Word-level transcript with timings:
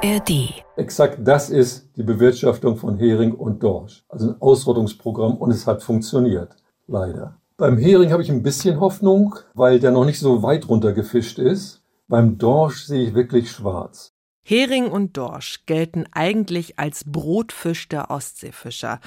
ARD. 0.00 0.62
Exakt 0.76 1.18
das 1.26 1.50
ist 1.50 1.90
die 1.96 2.04
Bewirtschaftung 2.04 2.76
von 2.76 2.98
Hering 2.98 3.32
und 3.32 3.62
Dorsch. 3.64 4.04
Also 4.08 4.28
ein 4.28 4.40
Ausrottungsprogramm 4.40 5.36
und 5.36 5.50
es 5.50 5.66
hat 5.66 5.82
funktioniert. 5.82 6.54
Leider. 6.86 7.40
Beim 7.56 7.76
Hering 7.78 8.12
habe 8.12 8.22
ich 8.22 8.30
ein 8.30 8.44
bisschen 8.44 8.78
Hoffnung, 8.78 9.34
weil 9.54 9.80
der 9.80 9.90
noch 9.90 10.04
nicht 10.04 10.20
so 10.20 10.42
weit 10.44 10.68
runter 10.68 10.92
gefischt 10.92 11.40
ist. 11.40 11.82
Beim 12.06 12.38
Dorsch 12.38 12.84
sehe 12.84 13.08
ich 13.08 13.14
wirklich 13.14 13.50
schwarz. 13.50 14.12
Hering 14.44 14.86
und 14.86 15.16
Dorsch 15.16 15.66
gelten 15.66 16.04
eigentlich 16.12 16.78
als 16.78 17.02
Brotfisch 17.04 17.88
der 17.88 18.10
Ostseefischer, 18.10 19.00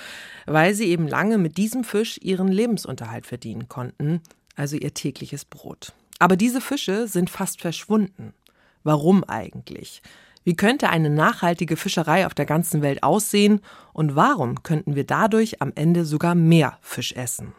weil 0.46 0.74
sie 0.74 0.90
eben 0.90 1.08
lange 1.08 1.38
mit 1.38 1.58
diesem 1.58 1.86
Fisch 1.86 2.20
ihren 2.22 2.50
Lebensunterhalt 2.50 3.26
verdienen 3.26 3.70
konnten, 3.70 4.22
also 4.58 4.76
ihr 4.76 4.94
tägliches 4.94 5.46
Brot. 5.46 5.94
Aber 6.20 6.36
diese 6.36 6.60
Fische 6.60 7.08
sind 7.08 7.30
fast 7.30 7.62
verschwunden. 7.62 8.34
Warum 8.84 9.24
eigentlich? 9.24 10.02
Wie 10.44 10.56
könnte 10.56 10.90
eine 10.90 11.10
nachhaltige 11.10 11.78
Fischerei 11.78 12.26
auf 12.26 12.34
der 12.34 12.46
ganzen 12.46 12.82
Welt 12.82 13.04
aussehen 13.04 13.62
und 13.94 14.16
warum 14.16 14.64
könnten 14.64 14.96
wir 14.96 15.06
dadurch 15.06 15.62
am 15.62 15.72
Ende 15.76 16.04
sogar 16.04 16.34
mehr 16.34 16.80
Fisch 16.82 17.14
essen? 17.14 17.54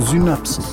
Synapsen. 0.00 0.64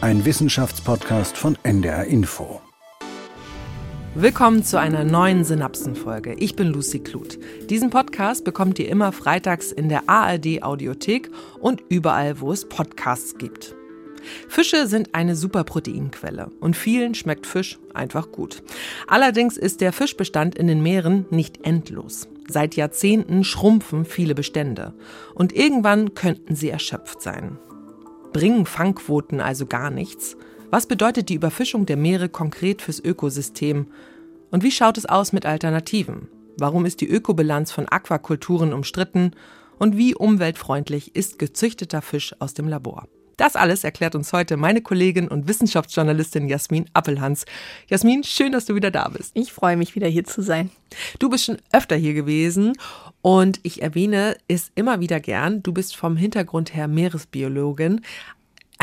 Ein 0.00 0.24
Wissenschaftspodcast 0.24 1.36
von 1.36 1.58
NDR 1.62 2.04
Info. 2.04 2.60
Willkommen 4.16 4.62
zu 4.62 4.78
einer 4.78 5.02
neuen 5.02 5.42
Synapsenfolge. 5.42 6.34
Ich 6.34 6.54
bin 6.54 6.68
Lucy 6.68 7.00
Kluth. 7.00 7.36
Diesen 7.68 7.90
Podcast 7.90 8.44
bekommt 8.44 8.78
ihr 8.78 8.88
immer 8.88 9.10
freitags 9.10 9.72
in 9.72 9.88
der 9.88 10.08
ARD 10.08 10.62
Audiothek 10.62 11.32
und 11.58 11.82
überall, 11.88 12.38
wo 12.38 12.52
es 12.52 12.68
Podcasts 12.68 13.38
gibt. 13.38 13.74
Fische 14.48 14.86
sind 14.86 15.16
eine 15.16 15.34
super 15.34 15.64
Proteinquelle 15.64 16.52
und 16.60 16.76
vielen 16.76 17.16
schmeckt 17.16 17.44
Fisch 17.44 17.80
einfach 17.92 18.30
gut. 18.30 18.62
Allerdings 19.08 19.56
ist 19.56 19.80
der 19.80 19.92
Fischbestand 19.92 20.54
in 20.54 20.68
den 20.68 20.80
Meeren 20.80 21.26
nicht 21.30 21.66
endlos. 21.66 22.28
Seit 22.48 22.76
Jahrzehnten 22.76 23.42
schrumpfen 23.42 24.04
viele 24.04 24.36
Bestände 24.36 24.94
und 25.34 25.52
irgendwann 25.52 26.14
könnten 26.14 26.54
sie 26.54 26.70
erschöpft 26.70 27.20
sein. 27.20 27.58
Bringen 28.32 28.64
Fangquoten 28.64 29.40
also 29.40 29.66
gar 29.66 29.90
nichts? 29.90 30.36
Was 30.74 30.86
bedeutet 30.86 31.28
die 31.28 31.36
Überfischung 31.36 31.86
der 31.86 31.96
Meere 31.96 32.28
konkret 32.28 32.82
fürs 32.82 32.98
Ökosystem? 32.98 33.86
Und 34.50 34.64
wie 34.64 34.72
schaut 34.72 34.98
es 34.98 35.06
aus 35.06 35.32
mit 35.32 35.46
Alternativen? 35.46 36.26
Warum 36.58 36.84
ist 36.84 37.00
die 37.00 37.08
Ökobilanz 37.08 37.70
von 37.70 37.86
Aquakulturen 37.88 38.72
umstritten? 38.72 39.36
Und 39.78 39.96
wie 39.96 40.16
umweltfreundlich 40.16 41.14
ist 41.14 41.38
gezüchteter 41.38 42.02
Fisch 42.02 42.34
aus 42.40 42.54
dem 42.54 42.66
Labor? 42.66 43.06
Das 43.36 43.56
alles 43.56 43.84
erklärt 43.84 44.14
uns 44.14 44.32
heute 44.32 44.56
meine 44.56 44.80
Kollegin 44.80 45.28
und 45.28 45.48
Wissenschaftsjournalistin 45.48 46.48
Jasmin 46.48 46.86
Appelhans. 46.92 47.44
Jasmin, 47.88 48.22
schön, 48.22 48.52
dass 48.52 48.64
du 48.64 48.74
wieder 48.74 48.90
da 48.90 49.08
bist. 49.08 49.32
Ich 49.34 49.52
freue 49.52 49.76
mich, 49.76 49.94
wieder 49.94 50.06
hier 50.06 50.24
zu 50.24 50.42
sein. 50.42 50.70
Du 51.18 51.28
bist 51.28 51.44
schon 51.44 51.58
öfter 51.72 51.96
hier 51.96 52.14
gewesen 52.14 52.74
und 53.22 53.58
ich 53.62 53.82
erwähne 53.82 54.36
es 54.46 54.70
immer 54.74 55.00
wieder 55.00 55.18
gern. 55.18 55.62
Du 55.62 55.72
bist 55.72 55.96
vom 55.96 56.16
Hintergrund 56.16 56.74
her 56.74 56.86
Meeresbiologin. 56.86 58.02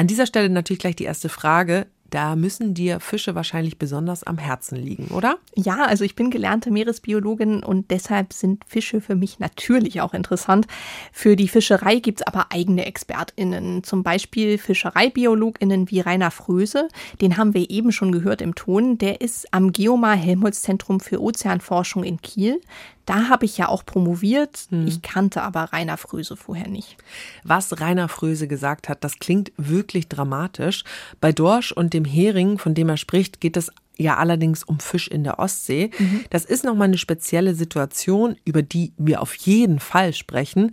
An 0.02 0.08
dieser 0.08 0.26
Stelle 0.26 0.50
natürlich 0.50 0.80
gleich 0.80 0.96
die 0.96 1.04
erste 1.04 1.30
Frage. 1.30 1.86
Da 2.10 2.36
müssen 2.36 2.74
dir 2.74 3.00
Fische 3.00 3.36
wahrscheinlich 3.36 3.78
besonders 3.78 4.24
am 4.24 4.40
Herzen 4.40 4.76
liegen, 4.76 5.10
oder? 5.10 5.38
Ja, 5.56 5.86
also 5.86 6.04
ich 6.04 6.16
bin 6.16 6.32
gelernte 6.32 6.72
Meeresbiologin 6.72 7.64
und 7.64 7.92
deshalb 7.92 8.34
sind 8.34 8.66
Fische 8.66 9.00
für 9.00 9.14
mich 9.14 9.38
natürlich 9.38 10.02
auch 10.02 10.16
interessant. 10.16 10.66
Für 11.14 11.36
die 11.36 11.48
Fischerei 11.48 12.00
gibt 12.00 12.22
es 12.22 12.28
aber 12.28 12.48
eigene 12.50 12.88
ExpertInnen, 12.88 13.84
zum 13.84 14.02
Beispiel 14.02 14.58
FischereibiologInnen 14.58 15.92
wie 15.92 16.00
Rainer 16.00 16.32
Fröse, 16.32 16.88
den 17.22 17.38
haben 17.38 17.54
wir 17.54 17.70
eben 17.70 17.92
schon 17.92 18.12
gehört 18.12 18.42
im 18.42 18.56
Ton. 18.56 18.98
Der 18.98 19.22
ist 19.22 19.54
am 19.54 19.72
Geomar 19.72 20.16
Helmholtz 20.16 20.64
Zentrum 20.64 21.00
für 21.00 21.22
Ozeanforschung 21.22 22.04
in 22.04 22.20
Kiel. 22.24 22.59
Da 23.06 23.29
habe 23.29 23.45
ich 23.45 23.57
ja 23.57 23.67
auch 23.67 23.85
promoviert. 23.85 24.67
Hm. 24.69 24.88
Ich 24.88 25.01
kannte 25.01 25.41
aber 25.41 25.73
Rainer 25.73 25.97
Fröse 25.97 26.35
vorher 26.35 26.67
nicht. 26.67 26.97
Was 27.44 27.79
Rainer 27.79 28.07
Fröse 28.07 28.47
gesagt 28.47 28.89
hat, 28.89 29.03
das 29.03 29.19
klingt 29.19 29.51
wirklich 29.57 30.07
dramatisch. 30.07 30.84
Bei 31.19 31.31
Dorsch 31.31 31.72
und 31.72 31.94
dem 31.94 32.06
Hering, 32.06 32.57
von 32.57 32.73
dem 32.73 32.89
er 32.89 32.97
spricht, 32.97 33.41
geht 33.41 33.57
es 33.57 33.72
ja 33.97 34.17
allerdings 34.17 34.63
um 34.63 34.79
Fisch 34.79 35.07
in 35.07 35.23
der 35.23 35.39
Ostsee. 35.39 35.91
Mhm. 35.97 36.25
Das 36.29 36.45
ist 36.45 36.63
nochmal 36.63 36.88
eine 36.88 36.97
spezielle 36.97 37.56
Situation, 37.56 38.35
über 38.45 38.62
die 38.62 38.94
wir 38.97 39.22
auf 39.22 39.35
jeden 39.35 39.79
Fall 39.79 40.13
sprechen. 40.13 40.72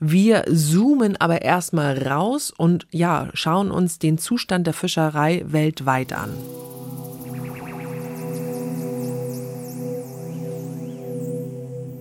Wir 0.00 0.44
zoomen 0.52 1.16
aber 1.16 1.42
erstmal 1.42 2.06
raus 2.06 2.52
und 2.56 2.86
ja, 2.90 3.30
schauen 3.34 3.70
uns 3.70 3.98
den 3.98 4.16
Zustand 4.16 4.66
der 4.66 4.74
Fischerei 4.74 5.42
weltweit 5.46 6.12
an. 6.12 6.30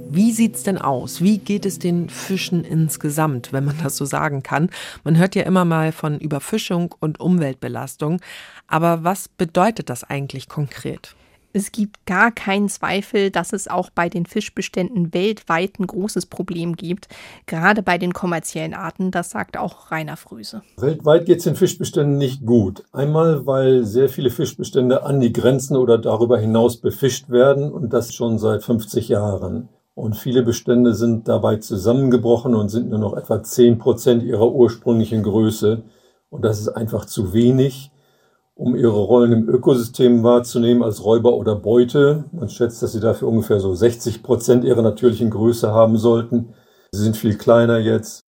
Wie 0.09 0.31
sieht's 0.31 0.63
denn 0.63 0.77
aus? 0.77 1.21
Wie 1.21 1.37
geht 1.37 1.65
es 1.65 1.79
den 1.79 2.09
Fischen 2.09 2.63
insgesamt, 2.63 3.51
wenn 3.51 3.65
man 3.65 3.77
das 3.83 3.97
so 3.97 4.05
sagen 4.05 4.41
kann? 4.41 4.69
Man 5.03 5.17
hört 5.17 5.35
ja 5.35 5.43
immer 5.43 5.65
mal 5.65 5.91
von 5.91 6.19
Überfischung 6.19 6.95
und 6.99 7.19
Umweltbelastung. 7.19 8.21
Aber 8.67 9.03
was 9.03 9.27
bedeutet 9.27 9.89
das 9.89 10.05
eigentlich 10.05 10.47
konkret? 10.47 11.15
Es 11.53 11.71
gibt 11.71 12.05
gar 12.05 12.31
keinen 12.31 12.69
Zweifel, 12.69 13.31
dass 13.31 13.51
es 13.51 13.67
auch 13.67 13.89
bei 13.89 14.09
den 14.09 14.25
Fischbeständen 14.25 15.13
weltweit 15.13 15.79
ein 15.79 15.87
großes 15.87 16.27
Problem 16.27 16.75
gibt, 16.75 17.07
gerade 17.47 17.81
bei 17.81 17.97
den 17.97 18.13
kommerziellen 18.13 18.73
Arten, 18.73 19.11
das 19.11 19.31
sagt 19.31 19.57
auch 19.57 19.91
Rainer 19.91 20.17
Fröse. 20.17 20.61
Weltweit 20.77 21.25
geht 21.25 21.39
es 21.39 21.45
den 21.45 21.55
Fischbeständen 21.55 22.17
nicht 22.17 22.45
gut. 22.45 22.83
Einmal, 22.91 23.45
weil 23.45 23.85
sehr 23.85 24.07
viele 24.07 24.29
Fischbestände 24.29 25.03
an 25.03 25.19
die 25.19 25.33
Grenzen 25.33 25.77
oder 25.77 25.97
darüber 25.97 26.37
hinaus 26.37 26.77
befischt 26.77 27.29
werden 27.29 27.71
und 27.71 27.91
das 27.91 28.13
schon 28.13 28.37
seit 28.37 28.63
50 28.63 29.09
Jahren. 29.09 29.69
Und 29.97 30.15
viele 30.15 30.43
Bestände 30.43 30.93
sind 30.93 31.27
dabei 31.27 31.55
zusammengebrochen 31.55 32.53
und 32.53 32.69
sind 32.69 32.91
nur 32.91 32.99
noch 32.99 33.17
etwa 33.17 33.41
10 33.41 33.79
Prozent 33.79 34.21
ihrer 34.21 34.51
ursprünglichen 34.51 35.23
Größe. 35.23 35.81
Und 36.29 36.45
das 36.45 36.59
ist 36.61 36.69
einfach 36.69 37.05
zu 37.05 37.33
wenig, 37.33 37.89
um 38.53 38.75
ihre 38.75 38.99
Rollen 38.99 39.31
im 39.31 39.49
Ökosystem 39.49 40.21
wahrzunehmen 40.21 40.83
als 40.83 41.03
Räuber 41.03 41.33
oder 41.33 41.55
Beute. 41.55 42.25
Man 42.31 42.47
schätzt, 42.47 42.83
dass 42.83 42.91
sie 42.91 42.99
dafür 42.99 43.27
ungefähr 43.27 43.59
so 43.59 43.73
60 43.73 44.21
Prozent 44.21 44.65
ihrer 44.65 44.83
natürlichen 44.83 45.31
Größe 45.31 45.71
haben 45.71 45.97
sollten. 45.97 46.53
Sie 46.91 47.01
sind 47.01 47.17
viel 47.17 47.35
kleiner 47.35 47.79
jetzt. 47.79 48.26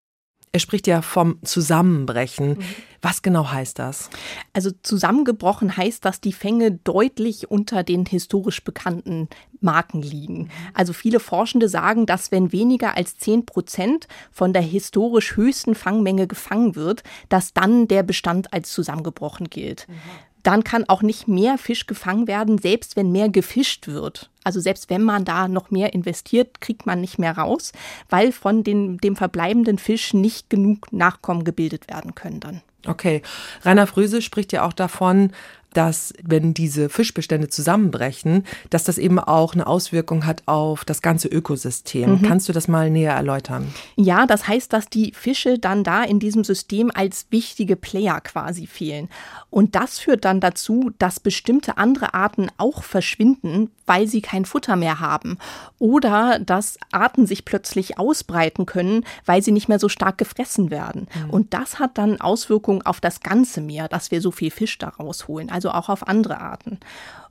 Er 0.51 0.59
spricht 0.59 0.87
ja 0.87 1.03
vom 1.03 1.37
Zusammenbrechen. 1.43 2.49
Mhm. 2.49 2.65
Was 3.01 3.21
genau 3.21 3.51
heißt 3.51 3.77
das? 3.77 4.09
Also 4.51 4.71
zusammengebrochen 4.83 5.77
heißt, 5.77 6.03
dass 6.03 6.21
die 6.21 6.33
Fänge 6.33 6.71
deutlich 6.71 7.49
unter 7.49 7.83
den 7.83 8.05
historisch 8.05 8.63
bekannten 8.63 9.29
Marken 9.61 10.01
liegen. 10.01 10.49
Also 10.73 10.91
viele 10.91 11.19
Forschende 11.19 11.69
sagen, 11.69 12.05
dass 12.05 12.31
wenn 12.31 12.51
weniger 12.51 12.97
als 12.97 13.17
10 13.17 13.45
Prozent 13.45 14.07
von 14.31 14.51
der 14.51 14.61
historisch 14.61 15.35
höchsten 15.35 15.75
Fangmenge 15.75 16.27
gefangen 16.27 16.75
wird, 16.75 17.03
dass 17.29 17.53
dann 17.53 17.87
der 17.87 18.03
Bestand 18.03 18.51
als 18.51 18.71
zusammengebrochen 18.71 19.49
gilt. 19.49 19.87
Mhm 19.87 19.95
dann 20.43 20.63
kann 20.63 20.85
auch 20.87 21.01
nicht 21.01 21.27
mehr 21.27 21.57
Fisch 21.57 21.85
gefangen 21.85 22.27
werden, 22.27 22.57
selbst 22.57 22.95
wenn 22.95 23.11
mehr 23.11 23.29
gefischt 23.29 23.87
wird. 23.87 24.29
Also 24.43 24.59
selbst 24.59 24.89
wenn 24.89 25.03
man 25.03 25.25
da 25.25 25.47
noch 25.47 25.69
mehr 25.69 25.93
investiert, 25.93 26.61
kriegt 26.61 26.85
man 26.85 27.01
nicht 27.01 27.19
mehr 27.19 27.37
raus, 27.37 27.71
weil 28.09 28.31
von 28.31 28.63
den, 28.63 28.97
dem 28.97 29.15
verbleibenden 29.15 29.77
Fisch 29.77 30.13
nicht 30.13 30.49
genug 30.49 30.91
Nachkommen 30.93 31.43
gebildet 31.43 31.89
werden 31.89 32.15
können 32.15 32.39
dann. 32.39 32.61
Okay. 32.87 33.21
Rainer 33.63 33.87
Fröse 33.87 34.21
spricht 34.21 34.53
ja 34.53 34.65
auch 34.65 34.73
davon, 34.73 35.31
dass 35.73 36.13
wenn 36.23 36.53
diese 36.53 36.89
Fischbestände 36.89 37.49
zusammenbrechen, 37.49 38.45
dass 38.69 38.83
das 38.83 38.97
eben 38.97 39.19
auch 39.19 39.53
eine 39.53 39.67
Auswirkung 39.67 40.25
hat 40.25 40.43
auf 40.45 40.85
das 40.85 41.01
ganze 41.01 41.27
Ökosystem. 41.27 42.11
Mhm. 42.11 42.21
Kannst 42.23 42.49
du 42.49 42.53
das 42.53 42.67
mal 42.67 42.89
näher 42.89 43.13
erläutern? 43.13 43.73
Ja, 43.95 44.25
das 44.25 44.47
heißt, 44.47 44.73
dass 44.73 44.89
die 44.89 45.13
Fische 45.13 45.59
dann 45.59 45.83
da 45.83 46.03
in 46.03 46.19
diesem 46.19 46.43
System 46.43 46.91
als 46.93 47.27
wichtige 47.29 47.75
Player 47.75 48.21
quasi 48.21 48.67
fehlen. 48.67 49.09
Und 49.49 49.75
das 49.75 49.99
führt 49.99 50.25
dann 50.25 50.39
dazu, 50.39 50.91
dass 50.99 51.19
bestimmte 51.19 51.77
andere 51.77 52.13
Arten 52.13 52.47
auch 52.57 52.83
verschwinden, 52.83 53.71
weil 53.85 54.07
sie 54.07 54.21
kein 54.21 54.45
Futter 54.45 54.75
mehr 54.75 54.99
haben. 54.99 55.37
Oder 55.79 56.39
dass 56.39 56.77
Arten 56.91 57.25
sich 57.25 57.45
plötzlich 57.45 57.97
ausbreiten 57.97 58.65
können, 58.65 59.05
weil 59.25 59.41
sie 59.41 59.51
nicht 59.51 59.67
mehr 59.67 59.79
so 59.79 59.89
stark 59.89 60.17
gefressen 60.17 60.69
werden. 60.69 61.07
Mhm. 61.25 61.29
Und 61.31 61.53
das 61.53 61.79
hat 61.79 61.97
dann 61.97 62.21
Auswirkungen 62.21 62.83
auf 62.83 63.01
das 63.01 63.21
ganze 63.21 63.61
Meer, 63.61 63.87
dass 63.87 64.11
wir 64.11 64.21
so 64.21 64.31
viel 64.31 64.51
Fisch 64.51 64.77
da 64.77 64.89
rausholen. 64.89 65.49
Also 65.49 65.58
auch 65.67 65.89
auf 65.89 66.07
andere 66.07 66.39
Arten. 66.39 66.79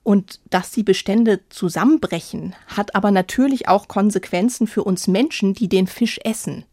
Und 0.03 0.41
dass 0.51 0.71
die 0.71 0.83
Bestände 0.83 1.41
zusammenbrechen, 1.49 2.55
hat 2.67 2.95
aber 2.95 3.11
natürlich 3.11 3.69
auch 3.69 3.89
Konsequenzen 3.89 4.67
für 4.67 4.85
uns 4.85 5.07
Menschen, 5.07 5.55
die 5.55 5.69
den 5.69 5.87
Fisch 5.87 6.21
essen 6.25 6.65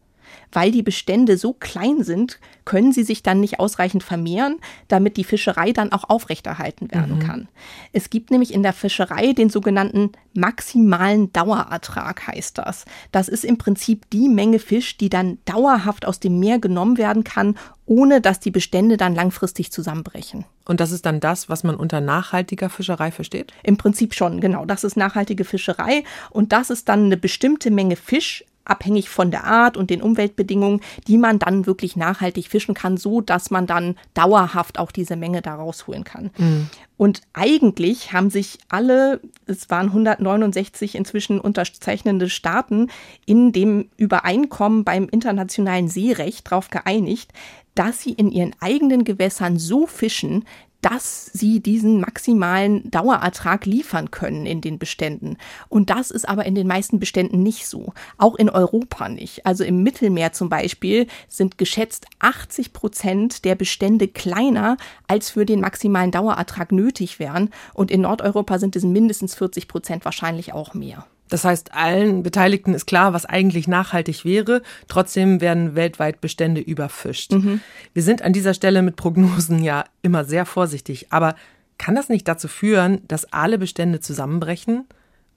weil 0.52 0.72
die 0.72 0.84
Bestände 0.84 1.38
so 1.38 1.54
klein 1.54 2.04
sind, 2.04 2.40
können 2.63 2.92
sie 2.92 3.04
sich 3.04 3.22
dann 3.22 3.40
nicht 3.40 3.60
ausreichend 3.60 4.04
vermehren, 4.04 4.57
damit 4.88 5.18
die 5.18 5.24
Fischerei 5.24 5.72
dann 5.72 5.92
auch 5.92 6.10
aufrechterhalten 6.10 6.92
werden 6.92 7.18
mhm. 7.18 7.19
kann. 7.19 7.48
Es 7.92 8.10
gibt 8.10 8.31
nämlich 8.31 8.54
in 8.54 8.63
der 8.63 8.74
Fischerei 8.74 9.34
den 9.34 9.50
sogenannten 9.50 10.12
maximalen 10.34 11.31
Dauerertrag, 11.34 12.28
heißt 12.28 12.58
das. 12.58 12.86
Das 13.12 13.28
ist 13.28 13.46
im 13.46 13.58
Prinzip 13.58 14.10
die 14.10 14.30
Menge 14.30 14.60
Fisch, 14.60 14.98
die 14.98 15.10
dann 15.10 15.38
dauerhaft 15.46 16.06
aus 16.06 16.19
dem 16.19 16.40
Meer 16.40 16.60
genommen 16.60 16.98
werden 16.98 17.24
kann, 17.24 17.58
ohne 17.86 18.22
dass 18.22 18.40
die 18.40 18.51
Bestände 18.51 18.98
dann 18.98 19.13
langfristig 19.13 19.72
zusammenbrechen. 19.72 20.46
Und 20.65 20.79
das 20.79 20.91
ist 20.91 21.06
dann 21.06 21.19
das, 21.19 21.47
was 21.47 21.63
man 21.63 21.75
unter 21.75 22.01
nachhaltiger 22.01 22.69
Fischerei 22.69 23.12
versteht? 23.12 23.53
Im 23.63 23.77
Prinzip 23.77 24.13
schon, 24.13 24.41
genau. 24.41 24.65
Das 24.65 24.83
ist 24.83 24.97
nachhaltige 24.97 25.45
Fischerei 25.45 26.03
und 26.31 26.51
das 26.51 26.69
ist 26.69 26.89
dann 26.89 27.06
eine 27.06 27.17
bestimmte 27.17 27.71
Menge 27.71 27.95
Fisch 27.95 28.44
abhängig 28.65 29.09
von 29.09 29.31
der 29.31 29.45
Art 29.45 29.77
und 29.77 29.89
den 29.89 30.01
Umweltbedingungen, 30.01 30.81
die 31.07 31.17
man 31.17 31.39
dann 31.39 31.65
wirklich 31.65 31.95
nachhaltig 31.95 32.47
fischen 32.47 32.73
kann, 32.73 32.97
so 32.97 33.21
dass 33.21 33.51
man 33.51 33.67
dann 33.67 33.95
dauerhaft 34.13 34.79
auch 34.79 34.91
diese 34.91 35.15
Menge 35.15 35.41
da 35.41 35.56
rausholen 35.56 36.03
kann. 36.03 36.31
Mhm. 36.38 36.69
Und 36.97 37.21
eigentlich 37.33 38.13
haben 38.13 38.29
sich 38.29 38.57
alle, 38.69 39.21
es 39.45 39.69
waren 39.69 39.88
169 39.88 40.95
inzwischen 40.95 41.39
unterzeichnende 41.39 42.29
Staaten, 42.29 42.89
in 43.25 43.51
dem 43.51 43.89
Übereinkommen 43.97 44.83
beim 44.83 45.07
internationalen 45.09 45.88
Seerecht 45.88 46.50
darauf 46.50 46.69
geeinigt, 46.69 47.31
dass 47.75 48.01
sie 48.01 48.13
in 48.13 48.31
ihren 48.31 48.56
eigenen 48.60 49.04
Gewässern 49.04 49.60
so 49.60 49.86
fischen, 49.86 50.45
dass 50.86 51.31
sie 51.33 51.62
diesen 51.62 52.00
maximalen 52.00 52.92
Dauerertrag 52.92 53.66
liefern 53.66 54.12
können 54.12 54.45
in 54.45 54.62
den 54.62 54.77
Beständen. 54.77 55.38
Und 55.68 55.89
das 55.89 56.12
ist 56.12 56.30
aber 56.30 56.45
in 56.45 56.54
den 56.54 56.68
meisten 56.68 57.00
Beständen 57.00 57.42
nicht 57.42 57.66
so. 57.66 57.94
Auch 58.19 58.36
in 58.36 58.51
Europa 58.51 59.10
nicht. 59.10 59.48
Also 59.48 59.63
im 59.63 59.81
Mittelmeer 59.81 60.31
zum 60.31 60.48
Beispiel 60.48 61.07
sind 61.27 61.57
geschätzt 61.57 62.06
80 62.19 62.72
Prozent 62.72 63.45
der 63.45 63.56
Bestände 63.56 64.07
kleiner, 64.07 64.77
als 65.07 65.31
für 65.31 65.48
den 65.48 65.60
maximalen 65.60 66.12
Dauerertrag 66.12 66.72
nötig 66.72 67.18
wären. 67.18 67.50
Und 67.74 67.89
in 67.89 68.01
Nordeuropa 68.01 68.60
sind 68.60 68.75
es 68.75 68.83
mindestens 68.83 69.33
40 69.33 69.68
Prozent 69.68 70.06
wahrscheinlich 70.06 70.54
auch 70.54 70.75
mehr. 70.75 71.07
Das 71.30 71.44
heißt, 71.44 71.74
allen 71.74 72.24
Beteiligten 72.24 72.74
ist 72.74 72.86
klar, 72.86 73.13
was 73.13 73.25
eigentlich 73.25 73.68
nachhaltig 73.68 74.25
wäre. 74.25 74.62
Trotzdem 74.88 75.42
werden 75.42 75.75
weltweit 75.75 76.22
Bestände 76.22 76.62
überfischt. 76.62 77.31
Mhm. 77.33 77.62
Wir 77.94 78.04
sind 78.04 78.22
an 78.22 78.33
dieser 78.33 78.54
Stelle 78.54 78.81
mit 78.81 78.95
Prognosen 78.95 79.63
ja 79.63 79.86
immer 80.01 80.24
sehr 80.24 80.45
vorsichtig. 80.45 81.07
Aber 81.10 81.36
kann 81.77 81.95
das 81.95 82.10
nicht 82.10 82.27
dazu 82.27 82.48
führen, 82.48 83.01
dass 83.07 83.31
alle 83.33 83.57
Bestände 83.57 84.00
zusammenbrechen? 84.00 84.86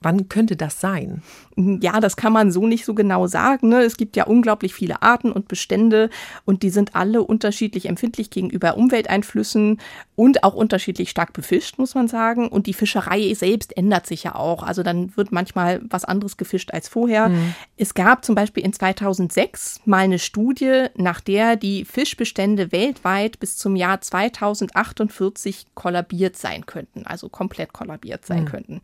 Wann 0.01 0.29
könnte 0.29 0.55
das 0.55 0.81
sein? 0.81 1.23
Ja, 1.57 1.99
das 1.99 2.17
kann 2.17 2.33
man 2.33 2.53
so 2.53 2.69
nicht 2.69 2.85
so 2.85 2.95
genau 2.95 3.27
sagen. 3.27 3.69
Ne? 3.69 3.83
Es 3.83 3.97
gibt 3.97 4.15
ja 4.15 4.25
unglaublich 4.25 4.73
viele 4.73 5.03
Arten 5.03 5.33
und 5.33 5.49
Bestände 5.49 6.09
und 6.45 6.63
die 6.63 6.71
sind 6.71 6.95
alle 6.95 7.25
unterschiedlich 7.25 7.87
empfindlich 7.87 8.31
gegenüber 8.31 8.77
Umwelteinflüssen 8.77 9.81
und 10.15 10.45
auch 10.45 10.55
unterschiedlich 10.55 11.11
stark 11.11 11.33
befischt, 11.33 11.79
muss 11.79 11.97
man 11.97 12.07
sagen. 12.07 12.47
Und 12.47 12.69
die 12.69 12.75
Fischerei 12.75 13.35
selbst 13.35 13.77
ändert 13.77 14.07
sich 14.07 14.23
ja 14.23 14.37
auch. 14.37 14.63
Also 14.63 14.85
dann 14.85 15.17
wird 15.17 15.33
manchmal 15.33 15.81
was 15.91 16.05
anderes 16.05 16.37
gefischt 16.37 16.73
als 16.73 16.87
vorher. 16.87 17.31
Mhm. 17.31 17.55
Es 17.77 17.95
gab 17.95 18.25
zum 18.25 18.37
Beispiel 18.37 18.65
in 18.65 18.73
2006 18.73 19.81
mal 19.85 19.99
eine 19.99 20.21
Studie, 20.21 20.87
nach 20.97 21.21
der 21.21 21.57
die 21.57 21.85
Fischbestände 21.85 22.71
weltweit 22.71 23.41
bis 23.41 23.57
zum 23.57 23.75
Jahr 23.75 24.01
2048 24.01 25.67
kollabiert 25.75 26.37
sein 26.37 26.67
könnten, 26.67 27.05
also 27.05 27.29
komplett 27.29 27.73
kollabiert 27.73 28.25
sein 28.25 28.43
mhm. 28.43 28.49
könnten. 28.49 28.81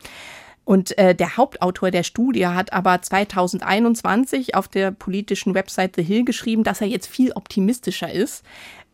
Und 0.64 0.96
äh, 0.96 1.14
der 1.14 1.36
Hauptautor 1.36 1.90
der 1.90 2.02
Studie 2.02 2.46
hat 2.46 2.72
aber 2.72 3.00
2021 3.00 4.54
auf 4.54 4.68
der 4.68 4.90
politischen 4.90 5.54
Website 5.54 5.96
The 5.96 6.02
Hill 6.02 6.24
geschrieben, 6.24 6.64
dass 6.64 6.80
er 6.80 6.86
jetzt 6.86 7.06
viel 7.06 7.32
optimistischer 7.32 8.10
ist, 8.10 8.44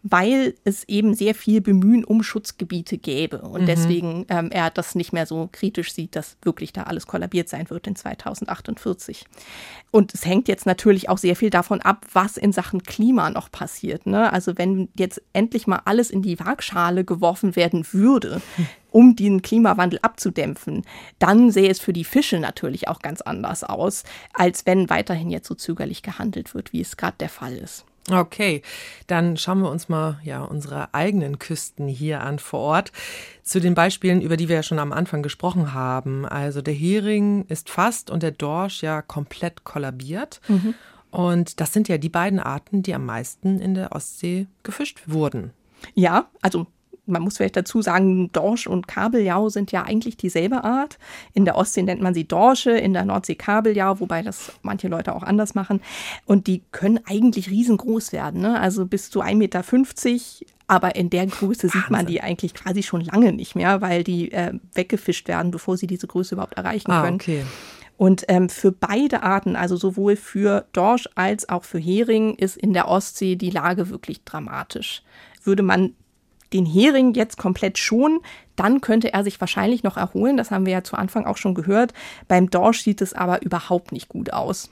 weil 0.02 0.54
es 0.64 0.84
eben 0.84 1.14
sehr 1.14 1.34
viel 1.34 1.60
Bemühen 1.60 2.04
um 2.04 2.22
Schutzgebiete 2.22 2.96
gäbe 2.96 3.42
und 3.42 3.62
mhm. 3.62 3.66
deswegen 3.66 4.26
ähm, 4.28 4.50
er 4.50 4.70
das 4.70 4.94
nicht 4.94 5.12
mehr 5.12 5.26
so 5.26 5.48
kritisch 5.52 5.92
sieht, 5.92 6.16
dass 6.16 6.38
wirklich 6.42 6.72
da 6.72 6.84
alles 6.84 7.06
kollabiert 7.06 7.48
sein 7.48 7.68
wird 7.68 7.86
in 7.86 7.96
2048. 7.96 9.26
Und 9.90 10.14
es 10.14 10.24
hängt 10.24 10.48
jetzt 10.48 10.66
natürlich 10.66 11.08
auch 11.08 11.18
sehr 11.18 11.36
viel 11.36 11.50
davon 11.50 11.82
ab, 11.82 12.06
was 12.12 12.36
in 12.36 12.52
Sachen 12.52 12.82
Klima 12.82 13.28
noch 13.30 13.50
passiert. 13.50 14.06
Ne? 14.06 14.32
Also 14.32 14.56
wenn 14.56 14.88
jetzt 14.96 15.20
endlich 15.32 15.66
mal 15.66 15.82
alles 15.84 16.10
in 16.10 16.22
die 16.22 16.38
Waagschale 16.38 17.04
geworfen 17.04 17.54
werden 17.56 17.84
würde, 17.92 18.40
um 18.90 19.16
den 19.16 19.42
Klimawandel 19.42 19.98
abzudämpfen, 20.02 20.84
dann 21.18 21.50
sähe 21.50 21.70
es 21.70 21.78
für 21.78 21.92
die 21.92 22.04
Fische 22.04 22.38
natürlich 22.38 22.88
auch 22.88 23.00
ganz 23.00 23.20
anders 23.20 23.64
aus, 23.64 24.04
als 24.32 24.64
wenn 24.66 24.88
weiterhin 24.88 25.30
jetzt 25.30 25.46
so 25.46 25.54
zögerlich 25.54 26.02
gehandelt 26.02 26.54
wird, 26.54 26.72
wie 26.72 26.80
es 26.80 26.96
gerade 26.96 27.16
der 27.18 27.28
Fall 27.28 27.56
ist. 27.56 27.84
Okay, 28.08 28.62
dann 29.06 29.36
schauen 29.36 29.60
wir 29.60 29.70
uns 29.70 29.88
mal 29.88 30.18
ja 30.24 30.42
unsere 30.42 30.94
eigenen 30.94 31.38
Küsten 31.38 31.86
hier 31.86 32.22
an 32.22 32.38
vor 32.38 32.60
Ort. 32.60 32.92
Zu 33.42 33.60
den 33.60 33.74
Beispielen, 33.74 34.20
über 34.20 34.36
die 34.36 34.48
wir 34.48 34.56
ja 34.56 34.62
schon 34.62 34.78
am 34.78 34.92
Anfang 34.92 35.22
gesprochen 35.22 35.74
haben. 35.74 36.24
Also 36.24 36.62
der 36.62 36.74
Hering 36.74 37.44
ist 37.48 37.68
fast 37.68 38.10
und 38.10 38.22
der 38.22 38.30
Dorsch 38.30 38.82
ja 38.82 39.02
komplett 39.02 39.64
kollabiert. 39.64 40.40
Mhm. 40.48 40.74
Und 41.10 41.60
das 41.60 41.72
sind 41.72 41.88
ja 41.88 41.98
die 41.98 42.08
beiden 42.08 42.38
Arten, 42.38 42.82
die 42.82 42.94
am 42.94 43.04
meisten 43.04 43.60
in 43.60 43.74
der 43.74 43.92
Ostsee 43.92 44.46
gefischt 44.62 45.02
wurden. 45.06 45.52
Ja, 45.94 46.30
also 46.40 46.66
man 47.10 47.22
muss 47.22 47.36
vielleicht 47.36 47.56
dazu 47.56 47.82
sagen, 47.82 48.30
Dorsch 48.32 48.66
und 48.66 48.88
Kabeljau 48.88 49.48
sind 49.48 49.72
ja 49.72 49.82
eigentlich 49.82 50.16
dieselbe 50.16 50.64
Art. 50.64 50.98
In 51.34 51.44
der 51.44 51.56
Ostsee 51.56 51.82
nennt 51.82 52.00
man 52.00 52.14
sie 52.14 52.26
Dorsche, 52.26 52.70
in 52.72 52.92
der 52.92 53.04
Nordsee 53.04 53.34
Kabeljau, 53.34 54.00
wobei 54.00 54.22
das 54.22 54.52
manche 54.62 54.88
Leute 54.88 55.14
auch 55.14 55.22
anders 55.22 55.54
machen. 55.54 55.80
Und 56.24 56.46
die 56.46 56.62
können 56.72 57.00
eigentlich 57.06 57.50
riesengroß 57.50 58.12
werden, 58.12 58.40
ne? 58.40 58.60
also 58.60 58.86
bis 58.86 59.10
zu 59.10 59.22
1,50 59.22 59.34
Meter. 59.34 59.64
Aber 60.66 60.94
in 60.94 61.10
der 61.10 61.26
Größe 61.26 61.64
Wahnsinn. 61.64 61.70
sieht 61.80 61.90
man 61.90 62.06
die 62.06 62.20
eigentlich 62.20 62.54
quasi 62.54 62.84
schon 62.84 63.00
lange 63.00 63.32
nicht 63.32 63.56
mehr, 63.56 63.80
weil 63.80 64.04
die 64.04 64.30
äh, 64.30 64.52
weggefischt 64.74 65.26
werden, 65.26 65.50
bevor 65.50 65.76
sie 65.76 65.88
diese 65.88 66.06
Größe 66.06 66.36
überhaupt 66.36 66.54
erreichen 66.54 66.92
ah, 66.92 67.02
können. 67.02 67.16
Okay. 67.16 67.44
Und 68.00 68.24
ähm, 68.28 68.48
für 68.48 68.72
beide 68.72 69.22
Arten, 69.22 69.56
also 69.56 69.76
sowohl 69.76 70.16
für 70.16 70.64
Dorsch 70.72 71.06
als 71.16 71.50
auch 71.50 71.64
für 71.64 71.78
Hering, 71.78 72.34
ist 72.34 72.56
in 72.56 72.72
der 72.72 72.88
Ostsee 72.88 73.36
die 73.36 73.50
Lage 73.50 73.90
wirklich 73.90 74.24
dramatisch. 74.24 75.02
Würde 75.44 75.62
man 75.62 75.92
den 76.52 76.66
Hering 76.66 77.14
jetzt 77.14 77.38
komplett 77.38 77.78
schonen, 77.78 78.20
dann 78.56 78.80
könnte 78.80 79.12
er 79.12 79.24
sich 79.24 79.40
wahrscheinlich 79.40 79.82
noch 79.82 79.96
erholen. 79.96 80.36
Das 80.36 80.50
haben 80.50 80.66
wir 80.66 80.72
ja 80.72 80.84
zu 80.84 80.96
Anfang 80.96 81.24
auch 81.26 81.36
schon 81.36 81.54
gehört. 81.54 81.94
Beim 82.28 82.50
Dorsch 82.50 82.82
sieht 82.82 83.00
es 83.00 83.14
aber 83.14 83.42
überhaupt 83.42 83.92
nicht 83.92 84.08
gut 84.08 84.32
aus. 84.32 84.70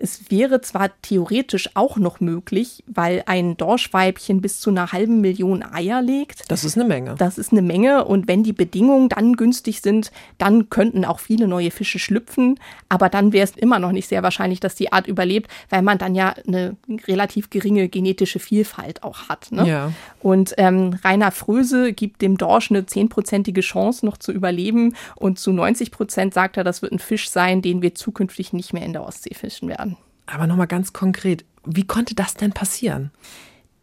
Es 0.00 0.30
wäre 0.30 0.60
zwar 0.60 0.90
theoretisch 1.02 1.70
auch 1.74 1.96
noch 1.96 2.20
möglich, 2.20 2.84
weil 2.86 3.24
ein 3.26 3.56
Dorschweibchen 3.56 4.40
bis 4.40 4.60
zu 4.60 4.70
einer 4.70 4.92
halben 4.92 5.20
Million 5.20 5.64
Eier 5.64 6.00
legt. 6.02 6.50
Das 6.50 6.62
ist 6.62 6.78
eine 6.78 6.86
Menge. 6.86 7.16
Das 7.18 7.36
ist 7.36 7.50
eine 7.50 7.62
Menge. 7.62 8.04
Und 8.04 8.28
wenn 8.28 8.44
die 8.44 8.52
Bedingungen 8.52 9.08
dann 9.08 9.34
günstig 9.34 9.80
sind, 9.80 10.12
dann 10.38 10.70
könnten 10.70 11.04
auch 11.04 11.18
viele 11.18 11.48
neue 11.48 11.72
Fische 11.72 11.98
schlüpfen. 11.98 12.60
Aber 12.88 13.08
dann 13.08 13.32
wäre 13.32 13.44
es 13.44 13.56
immer 13.56 13.80
noch 13.80 13.90
nicht 13.90 14.08
sehr 14.08 14.22
wahrscheinlich, 14.22 14.60
dass 14.60 14.76
die 14.76 14.92
Art 14.92 15.08
überlebt, 15.08 15.50
weil 15.68 15.82
man 15.82 15.98
dann 15.98 16.14
ja 16.14 16.34
eine 16.46 16.76
relativ 17.08 17.50
geringe 17.50 17.88
genetische 17.88 18.38
Vielfalt 18.38 19.02
auch 19.02 19.28
hat. 19.28 19.50
Ne? 19.50 19.68
Ja. 19.68 19.92
Und 20.20 20.54
ähm, 20.58 20.98
Rainer 21.02 21.32
Fröse 21.32 21.92
gibt 21.92 22.22
dem 22.22 22.38
Dorsch 22.38 22.70
eine 22.70 22.86
zehnprozentige 22.86 23.62
Chance, 23.62 24.06
noch 24.06 24.16
zu 24.16 24.30
überleben. 24.30 24.94
Und 25.16 25.40
zu 25.40 25.52
90 25.52 25.90
Prozent 25.90 26.34
sagt 26.34 26.56
er, 26.56 26.62
das 26.62 26.82
wird 26.82 26.92
ein 26.92 27.00
Fisch 27.00 27.30
sein, 27.30 27.62
den 27.62 27.82
wir 27.82 27.96
zukünftig 27.96 28.52
nicht 28.52 28.72
mehr 28.72 28.84
in 28.84 28.92
der 28.92 29.04
Ostsee 29.04 29.34
fischen 29.34 29.68
werden. 29.68 29.87
Aber 30.30 30.46
nochmal 30.46 30.66
ganz 30.66 30.92
konkret, 30.92 31.44
wie 31.64 31.86
konnte 31.86 32.14
das 32.14 32.34
denn 32.34 32.52
passieren? 32.52 33.10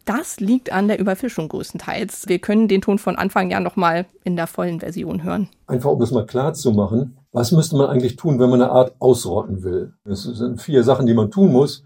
Das 0.05 0.39
liegt 0.39 0.71
an 0.71 0.87
der 0.87 0.99
Überfischung 0.99 1.49
größtenteils. 1.49 2.27
Wir 2.27 2.37
können 2.37 2.67
den 2.67 2.81
Ton 2.81 2.99
von 2.99 3.15
Anfang 3.15 3.49
ja 3.49 3.59
nochmal 3.59 4.05
in 4.23 4.35
der 4.35 4.45
vollen 4.45 4.79
Version 4.79 5.23
hören. 5.23 5.49
Einfach 5.65 5.89
um 5.89 5.99
das 5.99 6.11
mal 6.11 6.27
klar 6.27 6.53
zu 6.53 6.71
machen, 6.71 7.17
was 7.31 7.51
müsste 7.51 7.75
man 7.75 7.89
eigentlich 7.89 8.15
tun, 8.15 8.39
wenn 8.39 8.51
man 8.51 8.61
eine 8.61 8.71
Art 8.71 8.93
ausrotten 8.99 9.63
will? 9.63 9.93
Das 10.05 10.21
sind 10.21 10.61
vier 10.61 10.83
Sachen, 10.83 11.07
die 11.07 11.15
man 11.15 11.31
tun 11.31 11.51
muss. 11.51 11.83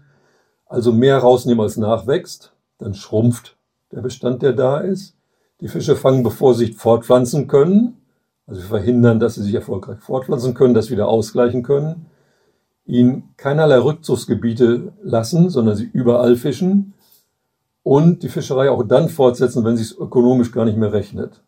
Also 0.66 0.92
mehr 0.92 1.18
rausnehmen, 1.18 1.62
als 1.62 1.78
nachwächst. 1.78 2.52
Dann 2.78 2.94
schrumpft 2.94 3.56
der 3.90 4.02
Bestand, 4.02 4.42
der 4.42 4.52
da 4.52 4.78
ist. 4.78 5.16
Die 5.62 5.68
Fische 5.68 5.96
fangen, 5.96 6.22
bevor 6.22 6.54
sie 6.54 6.66
sich 6.66 6.76
fortpflanzen 6.76 7.48
können. 7.48 7.96
Also 8.46 8.60
wir 8.60 8.68
verhindern, 8.68 9.18
dass 9.18 9.36
sie 9.36 9.42
sich 9.42 9.54
erfolgreich 9.54 9.98
fortpflanzen 10.00 10.52
können, 10.52 10.74
das 10.74 10.90
wieder 10.90 11.08
ausgleichen 11.08 11.62
können 11.62 12.06
ihnen 12.90 13.34
keinerlei 13.36 13.78
Rückzugsgebiete 13.78 14.92
lassen, 15.02 15.50
sondern 15.50 15.76
sie 15.76 15.84
überall 15.84 16.36
fischen 16.36 16.94
und 17.82 18.22
die 18.22 18.28
Fischerei 18.28 18.70
auch 18.70 18.82
dann 18.82 19.08
fortsetzen, 19.08 19.64
wenn 19.64 19.76
sich 19.76 19.92
es 19.92 19.98
ökonomisch 19.98 20.52
gar 20.52 20.64
nicht 20.64 20.76
mehr 20.76 20.92
rechnet. 20.92 21.42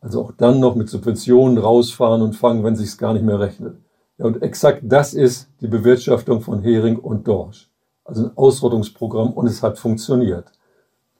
Also 0.00 0.22
auch 0.22 0.32
dann 0.32 0.60
noch 0.60 0.74
mit 0.74 0.88
Subventionen 0.88 1.58
rausfahren 1.58 2.22
und 2.22 2.36
fangen, 2.36 2.62
wenn 2.64 2.76
sich 2.76 2.88
es 2.88 2.98
gar 2.98 3.14
nicht 3.14 3.24
mehr 3.24 3.40
rechnet. 3.40 3.76
Ja, 4.18 4.26
und 4.26 4.42
exakt 4.42 4.82
das 4.84 5.14
ist 5.14 5.48
die 5.60 5.66
Bewirtschaftung 5.66 6.40
von 6.40 6.62
Hering 6.62 6.98
und 6.98 7.26
Dorsch. 7.26 7.70
Also 8.04 8.24
ein 8.24 8.36
Ausrottungsprogramm 8.36 9.32
und 9.32 9.46
es 9.46 9.62
hat 9.62 9.78
funktioniert. 9.78 10.52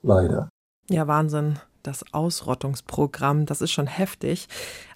Leider. 0.02 0.48
Ja, 0.90 1.06
Wahnsinn. 1.06 1.58
Das 1.82 2.04
Ausrottungsprogramm, 2.12 3.46
das 3.46 3.60
ist 3.60 3.72
schon 3.72 3.86
heftig. 3.86 4.48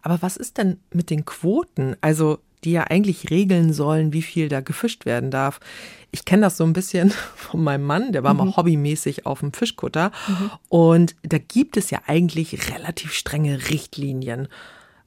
Aber 0.02 0.22
was 0.22 0.36
ist 0.36 0.58
denn 0.58 0.80
mit 0.92 1.10
den 1.10 1.24
Quoten? 1.24 1.96
Also 2.00 2.38
die 2.64 2.72
ja 2.72 2.84
eigentlich 2.84 3.30
regeln 3.30 3.72
sollen, 3.72 4.12
wie 4.12 4.22
viel 4.22 4.48
da 4.48 4.60
gefischt 4.60 5.06
werden 5.06 5.30
darf. 5.30 5.60
Ich 6.10 6.24
kenne 6.24 6.42
das 6.42 6.56
so 6.56 6.64
ein 6.64 6.72
bisschen 6.72 7.10
von 7.36 7.62
meinem 7.62 7.84
Mann, 7.84 8.12
der 8.12 8.22
war 8.22 8.34
mhm. 8.34 8.38
mal 8.38 8.56
hobbymäßig 8.56 9.26
auf 9.26 9.40
dem 9.40 9.52
Fischkutter. 9.52 10.10
Mhm. 10.26 10.50
Und 10.68 11.16
da 11.22 11.38
gibt 11.38 11.76
es 11.76 11.90
ja 11.90 12.00
eigentlich 12.06 12.72
relativ 12.72 13.12
strenge 13.12 13.70
Richtlinien. 13.70 14.48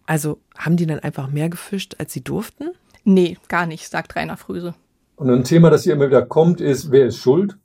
Also 0.05 0.39
haben 0.57 0.77
die 0.77 0.85
dann 0.85 0.99
einfach 0.99 1.29
mehr 1.29 1.49
gefischt, 1.49 1.95
als 1.99 2.13
sie 2.13 2.23
durften? 2.23 2.71
Nee, 3.03 3.37
gar 3.47 3.65
nicht, 3.65 3.87
sagt 3.87 4.15
Rainer 4.15 4.37
Fröse. 4.37 4.75
Und 5.15 5.29
ein 5.29 5.43
Thema, 5.43 5.69
das 5.69 5.83
hier 5.83 5.93
immer 5.93 6.07
wieder 6.07 6.25
kommt, 6.25 6.61
ist, 6.61 6.91
wer 6.91 7.05
ist 7.05 7.17
schuld? 7.17 7.57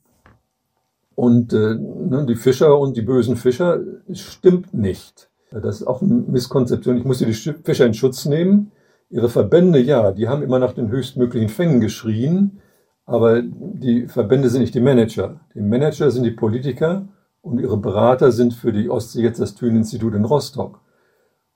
Und 1.15 1.53
äh, 1.55 1.75
ne, 1.75 2.27
die 2.29 2.35
Fischer 2.35 2.79
und 2.79 2.97
die 2.97 3.03
bösen 3.03 3.37
Fischer 3.37 3.81
stimmt 4.13 4.75
nicht. 4.75 5.31
Das 5.51 5.81
ist 5.81 5.87
auch 5.87 6.03
eine 6.03 6.13
Misskonzeption. 6.13 6.99
Ich 6.99 7.05
muss 7.05 7.19
hier 7.19 7.29
die 7.29 7.63
Fischer 7.65 7.87
in 7.87 7.95
Schutz 7.95 8.27
nehmen. 8.27 8.73
Ihre 9.09 9.29
Verbände, 9.29 9.81
ja, 9.81 10.11
die 10.11 10.29
haben 10.29 10.43
immer 10.43 10.59
nach 10.59 10.73
den 10.73 10.89
höchstmöglichen 10.89 11.49
Fängen 11.49 11.81
geschrien, 11.81 12.61
aber 13.05 13.41
die 13.43 14.09
Verbände 14.09 14.51
sind 14.51 14.63
nicht 14.63 14.75
die 14.75 14.81
Manager. 14.81 15.41
Die 15.55 15.61
Manager 15.61 16.11
sind 16.11 16.25
die 16.25 16.33
Politiker 16.33 17.07
und 17.41 17.61
ihre 17.61 17.77
Berater 17.77 18.33
sind 18.33 18.53
für 18.53 18.73
die 18.73 18.91
Ostsee 18.91 19.23
jetzt 19.23 19.41
das 19.41 19.55
Thünen-Institut 19.55 20.15
in 20.15 20.25
Rostock. 20.25 20.81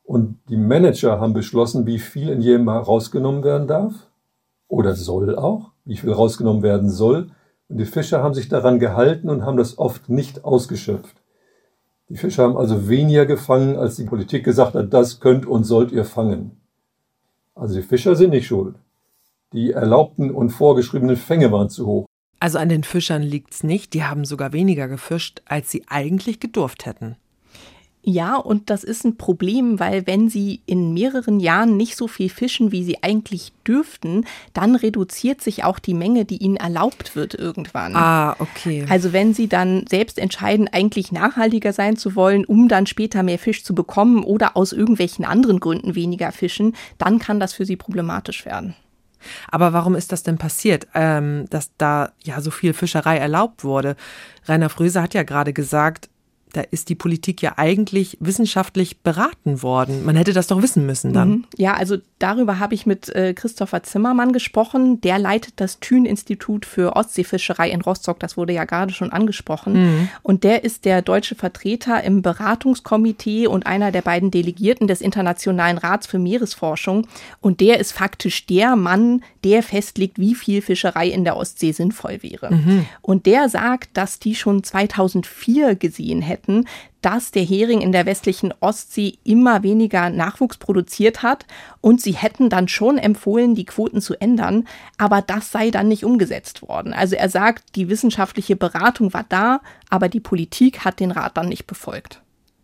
Und 0.04 0.38
die 0.48 0.56
Manager 0.56 1.18
haben 1.18 1.32
beschlossen, 1.32 1.86
wie 1.86 1.98
viel 1.98 2.28
in 2.28 2.40
jedem 2.40 2.66
Jahr 2.66 2.82
rausgenommen 2.82 3.42
werden 3.42 3.66
darf 3.66 3.94
oder 4.68 4.94
soll 4.94 5.36
auch, 5.36 5.72
wie 5.84 5.96
viel 5.96 6.12
rausgenommen 6.12 6.62
werden 6.62 6.88
soll. 6.88 7.30
Und 7.68 7.78
die 7.78 7.84
Fischer 7.84 8.22
haben 8.22 8.34
sich 8.34 8.48
daran 8.48 8.78
gehalten 8.78 9.28
und 9.28 9.44
haben 9.44 9.56
das 9.56 9.78
oft 9.78 10.08
nicht 10.08 10.44
ausgeschöpft. 10.44 11.16
Die 12.08 12.16
Fischer 12.16 12.44
haben 12.44 12.56
also 12.56 12.88
weniger 12.88 13.26
gefangen, 13.26 13.76
als 13.76 13.96
die 13.96 14.04
Politik 14.04 14.44
gesagt 14.44 14.74
hat, 14.74 14.92
das 14.92 15.18
könnt 15.18 15.46
und 15.46 15.64
sollt 15.64 15.90
ihr 15.90 16.04
fangen. 16.04 16.59
Also 17.60 17.74
die 17.74 17.82
Fischer 17.82 18.16
sind 18.16 18.30
nicht 18.30 18.46
schuld. 18.46 18.74
Die 19.52 19.72
erlaubten 19.72 20.30
und 20.30 20.48
vorgeschriebenen 20.48 21.16
Fänge 21.16 21.52
waren 21.52 21.68
zu 21.68 21.86
hoch. 21.86 22.06
Also 22.40 22.56
an 22.56 22.70
den 22.70 22.84
Fischern 22.84 23.20
liegt's 23.20 23.62
nicht, 23.62 23.92
die 23.92 24.02
haben 24.02 24.24
sogar 24.24 24.54
weniger 24.54 24.88
gefischt, 24.88 25.42
als 25.44 25.70
sie 25.70 25.84
eigentlich 25.86 26.40
gedurft 26.40 26.86
hätten. 26.86 27.16
Ja, 28.02 28.36
und 28.36 28.70
das 28.70 28.82
ist 28.82 29.04
ein 29.04 29.18
Problem, 29.18 29.78
weil 29.78 30.06
wenn 30.06 30.30
sie 30.30 30.62
in 30.64 30.94
mehreren 30.94 31.38
Jahren 31.38 31.76
nicht 31.76 31.96
so 31.96 32.08
viel 32.08 32.30
fischen, 32.30 32.72
wie 32.72 32.82
sie 32.82 33.02
eigentlich 33.02 33.52
dürften, 33.66 34.24
dann 34.54 34.74
reduziert 34.74 35.42
sich 35.42 35.64
auch 35.64 35.78
die 35.78 35.92
Menge, 35.92 36.24
die 36.24 36.38
ihnen 36.38 36.56
erlaubt 36.56 37.14
wird 37.14 37.34
irgendwann. 37.34 37.94
Ah, 37.94 38.36
okay. 38.38 38.86
Also 38.88 39.12
wenn 39.12 39.34
sie 39.34 39.48
dann 39.48 39.84
selbst 39.86 40.18
entscheiden, 40.18 40.66
eigentlich 40.72 41.12
nachhaltiger 41.12 41.74
sein 41.74 41.96
zu 41.96 42.16
wollen, 42.16 42.46
um 42.46 42.68
dann 42.68 42.86
später 42.86 43.22
mehr 43.22 43.38
Fisch 43.38 43.64
zu 43.64 43.74
bekommen 43.74 44.24
oder 44.24 44.56
aus 44.56 44.72
irgendwelchen 44.72 45.26
anderen 45.26 45.60
Gründen 45.60 45.94
weniger 45.94 46.32
fischen, 46.32 46.74
dann 46.96 47.18
kann 47.18 47.38
das 47.38 47.52
für 47.52 47.66
sie 47.66 47.76
problematisch 47.76 48.46
werden. 48.46 48.74
Aber 49.50 49.74
warum 49.74 49.94
ist 49.94 50.12
das 50.12 50.22
denn 50.22 50.38
passiert, 50.38 50.86
ähm, 50.94 51.44
dass 51.50 51.70
da 51.76 52.12
ja 52.22 52.40
so 52.40 52.50
viel 52.50 52.72
Fischerei 52.72 53.18
erlaubt 53.18 53.64
wurde? 53.64 53.96
Rainer 54.46 54.70
Fröse 54.70 55.02
hat 55.02 55.12
ja 55.12 55.22
gerade 55.22 55.52
gesagt, 55.52 56.08
da 56.52 56.62
ist 56.62 56.88
die 56.88 56.94
Politik 56.94 57.42
ja 57.42 57.54
eigentlich 57.56 58.16
wissenschaftlich 58.20 59.00
beraten 59.00 59.62
worden. 59.62 60.04
Man 60.04 60.16
hätte 60.16 60.32
das 60.32 60.46
doch 60.46 60.62
wissen 60.62 60.86
müssen 60.86 61.12
dann. 61.12 61.28
Mhm. 61.28 61.44
Ja, 61.56 61.74
also 61.74 61.98
darüber 62.18 62.58
habe 62.58 62.74
ich 62.74 62.86
mit 62.86 63.08
äh, 63.10 63.34
Christopher 63.34 63.82
Zimmermann 63.82 64.32
gesprochen. 64.32 65.00
Der 65.00 65.18
leitet 65.18 65.54
das 65.56 65.80
Thün-Institut 65.80 66.66
für 66.66 66.96
Ostseefischerei 66.96 67.70
in 67.70 67.80
Rostock. 67.80 68.18
Das 68.20 68.36
wurde 68.36 68.52
ja 68.52 68.64
gerade 68.64 68.92
schon 68.92 69.12
angesprochen. 69.12 69.72
Mhm. 69.72 70.08
Und 70.22 70.44
der 70.44 70.64
ist 70.64 70.84
der 70.84 71.02
deutsche 71.02 71.34
Vertreter 71.34 72.02
im 72.02 72.22
Beratungskomitee 72.22 73.46
und 73.46 73.66
einer 73.66 73.92
der 73.92 74.02
beiden 74.02 74.30
Delegierten 74.30 74.86
des 74.86 75.00
Internationalen 75.00 75.78
Rats 75.78 76.06
für 76.06 76.18
Meeresforschung. 76.18 77.06
Und 77.40 77.60
der 77.60 77.80
ist 77.80 77.92
faktisch 77.92 78.46
der 78.46 78.76
Mann, 78.76 79.22
der 79.44 79.62
festlegt, 79.62 80.18
wie 80.18 80.34
viel 80.34 80.62
Fischerei 80.62 81.08
in 81.08 81.24
der 81.24 81.36
Ostsee 81.36 81.72
sinnvoll 81.72 82.22
wäre. 82.22 82.54
Mhm. 82.54 82.86
Und 83.02 83.26
der 83.26 83.48
sagt, 83.48 83.96
dass 83.96 84.18
die 84.18 84.34
schon 84.34 84.62
2004 84.62 85.74
gesehen 85.74 86.22
hätten, 86.22 86.39
hätten, 86.40 86.64
dass 87.02 87.30
der 87.30 87.42
Hering 87.42 87.80
in 87.80 87.92
der 87.92 88.06
westlichen 88.06 88.52
Ostsee 88.60 89.18
immer 89.24 89.62
weniger 89.62 90.10
Nachwuchs 90.10 90.58
produziert 90.58 91.22
hat 91.22 91.46
und 91.80 92.00
sie 92.00 92.12
hätten 92.12 92.50
dann 92.50 92.68
schon 92.68 92.98
empfohlen, 92.98 93.54
die 93.54 93.64
Quoten 93.64 94.00
zu 94.00 94.20
ändern, 94.20 94.66
aber 94.98 95.22
das 95.22 95.50
sei 95.50 95.70
dann 95.70 95.88
nicht 95.88 96.04
umgesetzt 96.04 96.62
worden. 96.62 96.92
Also 96.92 97.16
er 97.16 97.28
sagt, 97.28 97.76
die 97.76 97.88
wissenschaftliche 97.88 98.56
Beratung 98.56 99.14
war 99.14 99.24
da, 99.28 99.60
aber 99.88 100.08
die 100.08 100.20
Politik 100.20 100.84
hat 100.84 101.00
den 101.00 101.10
Rat 101.10 101.36
dann 101.36 101.48
nicht 101.48 101.66
befolgt. 101.66 102.20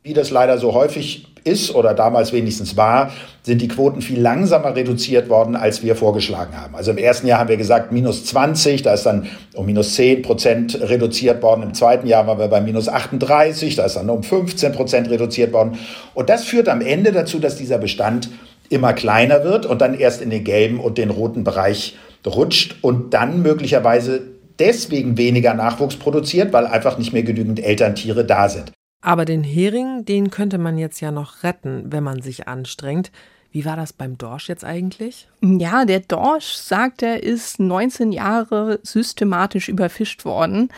Wie 0.06 0.14
das 0.14 0.30
leider 0.30 0.56
so 0.58 0.72
häufig 0.72 1.26
ist 1.42 1.74
oder 1.74 1.92
damals 1.92 2.32
wenigstens 2.32 2.76
war, 2.76 3.10
sind 3.42 3.60
die 3.60 3.66
Quoten 3.66 4.00
viel 4.00 4.20
langsamer 4.20 4.76
reduziert 4.76 5.28
worden, 5.28 5.56
als 5.56 5.82
wir 5.82 5.96
vorgeschlagen 5.96 6.56
haben. 6.56 6.76
Also 6.76 6.92
im 6.92 6.98
ersten 6.98 7.26
Jahr 7.26 7.40
haben 7.40 7.48
wir 7.48 7.56
gesagt 7.56 7.90
minus 7.90 8.24
20, 8.24 8.82
da 8.82 8.94
ist 8.94 9.02
dann 9.02 9.26
um 9.54 9.66
minus 9.66 9.96
10 9.96 10.22
Prozent 10.22 10.80
reduziert 10.80 11.42
worden. 11.42 11.64
Im 11.64 11.74
zweiten 11.74 12.06
Jahr 12.06 12.28
waren 12.28 12.38
wir 12.38 12.46
bei 12.46 12.60
minus 12.60 12.88
38, 12.88 13.74
da 13.74 13.84
ist 13.84 13.96
dann 13.96 14.08
um 14.08 14.22
15 14.22 14.74
Prozent 14.74 15.10
reduziert 15.10 15.52
worden. 15.52 15.76
Und 16.14 16.28
das 16.28 16.44
führt 16.44 16.68
am 16.68 16.82
Ende 16.82 17.10
dazu, 17.10 17.40
dass 17.40 17.56
dieser 17.56 17.78
Bestand 17.78 18.28
immer 18.68 18.92
kleiner 18.92 19.42
wird 19.42 19.66
und 19.66 19.80
dann 19.80 19.98
erst 19.98 20.22
in 20.22 20.30
den 20.30 20.44
gelben 20.44 20.78
und 20.78 20.98
den 20.98 21.10
roten 21.10 21.42
Bereich 21.42 21.96
rutscht 22.24 22.76
und 22.80 23.12
dann 23.12 23.42
möglicherweise 23.42 24.20
deswegen 24.60 25.18
weniger 25.18 25.54
Nachwuchs 25.54 25.96
produziert, 25.96 26.52
weil 26.52 26.68
einfach 26.68 26.96
nicht 26.96 27.12
mehr 27.12 27.24
genügend 27.24 27.58
Elterntiere 27.58 28.24
da 28.24 28.48
sind. 28.48 28.70
Aber 29.00 29.24
den 29.24 29.44
Hering, 29.44 30.04
den 30.04 30.30
könnte 30.30 30.58
man 30.58 30.78
jetzt 30.78 31.00
ja 31.00 31.10
noch 31.10 31.42
retten, 31.42 31.92
wenn 31.92 32.02
man 32.02 32.22
sich 32.22 32.48
anstrengt. 32.48 33.12
Wie 33.50 33.64
war 33.64 33.76
das 33.76 33.92
beim 33.92 34.18
Dorsch 34.18 34.48
jetzt 34.48 34.64
eigentlich? 34.64 35.28
Ja, 35.40 35.84
der 35.84 36.00
Dorsch, 36.00 36.52
sagt 36.52 37.02
er, 37.02 37.22
ist 37.22 37.58
19 37.58 38.12
Jahre 38.12 38.80
systematisch 38.82 39.68
überfischt 39.68 40.24
worden 40.24 40.70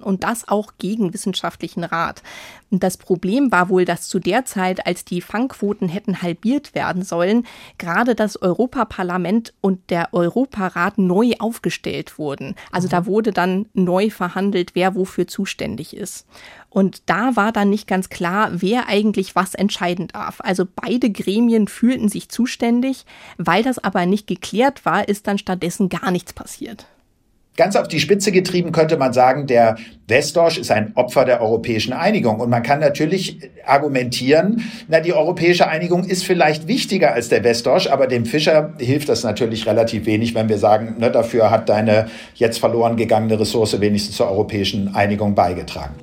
und 0.00 0.24
das 0.24 0.48
auch 0.48 0.72
gegen 0.78 1.12
wissenschaftlichen 1.12 1.84
Rat. 1.84 2.22
Das 2.70 2.98
Problem 2.98 3.50
war 3.50 3.68
wohl, 3.70 3.84
dass 3.84 4.08
zu 4.08 4.18
der 4.18 4.44
Zeit, 4.44 4.86
als 4.86 5.04
die 5.04 5.20
Fangquoten 5.20 5.88
hätten 5.88 6.20
halbiert 6.20 6.74
werden 6.74 7.02
sollen, 7.02 7.46
gerade 7.78 8.14
das 8.14 8.40
Europaparlament 8.40 9.54
und 9.60 9.90
der 9.90 10.12
Europarat 10.12 10.98
neu 10.98 11.32
aufgestellt 11.38 12.18
wurden. 12.18 12.54
Also 12.70 12.88
da 12.88 13.02
mhm. 13.02 13.06
wurde 13.06 13.32
dann 13.32 13.66
neu 13.72 14.10
verhandelt, 14.10 14.72
wer 14.74 14.94
wofür 14.94 15.26
zuständig 15.26 15.96
ist. 15.96 16.26
Und 16.70 17.08
da 17.08 17.34
war 17.36 17.52
dann 17.52 17.70
nicht 17.70 17.86
ganz 17.86 18.10
klar, 18.10 18.50
wer 18.52 18.88
eigentlich 18.88 19.34
was 19.34 19.54
entscheiden 19.54 20.08
darf. 20.08 20.40
Also 20.42 20.66
beide 20.66 21.10
Gremien 21.10 21.66
fühlten 21.66 22.08
sich 22.10 22.28
zuständig. 22.28 23.06
Weil 23.38 23.62
das 23.62 23.78
aber 23.78 24.04
nicht 24.04 24.26
geklärt 24.26 24.84
war, 24.84 25.08
ist 25.08 25.26
dann 25.26 25.38
stattdessen 25.38 25.88
gar 25.88 26.10
nichts 26.10 26.34
passiert. 26.34 26.86
Ganz 27.58 27.74
auf 27.74 27.88
die 27.88 27.98
Spitze 27.98 28.30
getrieben 28.30 28.70
könnte 28.70 28.96
man 28.96 29.12
sagen, 29.12 29.48
der 29.48 29.74
Westdorsch 30.06 30.58
ist 30.58 30.70
ein 30.70 30.92
Opfer 30.94 31.24
der 31.24 31.40
europäischen 31.42 31.92
Einigung. 31.92 32.38
Und 32.38 32.50
man 32.50 32.62
kann 32.62 32.78
natürlich 32.78 33.50
argumentieren, 33.66 34.62
na, 34.86 35.00
die 35.00 35.12
europäische 35.12 35.66
Einigung 35.66 36.04
ist 36.04 36.22
vielleicht 36.22 36.68
wichtiger 36.68 37.14
als 37.14 37.30
der 37.30 37.42
Westdorsch, 37.42 37.88
aber 37.88 38.06
dem 38.06 38.26
Fischer 38.26 38.74
hilft 38.78 39.08
das 39.08 39.24
natürlich 39.24 39.66
relativ 39.66 40.06
wenig, 40.06 40.36
wenn 40.36 40.48
wir 40.48 40.58
sagen, 40.58 40.98
ne, 41.00 41.10
dafür 41.10 41.50
hat 41.50 41.68
deine 41.68 42.06
jetzt 42.36 42.60
verloren 42.60 42.96
gegangene 42.96 43.40
Ressource 43.40 43.80
wenigstens 43.80 44.14
zur 44.14 44.30
europäischen 44.30 44.94
Einigung 44.94 45.34
beigetragen. 45.34 45.96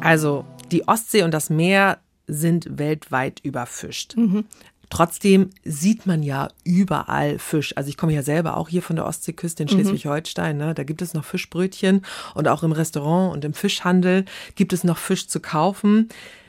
Also 0.00 0.44
die 0.70 0.86
Ostsee 0.86 1.24
und 1.24 1.34
das 1.34 1.50
Meer 1.50 1.98
sind 2.28 2.78
weltweit 2.78 3.40
überfischt. 3.42 4.16
Mhm. 4.16 4.44
Trotzdem 4.90 5.50
sieht 5.64 6.06
man 6.06 6.22
ja 6.22 6.48
überall 6.64 7.38
Fisch. 7.38 7.76
Also 7.76 7.88
ich 7.88 7.96
komme 7.96 8.12
ja 8.12 8.22
selber 8.22 8.56
auch 8.56 8.68
hier 8.68 8.82
von 8.82 8.96
der 8.96 9.06
Ostseeküste 9.06 9.62
in 9.62 9.68
mhm. 9.68 9.72
Schleswig-Holstein. 9.72 10.56
Ne? 10.56 10.74
Da 10.74 10.84
gibt 10.84 11.02
es 11.02 11.14
noch 11.14 11.24
Fischbrötchen 11.24 12.04
und 12.34 12.48
auch 12.48 12.62
im 12.62 12.72
Restaurant 12.72 13.34
und 13.34 13.44
im 13.44 13.54
Fischhandel 13.54 14.24
gibt 14.54 14.72
es 14.72 14.84
noch 14.84 14.98
Fisch 14.98 15.28
zu 15.28 15.40
kaufen. 15.40 16.08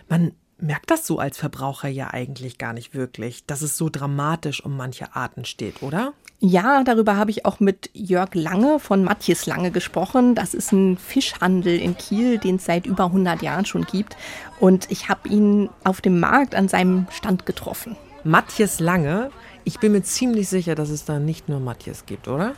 Man 0.09 0.33
merkt 0.57 0.91
das 0.91 1.05
so 1.05 1.19
als 1.19 1.37
Verbraucher 1.37 1.89
ja 1.89 2.13
eigentlich 2.13 2.57
gar 2.57 2.73
nicht 2.73 2.93
wirklich, 2.93 3.45
dass 3.45 3.61
es 3.61 3.77
so 3.77 3.89
dramatisch 3.89 4.63
um 4.63 4.77
manche 4.77 5.15
Arten 5.15 5.45
steht, 5.45 5.83
oder? 5.83 6.13
Ja, 6.39 6.83
darüber 6.83 7.15
habe 7.15 7.31
ich 7.31 7.45
auch 7.45 7.59
mit 7.59 7.89
Jörg 7.93 8.33
Lange 8.33 8.79
von 8.79 9.03
Matthias 9.03 9.45
Lange 9.45 9.71
gesprochen. 9.71 10.35
Das 10.35 10.53
ist 10.53 10.71
ein 10.71 10.97
Fischhandel 10.97 11.79
in 11.79 11.97
Kiel, 11.97 12.37
den 12.37 12.57
es 12.57 12.65
seit 12.65 12.85
über 12.85 13.05
100 13.05 13.41
Jahren 13.41 13.65
schon 13.65 13.85
gibt. 13.85 14.17
Und 14.59 14.91
ich 14.91 15.09
habe 15.09 15.29
ihn 15.29 15.69
auf 15.83 16.01
dem 16.01 16.19
Markt 16.19 16.53
an 16.53 16.67
seinem 16.67 17.07
Stand 17.09 17.45
getroffen. 17.45 17.95
Matthias 18.25 18.79
Lange. 18.79 19.29
Ich 19.65 19.79
bin 19.79 19.91
mir 19.91 20.01
ziemlich 20.01 20.49
sicher, 20.49 20.73
dass 20.73 20.89
es 20.89 21.05
da 21.05 21.19
nicht 21.19 21.47
nur 21.47 21.59
Matthias 21.59 22.07
gibt, 22.07 22.27
oder? 22.27 22.53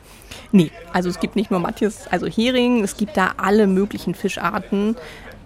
Nee, 0.54 0.72
also 0.94 1.10
es 1.10 1.20
gibt 1.20 1.36
nicht 1.36 1.52
nur 1.52 1.60
Matthias, 1.60 2.08
also 2.08 2.26
Hering, 2.26 2.84
es 2.84 2.96
gibt 2.96 3.18
da 3.18 3.34
alle 3.38 3.68
möglichen 3.68 4.16
Fischarten. 4.16 4.96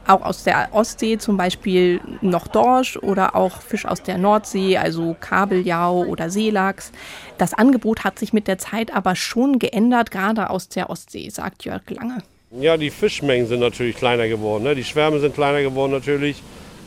Auch 0.08 0.22
aus 0.22 0.44
der 0.44 0.70
Ostsee 0.74 1.18
zum 1.18 1.38
Beispiel 1.38 2.02
noch 2.22 2.48
Dorsch 2.48 2.98
oder 2.98 3.36
auch 3.36 3.62
Fisch 3.62 3.86
aus 3.86 4.04
der 4.04 4.20
Nordsee, 4.20 4.78
also 4.78 5.16
Kabeljau 5.20 6.06
oder 6.06 6.30
Seelachs. 6.30 6.92
Das 7.40 7.54
Angebot 7.56 8.04
hat 8.04 8.20
sich 8.20 8.32
mit 8.32 8.48
der 8.48 8.60
Zeit 8.60 8.94
aber 8.94 9.16
schon 9.16 9.58
geändert, 9.58 10.12
gerade 10.12 10.52
aus 10.52 10.70
der 10.70 10.90
Ostsee, 10.90 11.30
sagt 11.30 11.66
Jörg 11.66 11.88
Lange. 11.90 12.24
Ja, 12.60 12.78
die 12.78 12.90
Fischmengen 12.90 13.48
sind 13.48 13.60
natürlich 13.60 13.96
kleiner 13.96 14.28
geworden. 14.28 14.64
Ne? 14.64 14.76
Die 14.76 14.84
Schwärme 14.84 15.20
sind 15.20 15.34
kleiner 15.34 15.62
geworden 15.62 15.92
natürlich. 15.92 16.44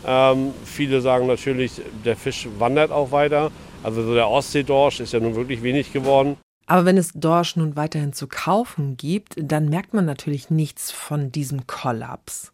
Ähm, 0.06 0.52
viele 0.64 1.00
sagen 1.00 1.26
natürlich, 1.26 1.80
der 2.04 2.16
Fisch 2.16 2.48
wandert 2.58 2.90
auch 2.90 3.10
weiter. 3.10 3.50
Also 3.82 4.02
so 4.02 4.14
der 4.14 4.28
Ostseedorsch 4.28 5.00
ist 5.00 5.12
ja 5.12 5.20
nun 5.20 5.34
wirklich 5.34 5.62
wenig 5.62 5.92
geworden. 5.92 6.36
Aber 6.66 6.86
wenn 6.86 6.96
es 6.96 7.12
Dorsch 7.12 7.56
nun 7.56 7.76
weiterhin 7.76 8.12
zu 8.12 8.26
kaufen 8.26 8.96
gibt, 8.96 9.34
dann 9.36 9.68
merkt 9.68 9.92
man 9.92 10.06
natürlich 10.06 10.50
nichts 10.50 10.90
von 10.90 11.30
diesem 11.30 11.66
Kollaps. 11.66 12.52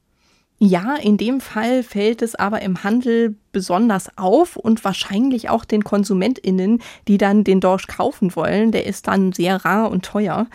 Ja, 0.59 0.97
in 0.97 1.17
dem 1.17 1.41
Fall 1.41 1.83
fällt 1.83 2.21
es 2.21 2.35
aber 2.35 2.61
im 2.61 2.85
Handel 2.85 3.37
besonders 3.53 4.17
auf 4.17 4.57
und 4.57 4.85
wahrscheinlich 4.85 5.51
auch 5.51 5.65
den 5.65 5.85
KonsumentInnen, 5.85 6.81
die 7.09 7.19
dann 7.19 7.45
den 7.45 7.61
Dorsch 7.61 7.87
kaufen 7.87 8.35
wollen. 8.37 8.73
Der 8.73 8.87
ist 8.87 9.09
dann 9.09 9.33
sehr 9.33 9.65
rar 9.65 9.91
und 9.91 10.05
teuer. 10.05 10.47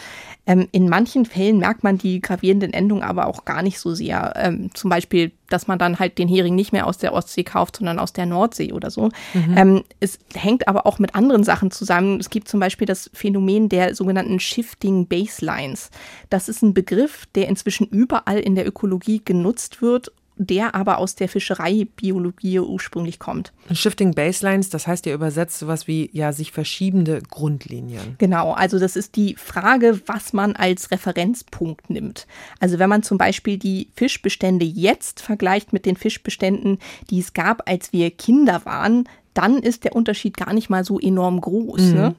Ähm, 0.47 0.67
in 0.71 0.89
manchen 0.89 1.25
Fällen 1.25 1.57
merkt 1.57 1.83
man 1.83 1.97
die 1.97 2.21
gravierenden 2.21 2.73
Endungen 2.73 3.03
aber 3.03 3.27
auch 3.27 3.45
gar 3.45 3.63
nicht 3.63 3.79
so 3.79 3.93
sehr. 3.95 4.33
Ähm, 4.35 4.69
zum 4.73 4.89
Beispiel, 4.89 5.31
dass 5.49 5.67
man 5.67 5.79
dann 5.79 5.99
halt 5.99 6.17
den 6.17 6.27
Hering 6.27 6.55
nicht 6.55 6.71
mehr 6.71 6.87
aus 6.87 6.97
der 6.97 7.13
Ostsee 7.13 7.43
kauft, 7.43 7.77
sondern 7.77 7.99
aus 7.99 8.13
der 8.13 8.25
Nordsee 8.25 8.71
oder 8.71 8.91
so. 8.91 9.09
Mhm. 9.33 9.57
Ähm, 9.57 9.83
es 9.99 10.19
hängt 10.33 10.67
aber 10.67 10.85
auch 10.85 10.99
mit 10.99 11.15
anderen 11.15 11.43
Sachen 11.43 11.71
zusammen. 11.71 12.19
Es 12.19 12.29
gibt 12.29 12.47
zum 12.47 12.59
Beispiel 12.59 12.85
das 12.85 13.09
Phänomen 13.13 13.69
der 13.69 13.95
sogenannten 13.95 14.39
Shifting 14.39 15.07
Baselines. 15.07 15.89
Das 16.29 16.47
ist 16.47 16.61
ein 16.61 16.73
Begriff, 16.73 17.25
der 17.33 17.47
inzwischen 17.47 17.87
überall 17.87 18.39
in 18.39 18.55
der 18.55 18.67
Ökologie 18.67 19.21
genutzt 19.23 19.81
wird 19.81 20.11
der 20.37 20.75
aber 20.75 20.97
aus 20.97 21.15
der 21.15 21.29
Fischereibiologie 21.29 22.59
ursprünglich 22.59 23.19
kommt. 23.19 23.53
Shifting 23.71 24.13
Baselines, 24.13 24.69
das 24.69 24.87
heißt 24.87 25.05
ja 25.05 25.13
übersetzt 25.13 25.59
sowas 25.59 25.87
wie 25.87 26.09
ja 26.13 26.33
sich 26.33 26.51
verschiebende 26.51 27.21
Grundlinien. 27.21 28.15
Genau, 28.17 28.51
also 28.53 28.79
das 28.79 28.95
ist 28.95 29.15
die 29.15 29.35
Frage, 29.35 30.01
was 30.07 30.33
man 30.33 30.55
als 30.55 30.91
Referenzpunkt 30.91 31.89
nimmt. 31.89 32.27
Also 32.59 32.79
wenn 32.79 32.89
man 32.89 33.03
zum 33.03 33.17
Beispiel 33.17 33.57
die 33.57 33.89
Fischbestände 33.95 34.65
jetzt 34.65 35.21
vergleicht 35.21 35.73
mit 35.73 35.85
den 35.85 35.95
Fischbeständen, 35.95 36.79
die 37.09 37.19
es 37.19 37.33
gab, 37.33 37.69
als 37.69 37.93
wir 37.93 38.11
Kinder 38.11 38.65
waren, 38.65 39.07
dann 39.33 39.57
ist 39.57 39.83
der 39.83 39.95
Unterschied 39.95 40.37
gar 40.37 40.53
nicht 40.53 40.69
mal 40.69 40.83
so 40.83 40.99
enorm 40.99 41.41
groß. 41.41 41.81
Mhm. 41.81 41.93
Ne? 41.93 42.15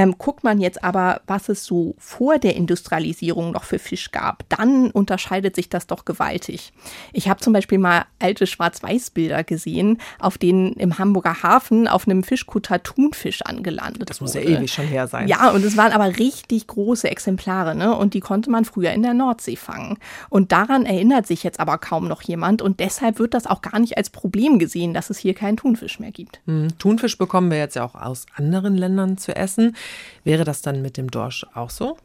Ähm, 0.00 0.16
guckt 0.16 0.44
man 0.44 0.60
jetzt 0.60 0.82
aber, 0.82 1.20
was 1.26 1.50
es 1.50 1.66
so 1.66 1.94
vor 1.98 2.38
der 2.38 2.56
Industrialisierung 2.56 3.50
noch 3.50 3.64
für 3.64 3.78
Fisch 3.78 4.12
gab, 4.12 4.48
dann 4.48 4.90
unterscheidet 4.90 5.54
sich 5.54 5.68
das 5.68 5.86
doch 5.86 6.06
gewaltig. 6.06 6.72
Ich 7.12 7.28
habe 7.28 7.40
zum 7.40 7.52
Beispiel 7.52 7.76
mal 7.76 8.06
alte 8.18 8.46
Schwarz-Weiß-Bilder 8.46 9.44
gesehen, 9.44 9.98
auf 10.18 10.38
denen 10.38 10.72
im 10.72 10.98
Hamburger 10.98 11.42
Hafen 11.42 11.86
auf 11.86 12.08
einem 12.08 12.22
Fischkutter 12.22 12.82
Thunfisch 12.82 13.42
angelandet 13.42 14.08
Das 14.08 14.22
muss 14.22 14.32
ja 14.32 14.40
ewig 14.40 14.72
schon 14.72 14.86
her 14.86 15.06
sein. 15.06 15.28
Ja, 15.28 15.50
und 15.50 15.62
es 15.62 15.76
waren 15.76 15.92
aber 15.92 16.18
richtig 16.18 16.66
große 16.66 17.10
Exemplare, 17.10 17.74
ne? 17.74 17.94
Und 17.94 18.14
die 18.14 18.20
konnte 18.20 18.50
man 18.50 18.64
früher 18.64 18.92
in 18.92 19.02
der 19.02 19.12
Nordsee 19.12 19.56
fangen. 19.56 19.98
Und 20.30 20.50
daran 20.50 20.86
erinnert 20.86 21.26
sich 21.26 21.42
jetzt 21.42 21.60
aber 21.60 21.76
kaum 21.76 22.08
noch 22.08 22.22
jemand 22.22 22.62
und 22.62 22.80
deshalb 22.80 23.18
wird 23.18 23.34
das 23.34 23.46
auch 23.46 23.60
gar 23.60 23.78
nicht 23.78 23.98
als 23.98 24.08
Problem 24.08 24.58
gesehen, 24.58 24.94
dass 24.94 25.10
es 25.10 25.18
hier 25.18 25.34
keinen 25.34 25.58
Thunfisch 25.58 26.00
mehr 26.00 26.10
gibt. 26.10 26.40
Hm, 26.46 26.68
Thunfisch 26.78 27.18
bekommen 27.18 27.50
wir 27.50 27.58
jetzt 27.58 27.76
ja 27.76 27.84
auch 27.84 27.94
aus 27.94 28.24
anderen 28.34 28.78
Ländern 28.78 29.18
zu 29.18 29.36
essen. 29.36 29.76
Wäre 30.24 30.44
das 30.44 30.62
dann 30.62 30.82
mit 30.82 30.96
dem 30.96 31.10
Dorsch 31.10 31.46
auch 31.54 31.70
so? 31.70 31.96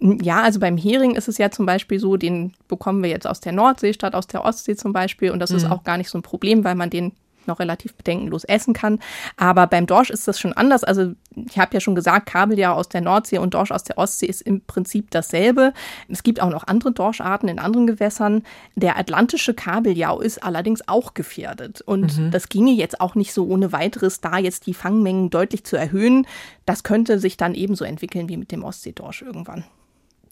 Ja, 0.00 0.42
also 0.42 0.58
beim 0.58 0.76
Hering 0.76 1.14
ist 1.14 1.28
es 1.28 1.38
ja 1.38 1.50
zum 1.50 1.66
Beispiel 1.66 2.00
so, 2.00 2.16
den 2.16 2.54
bekommen 2.66 3.02
wir 3.02 3.10
jetzt 3.10 3.26
aus 3.26 3.40
der 3.40 3.52
Nordsee 3.52 3.92
statt 3.92 4.14
aus 4.14 4.26
der 4.26 4.44
Ostsee 4.44 4.74
zum 4.76 4.92
Beispiel. 4.92 5.30
Und 5.30 5.38
das 5.38 5.50
mhm. 5.50 5.58
ist 5.58 5.70
auch 5.70 5.84
gar 5.84 5.98
nicht 5.98 6.10
so 6.10 6.18
ein 6.18 6.22
Problem, 6.22 6.64
weil 6.64 6.74
man 6.74 6.90
den 6.90 7.12
noch 7.46 7.60
relativ 7.60 7.94
bedenkenlos 7.94 8.44
essen 8.44 8.74
kann. 8.74 9.00
Aber 9.36 9.66
beim 9.66 9.86
Dorsch 9.86 10.10
ist 10.10 10.28
das 10.28 10.38
schon 10.38 10.52
anders. 10.52 10.84
Also 10.84 11.12
ich 11.34 11.58
habe 11.58 11.74
ja 11.74 11.80
schon 11.80 11.94
gesagt, 11.94 12.26
Kabeljau 12.26 12.74
aus 12.74 12.88
der 12.88 13.00
Nordsee 13.00 13.38
und 13.38 13.54
Dorsch 13.54 13.70
aus 13.70 13.84
der 13.84 13.98
Ostsee 13.98 14.26
ist 14.26 14.42
im 14.42 14.60
Prinzip 14.62 15.10
dasselbe. 15.10 15.72
Es 16.08 16.22
gibt 16.22 16.40
auch 16.40 16.50
noch 16.50 16.66
andere 16.66 16.92
Dorscharten 16.92 17.48
in 17.48 17.58
anderen 17.58 17.86
Gewässern. 17.86 18.42
Der 18.74 18.98
atlantische 18.98 19.54
Kabeljau 19.54 20.20
ist 20.20 20.42
allerdings 20.42 20.86
auch 20.88 21.14
gefährdet. 21.14 21.80
Und 21.80 22.18
mhm. 22.18 22.30
das 22.30 22.48
ginge 22.48 22.72
jetzt 22.72 23.00
auch 23.00 23.14
nicht 23.14 23.32
so 23.32 23.46
ohne 23.46 23.72
weiteres, 23.72 24.20
da 24.20 24.38
jetzt 24.38 24.66
die 24.66 24.74
Fangmengen 24.74 25.30
deutlich 25.30 25.64
zu 25.64 25.76
erhöhen. 25.76 26.26
Das 26.66 26.82
könnte 26.82 27.18
sich 27.18 27.36
dann 27.36 27.54
ebenso 27.54 27.84
entwickeln 27.84 28.28
wie 28.28 28.36
mit 28.36 28.52
dem 28.52 28.64
Ostseedorsch 28.64 29.22
irgendwann. 29.22 29.64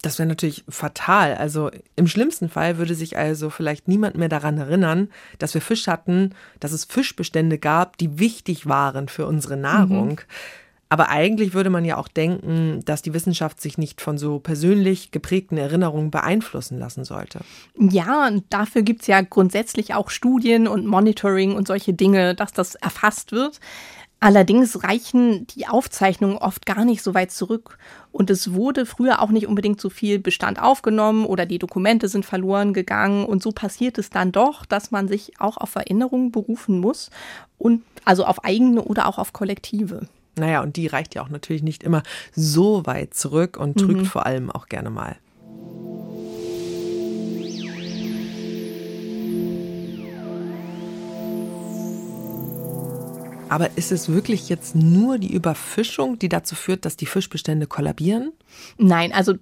Das 0.03 0.19
wäre 0.19 0.29
natürlich 0.29 0.65
fatal. 0.69 1.35
Also 1.35 1.71
im 1.97 2.07
schlimmsten 2.07 2.49
Fall 2.49 2.79
würde 2.79 2.95
sich 2.95 3.19
also 3.19 3.51
vielleicht 3.51 3.87
niemand 3.87 4.17
mehr 4.17 4.31
daran 4.31 4.57
erinnern, 4.57 5.11
dass 5.39 5.53
wir 5.53 5.61
Fisch 5.61 5.87
hatten, 5.89 6.35
dass 6.59 6.73
es 6.73 6.87
Fischbestände 6.87 7.59
gab, 7.59 7.99
die 7.99 8.19
wichtig 8.19 8.67
waren 8.67 9.09
für 9.09 9.27
unsere 9.27 9.57
Nahrung. 9.57 10.09
Mhm. 10.09 10.19
Aber 10.93 11.09
eigentlich 11.09 11.55
würde 11.55 11.71
man 11.71 11.85
ja 11.85 11.97
auch 11.99 12.09
denken, 12.09 12.81
dass 12.85 13.01
die 13.01 13.15
Wissenschaft 13.15 13.61
sich 13.61 13.79
nicht 13.79 14.01
von 14.01 14.19
so 14.19 14.41
persönlich 14.41 15.13
geprägten 15.13 15.57
Erinnerungen 15.57 16.11
beeinflussen 16.11 16.81
lassen 16.81 17.05
sollte. 17.05 17.43
Ja, 17.79 18.27
und 18.27 18.43
dafür 18.51 18.83
gibt 18.83 19.03
es 19.03 19.07
ja 19.07 19.21
grundsätzlich 19.21 19.95
auch 19.95 20.11
Studien 20.11 20.67
und 20.67 20.87
Monitoring 20.87 21.55
und 21.55 21.69
solche 21.69 21.93
Dinge, 21.93 22.35
dass 22.35 22.53
das 22.53 22.75
erfasst 22.75 23.31
wird. 23.31 23.61
Allerdings 24.23 24.85
reichen 24.85 25.47
die 25.47 25.67
Aufzeichnungen 25.67 26.37
oft 26.37 26.67
gar 26.67 26.85
nicht 26.85 27.03
so 27.03 27.15
weit 27.15 27.33
zurück. 27.33 27.79
Und 28.13 28.29
es 28.29 28.53
wurde 28.53 28.85
früher 28.85 29.23
auch 29.23 29.31
nicht 29.31 29.47
unbedingt 29.47 29.81
so 29.81 29.89
viel 29.89 30.19
Bestand 30.19 30.61
aufgenommen 30.61 31.25
oder 31.25 31.47
die 31.47 31.59
Dokumente 31.59 32.07
sind 32.09 32.27
verloren 32.27 32.75
gegangen. 32.75 33.25
Und 33.25 33.43
so 33.43 33.51
passiert 33.51 33.97
es 33.97 34.11
dann 34.11 34.31
doch, 34.31 34.67
dass 34.67 34.91
man 34.91 35.09
sich 35.09 35.41
auch 35.41 35.57
auf 35.57 35.75
Erinnerungen 35.75 36.33
berufen 36.33 36.81
muss 36.81 37.11
und 37.57 37.83
also 38.05 38.27
auf 38.27 38.45
eigene 38.45 38.83
oder 38.83 39.07
auch 39.07 39.19
auf 39.19 39.33
Kollektive. 39.33 40.07
Naja, 40.37 40.63
und 40.63 40.77
die 40.77 40.87
reicht 40.87 41.15
ja 41.15 41.23
auch 41.23 41.31
natürlich 41.31 41.63
nicht 41.63 41.83
immer 41.83 42.03
so 42.33 42.87
weit 42.87 43.15
zurück 43.15 43.57
und 43.57 43.79
trügt 43.79 44.01
mhm. 44.01 44.07
vor 44.07 44.27
allem 44.27 44.51
auch 44.51 44.67
gerne 44.67 44.91
mal. 44.91 45.17
Aber 53.51 53.77
ist 53.77 53.91
es 53.91 54.09
wirklich 54.09 54.49
jetzt 54.49 54.77
nur 54.77 55.19
die 55.19 55.33
Überfischung, 55.33 56.19
die 56.19 56.29
dazu 56.29 56.55
führt, 56.55 56.85
dass 56.85 56.97
die 56.97 57.07
Fischbestände 57.07 57.67
kollabieren? 57.67 58.33
Nein, 58.79 59.13
also 59.13 59.35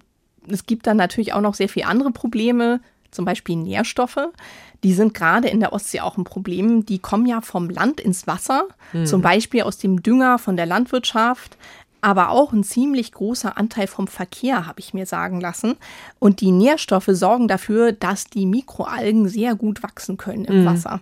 es 0.47 0.65
gibt 0.65 0.87
dann 0.87 0.97
natürlich 0.97 1.33
auch 1.33 1.41
noch 1.41 1.53
sehr 1.53 1.69
viele 1.69 1.85
andere 1.85 2.11
Probleme, 2.11 2.81
zum 3.11 3.25
Beispiel 3.25 3.55
Nährstoffe. 3.55 4.29
Die 4.83 4.93
sind 4.93 5.13
gerade 5.13 5.47
in 5.47 5.59
der 5.59 5.73
Ostsee 5.73 5.99
auch 5.99 6.17
ein 6.17 6.23
Problem. 6.23 6.85
Die 6.85 6.99
kommen 6.99 7.27
ja 7.27 7.41
vom 7.41 7.69
Land 7.69 7.99
ins 7.99 8.25
Wasser, 8.25 8.67
hm. 8.91 9.05
zum 9.05 9.21
Beispiel 9.21 9.61
aus 9.61 9.77
dem 9.77 10.01
Dünger 10.01 10.39
von 10.39 10.57
der 10.57 10.65
Landwirtschaft 10.65 11.57
aber 12.01 12.29
auch 12.29 12.53
ein 12.53 12.63
ziemlich 12.63 13.11
großer 13.11 13.57
Anteil 13.57 13.87
vom 13.87 14.07
Verkehr, 14.07 14.65
habe 14.65 14.79
ich 14.79 14.93
mir 14.93 15.05
sagen 15.05 15.41
lassen. 15.41 15.75
Und 16.19 16.41
die 16.41 16.51
Nährstoffe 16.51 17.09
sorgen 17.09 17.47
dafür, 17.47 17.91
dass 17.91 18.25
die 18.25 18.45
Mikroalgen 18.45 19.27
sehr 19.27 19.55
gut 19.55 19.83
wachsen 19.83 20.17
können 20.17 20.45
im 20.45 20.61
mhm. 20.61 20.65
Wasser. 20.65 21.01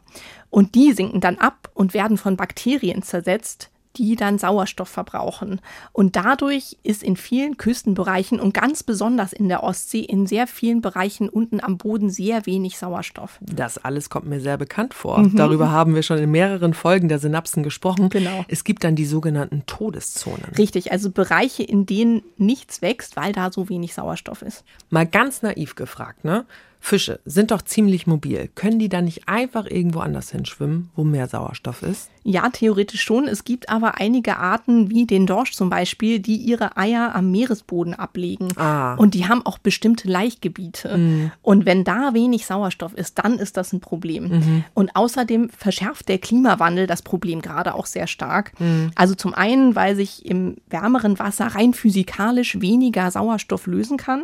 Und 0.49 0.75
die 0.75 0.93
sinken 0.93 1.21
dann 1.21 1.37
ab 1.37 1.69
und 1.73 1.93
werden 1.93 2.17
von 2.17 2.37
Bakterien 2.37 3.03
zersetzt, 3.03 3.69
die 3.95 4.15
dann 4.15 4.37
Sauerstoff 4.37 4.89
verbrauchen. 4.89 5.61
Und 5.91 6.15
dadurch 6.15 6.77
ist 6.83 7.03
in 7.03 7.15
vielen 7.15 7.57
Küstenbereichen 7.57 8.39
und 8.39 8.53
ganz 8.53 8.83
besonders 8.83 9.33
in 9.33 9.47
der 9.47 9.63
Ostsee 9.63 10.01
in 10.01 10.27
sehr 10.27 10.47
vielen 10.47 10.81
Bereichen 10.81 11.29
unten 11.29 11.61
am 11.63 11.77
Boden 11.77 12.09
sehr 12.09 12.45
wenig 12.45 12.77
Sauerstoff. 12.77 13.39
Das 13.41 13.77
alles 13.77 14.09
kommt 14.09 14.27
mir 14.27 14.39
sehr 14.39 14.57
bekannt 14.57 14.93
vor. 14.93 15.19
Mhm. 15.19 15.35
Darüber 15.35 15.71
haben 15.71 15.95
wir 15.95 16.03
schon 16.03 16.17
in 16.17 16.31
mehreren 16.31 16.73
Folgen 16.73 17.09
der 17.09 17.19
Synapsen 17.19 17.63
gesprochen. 17.63 18.09
Genau. 18.09 18.45
Es 18.47 18.63
gibt 18.63 18.83
dann 18.83 18.95
die 18.95 19.05
sogenannten 19.05 19.63
Todeszonen. 19.65 20.53
Richtig, 20.57 20.91
also 20.91 21.11
Bereiche, 21.11 21.63
in 21.63 21.85
denen 21.85 22.23
nichts 22.37 22.81
wächst, 22.81 23.15
weil 23.15 23.31
da 23.31 23.51
so 23.51 23.69
wenig 23.69 23.93
Sauerstoff 23.93 24.41
ist. 24.41 24.63
Mal 24.89 25.05
ganz 25.05 25.41
naiv 25.41 25.75
gefragt, 25.75 26.23
ne? 26.23 26.45
Fische 26.79 27.19
sind 27.25 27.51
doch 27.51 27.61
ziemlich 27.61 28.07
mobil. 28.07 28.49
Können 28.55 28.79
die 28.79 28.89
dann 28.89 29.05
nicht 29.05 29.27
einfach 29.27 29.65
irgendwo 29.65 29.99
anders 29.99 30.31
hinschwimmen, 30.31 30.89
wo 30.95 31.03
mehr 31.03 31.27
Sauerstoff 31.27 31.81
ist? 31.81 32.09
Ja, 32.23 32.49
theoretisch 32.49 33.01
schon. 33.01 33.27
Es 33.27 33.43
gibt 33.43 33.69
aber 33.69 33.99
einige 33.99 34.37
Arten, 34.37 34.89
wie 34.89 35.05
den 35.05 35.25
Dorsch 35.25 35.53
zum 35.53 35.69
Beispiel, 35.69 36.19
die 36.19 36.37
ihre 36.37 36.77
Eier 36.77 37.15
am 37.15 37.31
Meeresboden 37.31 37.93
ablegen. 37.93 38.49
Ah. 38.57 38.95
Und 38.95 39.13
die 39.13 39.27
haben 39.27 39.45
auch 39.45 39.57
bestimmte 39.57 40.07
Laichgebiete. 40.07 40.97
Mhm. 40.97 41.31
Und 41.41 41.65
wenn 41.65 41.83
da 41.83 42.13
wenig 42.13 42.45
Sauerstoff 42.45 42.93
ist, 42.93 43.19
dann 43.19 43.39
ist 43.39 43.57
das 43.57 43.73
ein 43.73 43.79
Problem. 43.79 44.29
Mhm. 44.29 44.63
Und 44.73 44.95
außerdem 44.95 45.49
verschärft 45.49 46.07
der 46.09 46.19
Klimawandel 46.19 46.87
das 46.87 47.01
Problem 47.01 47.41
gerade 47.41 47.75
auch 47.75 47.85
sehr 47.85 48.07
stark. 48.07 48.57
Mhm. 48.59 48.91
Also 48.95 49.15
zum 49.15 49.33
einen, 49.33 49.75
weil 49.75 49.95
sich 49.95 50.25
im 50.25 50.57
wärmeren 50.69 51.19
Wasser 51.19 51.47
rein 51.47 51.73
physikalisch 51.73 52.61
weniger 52.61 53.09
Sauerstoff 53.11 53.67
lösen 53.67 53.97
kann 53.97 54.23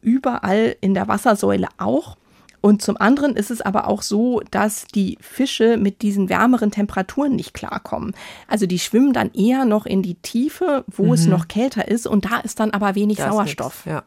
überall 0.00 0.76
in 0.80 0.94
der 0.94 1.08
Wassersäule 1.08 1.68
auch. 1.78 2.16
Und 2.60 2.82
zum 2.82 2.96
anderen 2.96 3.36
ist 3.36 3.50
es 3.50 3.60
aber 3.60 3.86
auch 3.86 4.02
so, 4.02 4.42
dass 4.50 4.86
die 4.86 5.16
Fische 5.20 5.76
mit 5.76 6.02
diesen 6.02 6.28
wärmeren 6.28 6.72
Temperaturen 6.72 7.36
nicht 7.36 7.54
klarkommen. 7.54 8.14
Also 8.48 8.66
die 8.66 8.80
schwimmen 8.80 9.12
dann 9.12 9.32
eher 9.32 9.64
noch 9.64 9.86
in 9.86 10.02
die 10.02 10.16
Tiefe, 10.16 10.84
wo 10.88 11.06
mhm. 11.06 11.12
es 11.12 11.26
noch 11.26 11.46
kälter 11.46 11.86
ist 11.86 12.06
und 12.06 12.24
da 12.24 12.38
ist 12.38 12.58
dann 12.58 12.72
aber 12.72 12.96
wenig 12.96 13.18
das 13.18 13.30
Sauerstoff. 13.30 13.86
Ja. 13.86 14.02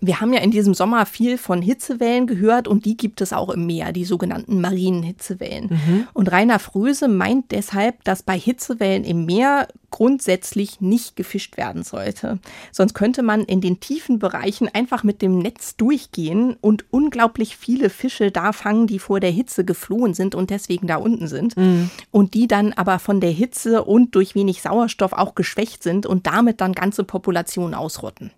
Wir 0.00 0.20
haben 0.20 0.32
ja 0.32 0.40
in 0.40 0.50
diesem 0.50 0.74
Sommer 0.74 1.04
viel 1.06 1.36
von 1.36 1.60
Hitzewellen 1.60 2.26
gehört 2.26 2.68
und 2.68 2.84
die 2.84 2.96
gibt 2.96 3.20
es 3.20 3.32
auch 3.32 3.50
im 3.50 3.66
Meer, 3.66 3.92
die 3.92 4.04
sogenannten 4.04 4.60
marinen 4.60 5.02
Hitzewellen. 5.02 5.68
Mhm. 5.70 6.08
Und 6.14 6.32
Rainer 6.32 6.58
Fröse 6.58 7.08
meint 7.08 7.50
deshalb, 7.50 8.02
dass 8.04 8.22
bei 8.22 8.38
Hitzewellen 8.38 9.04
im 9.04 9.26
Meer 9.26 9.68
grundsätzlich 9.90 10.80
nicht 10.80 11.16
gefischt 11.16 11.56
werden 11.56 11.82
sollte. 11.82 12.38
Sonst 12.72 12.94
könnte 12.94 13.22
man 13.22 13.42
in 13.44 13.60
den 13.60 13.80
tiefen 13.80 14.18
Bereichen 14.18 14.68
einfach 14.68 15.02
mit 15.02 15.20
dem 15.20 15.38
Netz 15.38 15.76
durchgehen 15.76 16.56
und 16.60 16.84
unglaublich 16.90 17.56
viele 17.56 17.90
Fische 17.90 18.30
da 18.30 18.52
fangen, 18.52 18.86
die 18.86 18.98
vor 18.98 19.20
der 19.20 19.30
Hitze 19.30 19.64
geflohen 19.64 20.14
sind 20.14 20.34
und 20.34 20.50
deswegen 20.50 20.86
da 20.86 20.96
unten 20.96 21.26
sind. 21.26 21.56
Mhm. 21.56 21.90
Und 22.10 22.34
die 22.34 22.46
dann 22.46 22.72
aber 22.72 22.98
von 22.98 23.20
der 23.20 23.32
Hitze 23.32 23.84
und 23.84 24.14
durch 24.14 24.34
wenig 24.34 24.62
Sauerstoff 24.62 25.12
auch 25.12 25.34
geschwächt 25.34 25.82
sind 25.82 26.06
und 26.06 26.26
damit 26.26 26.60
dann 26.60 26.72
ganze 26.72 27.04
Populationen 27.04 27.74
ausrotten. 27.74 28.30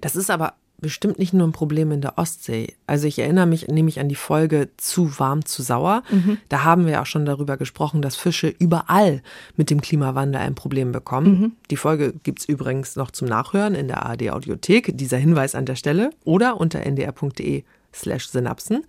Das 0.00 0.16
ist 0.16 0.30
aber 0.30 0.54
bestimmt 0.78 1.18
nicht 1.18 1.32
nur 1.32 1.46
ein 1.46 1.52
Problem 1.52 1.90
in 1.90 2.00
der 2.00 2.18
Ostsee. 2.18 2.74
Also 2.86 3.06
ich 3.06 3.18
erinnere 3.18 3.46
mich 3.46 3.68
nämlich 3.68 4.00
an 4.00 4.08
die 4.08 4.14
Folge 4.14 4.68
zu 4.76 5.18
warm, 5.18 5.44
zu 5.44 5.62
sauer. 5.62 6.02
Mhm. 6.10 6.38
Da 6.48 6.64
haben 6.64 6.86
wir 6.86 7.00
auch 7.00 7.06
schon 7.06 7.24
darüber 7.24 7.56
gesprochen, 7.56 8.02
dass 8.02 8.16
Fische 8.16 8.48
überall 8.48 9.22
mit 9.56 9.70
dem 9.70 9.80
Klimawandel 9.80 10.40
ein 10.40 10.54
Problem 10.54 10.92
bekommen. 10.92 11.40
Mhm. 11.40 11.52
Die 11.70 11.76
Folge 11.76 12.12
gibt 12.22 12.40
es 12.40 12.44
übrigens 12.44 12.96
noch 12.96 13.10
zum 13.10 13.28
Nachhören 13.28 13.74
in 13.74 13.88
der 13.88 14.04
ARD 14.04 14.30
Audiothek. 14.30 14.96
Dieser 14.96 15.16
Hinweis 15.16 15.54
an 15.54 15.66
der 15.66 15.76
Stelle 15.76 16.10
oder 16.24 16.60
unter 16.60 16.84
ndr.de 16.84 17.64
slash 17.94 18.28
Synapsen. 18.28 18.84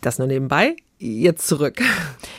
Das 0.00 0.18
nur 0.18 0.26
nebenbei 0.26 0.76
jetzt 1.00 1.46
zurück. 1.46 1.80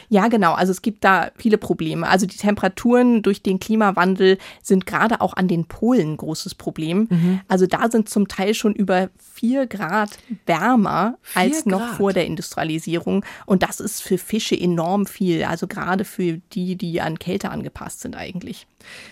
Ja, 0.10 0.28
genau. 0.28 0.54
Also 0.54 0.72
es 0.72 0.82
gibt 0.82 1.04
da 1.04 1.32
viele 1.36 1.58
Probleme. 1.58 2.08
Also 2.08 2.26
die 2.26 2.38
Temperaturen 2.38 3.22
durch 3.22 3.42
den 3.42 3.60
Klimawandel 3.60 4.38
sind 4.62 4.86
gerade 4.86 5.22
auch 5.22 5.36
an 5.36 5.48
den 5.48 5.66
Polen 5.66 6.12
ein 6.12 6.18
großes 6.18 6.56
Problem. 6.56 7.08
Mhm. 7.10 7.42
Also 7.48 7.66
da 7.66 7.90
sind 7.90 8.10
zum 8.10 8.28
Teil 8.28 8.54
schon 8.54 8.74
über 8.74 9.10
vier 9.18 9.68
Grad 9.68 10.12
wärmer 10.46 11.18
vier 11.22 11.42
als 11.42 11.66
noch 11.66 11.80
Grad. 11.80 11.98
vor 11.98 12.14
der 12.14 12.26
Industrialisierung. 12.26 13.26
Und 13.46 13.64
das 13.64 13.80
ist 13.80 14.04
für 14.04 14.18
Fische 14.18 14.60
enorm 14.60 15.06
viel. 15.06 15.44
Also 15.44 15.68
gerade 15.68 16.06
für 16.06 16.40
die, 16.54 16.76
die 16.76 17.02
an 17.02 17.18
Kälte 17.20 17.50
angepasst 17.50 18.02
sind 18.02 18.16
eigentlich. 18.16 18.68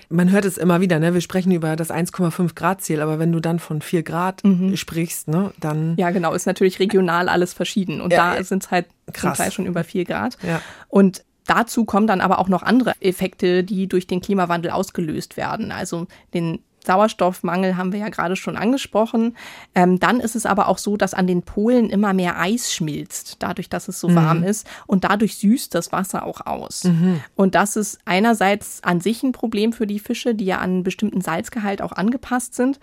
Man 0.09 0.31
hört 0.31 0.45
es 0.45 0.57
immer 0.57 0.81
wieder, 0.81 0.99
ne? 0.99 1.13
Wir 1.13 1.21
sprechen 1.21 1.51
über 1.51 1.75
das 1.75 1.91
1,5 1.91 2.55
Grad 2.55 2.81
Ziel, 2.81 3.01
aber 3.01 3.19
wenn 3.19 3.31
du 3.31 3.39
dann 3.39 3.59
von 3.59 3.81
4 3.81 4.03
Grad 4.03 4.43
mhm. 4.43 4.75
sprichst, 4.75 5.27
ne, 5.27 5.51
dann. 5.59 5.95
Ja, 5.97 6.11
genau, 6.11 6.33
ist 6.33 6.45
natürlich 6.45 6.79
regional 6.79 7.29
alles 7.29 7.53
verschieden. 7.53 8.01
Und 8.01 8.11
ja, 8.11 8.35
da 8.35 8.43
sind 8.43 8.63
es 8.63 8.71
halt 8.71 8.87
krass. 9.11 9.37
zum 9.37 9.43
Teil 9.43 9.51
schon 9.51 9.65
über 9.65 9.83
4 9.83 10.05
Grad. 10.05 10.37
Ja. 10.43 10.61
Und 10.87 11.23
Dazu 11.49 11.83
kommen 11.83 12.05
dann 12.05 12.21
aber 12.21 12.37
auch 12.37 12.47
noch 12.47 12.61
andere 12.61 12.93
Effekte, 13.01 13.63
die 13.63 13.87
durch 13.87 14.05
den 14.05 14.21
Klimawandel 14.21 14.69
ausgelöst 14.69 15.35
werden. 15.35 15.71
Also 15.71 16.05
den 16.35 16.59
Sauerstoffmangel 16.85 17.77
haben 17.77 17.91
wir 17.91 17.99
ja 17.99 18.09
gerade 18.09 18.35
schon 18.35 18.57
angesprochen. 18.57 19.35
Ähm, 19.75 19.99
dann 19.99 20.19
ist 20.19 20.35
es 20.35 20.45
aber 20.45 20.67
auch 20.67 20.77
so, 20.77 20.97
dass 20.97 21.13
an 21.13 21.27
den 21.27 21.43
Polen 21.43 21.89
immer 21.89 22.13
mehr 22.13 22.39
Eis 22.39 22.73
schmilzt, 22.73 23.37
dadurch, 23.39 23.69
dass 23.69 23.87
es 23.87 23.99
so 23.99 24.09
mhm. 24.09 24.15
warm 24.15 24.43
ist. 24.43 24.67
Und 24.87 25.03
dadurch 25.03 25.37
süßt 25.37 25.73
das 25.75 25.91
Wasser 25.91 26.25
auch 26.25 26.45
aus. 26.45 26.85
Mhm. 26.85 27.21
Und 27.35 27.55
das 27.55 27.75
ist 27.75 27.99
einerseits 28.05 28.83
an 28.83 29.01
sich 29.01 29.23
ein 29.23 29.31
Problem 29.31 29.73
für 29.73 29.87
die 29.87 29.99
Fische, 29.99 30.35
die 30.35 30.45
ja 30.45 30.57
an 30.57 30.69
einen 30.69 30.83
bestimmten 30.83 31.21
Salzgehalt 31.21 31.81
auch 31.81 31.91
angepasst 31.91 32.55
sind. 32.55 32.79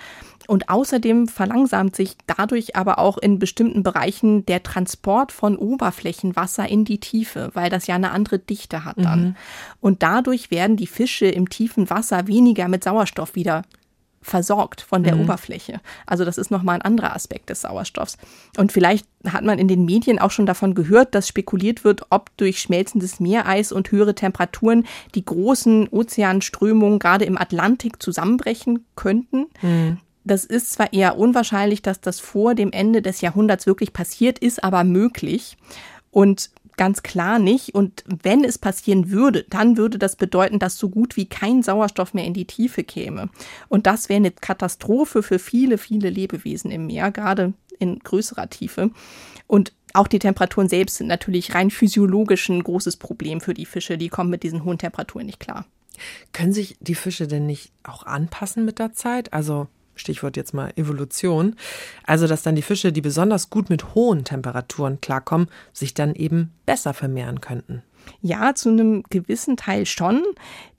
Und 0.46 0.68
außerdem 0.68 1.26
verlangsamt 1.26 1.96
sich 1.96 2.16
dadurch 2.26 2.76
aber 2.76 2.98
auch 2.98 3.18
in 3.18 3.38
bestimmten 3.38 3.82
Bereichen 3.82 4.46
der 4.46 4.62
Transport 4.62 5.32
von 5.32 5.56
Oberflächenwasser 5.56 6.68
in 6.68 6.84
die 6.84 7.00
Tiefe, 7.00 7.50
weil 7.54 7.68
das 7.68 7.86
ja 7.86 7.96
eine 7.96 8.12
andere 8.12 8.38
Dichte 8.38 8.84
hat 8.84 8.96
dann. 8.98 9.20
Mhm. 9.20 9.36
Und 9.80 10.02
dadurch 10.02 10.50
werden 10.50 10.76
die 10.76 10.86
Fische 10.86 11.26
im 11.26 11.48
tiefen 11.48 11.90
Wasser 11.90 12.28
weniger 12.28 12.68
mit 12.68 12.84
Sauerstoff 12.84 13.34
wieder 13.34 13.62
versorgt 14.26 14.80
von 14.80 15.04
der 15.04 15.14
mhm. 15.14 15.22
Oberfläche. 15.22 15.80
Also 16.04 16.24
das 16.24 16.36
ist 16.36 16.50
nochmal 16.50 16.74
ein 16.74 16.82
anderer 16.82 17.14
Aspekt 17.14 17.48
des 17.48 17.60
Sauerstoffs. 17.60 18.18
Und 18.58 18.72
vielleicht 18.72 19.06
hat 19.24 19.44
man 19.44 19.60
in 19.60 19.68
den 19.68 19.84
Medien 19.84 20.18
auch 20.18 20.32
schon 20.32 20.46
davon 20.46 20.74
gehört, 20.74 21.14
dass 21.14 21.28
spekuliert 21.28 21.84
wird, 21.84 22.06
ob 22.10 22.36
durch 22.36 22.60
schmelzendes 22.60 23.20
Meereis 23.20 23.70
und 23.70 23.92
höhere 23.92 24.16
Temperaturen 24.16 24.84
die 25.14 25.24
großen 25.24 25.88
Ozeanströmungen 25.88 26.98
gerade 26.98 27.24
im 27.24 27.38
Atlantik 27.38 28.02
zusammenbrechen 28.02 28.84
könnten. 28.96 29.46
Mhm. 29.62 29.98
Das 30.24 30.44
ist 30.44 30.72
zwar 30.72 30.92
eher 30.92 31.18
unwahrscheinlich, 31.18 31.82
dass 31.82 32.00
das 32.00 32.18
vor 32.18 32.56
dem 32.56 32.72
Ende 32.72 33.02
des 33.02 33.20
Jahrhunderts 33.20 33.64
wirklich 33.66 33.92
passiert 33.92 34.40
ist, 34.40 34.64
aber 34.64 34.82
möglich. 34.82 35.56
Und 36.10 36.50
ganz 36.76 37.02
klar 37.02 37.38
nicht. 37.38 37.74
Und 37.74 38.04
wenn 38.06 38.44
es 38.44 38.58
passieren 38.58 39.10
würde, 39.10 39.44
dann 39.48 39.76
würde 39.76 39.98
das 39.98 40.16
bedeuten, 40.16 40.58
dass 40.58 40.78
so 40.78 40.88
gut 40.88 41.16
wie 41.16 41.26
kein 41.26 41.62
Sauerstoff 41.62 42.14
mehr 42.14 42.24
in 42.24 42.34
die 42.34 42.46
Tiefe 42.46 42.84
käme. 42.84 43.28
Und 43.68 43.86
das 43.86 44.08
wäre 44.08 44.18
eine 44.18 44.30
Katastrophe 44.30 45.22
für 45.22 45.38
viele, 45.38 45.78
viele 45.78 46.10
Lebewesen 46.10 46.70
im 46.70 46.86
Meer, 46.86 47.10
gerade 47.10 47.54
in 47.78 47.98
größerer 47.98 48.48
Tiefe. 48.50 48.90
Und 49.46 49.72
auch 49.92 50.08
die 50.08 50.18
Temperaturen 50.18 50.68
selbst 50.68 50.96
sind 50.96 51.06
natürlich 51.06 51.54
rein 51.54 51.70
physiologisch 51.70 52.48
ein 52.48 52.62
großes 52.62 52.96
Problem 52.96 53.40
für 53.40 53.54
die 53.54 53.66
Fische. 53.66 53.96
Die 53.96 54.08
kommen 54.08 54.30
mit 54.30 54.42
diesen 54.42 54.64
hohen 54.64 54.78
Temperaturen 54.78 55.26
nicht 55.26 55.40
klar. 55.40 55.66
Können 56.32 56.52
sich 56.52 56.76
die 56.80 56.94
Fische 56.94 57.26
denn 57.26 57.46
nicht 57.46 57.72
auch 57.82 58.04
anpassen 58.04 58.64
mit 58.64 58.78
der 58.78 58.92
Zeit? 58.92 59.32
Also 59.32 59.68
Stichwort 59.96 60.36
jetzt 60.36 60.54
mal 60.54 60.72
Evolution. 60.76 61.56
Also, 62.04 62.26
dass 62.26 62.42
dann 62.42 62.56
die 62.56 62.62
Fische, 62.62 62.92
die 62.92 63.00
besonders 63.00 63.50
gut 63.50 63.70
mit 63.70 63.94
hohen 63.94 64.24
Temperaturen 64.24 65.00
klarkommen, 65.00 65.48
sich 65.72 65.94
dann 65.94 66.14
eben 66.14 66.52
besser 66.66 66.94
vermehren 66.94 67.40
könnten. 67.40 67.82
Ja, 68.20 68.54
zu 68.54 68.68
einem 68.68 69.02
gewissen 69.10 69.56
Teil 69.56 69.86
schon. 69.86 70.22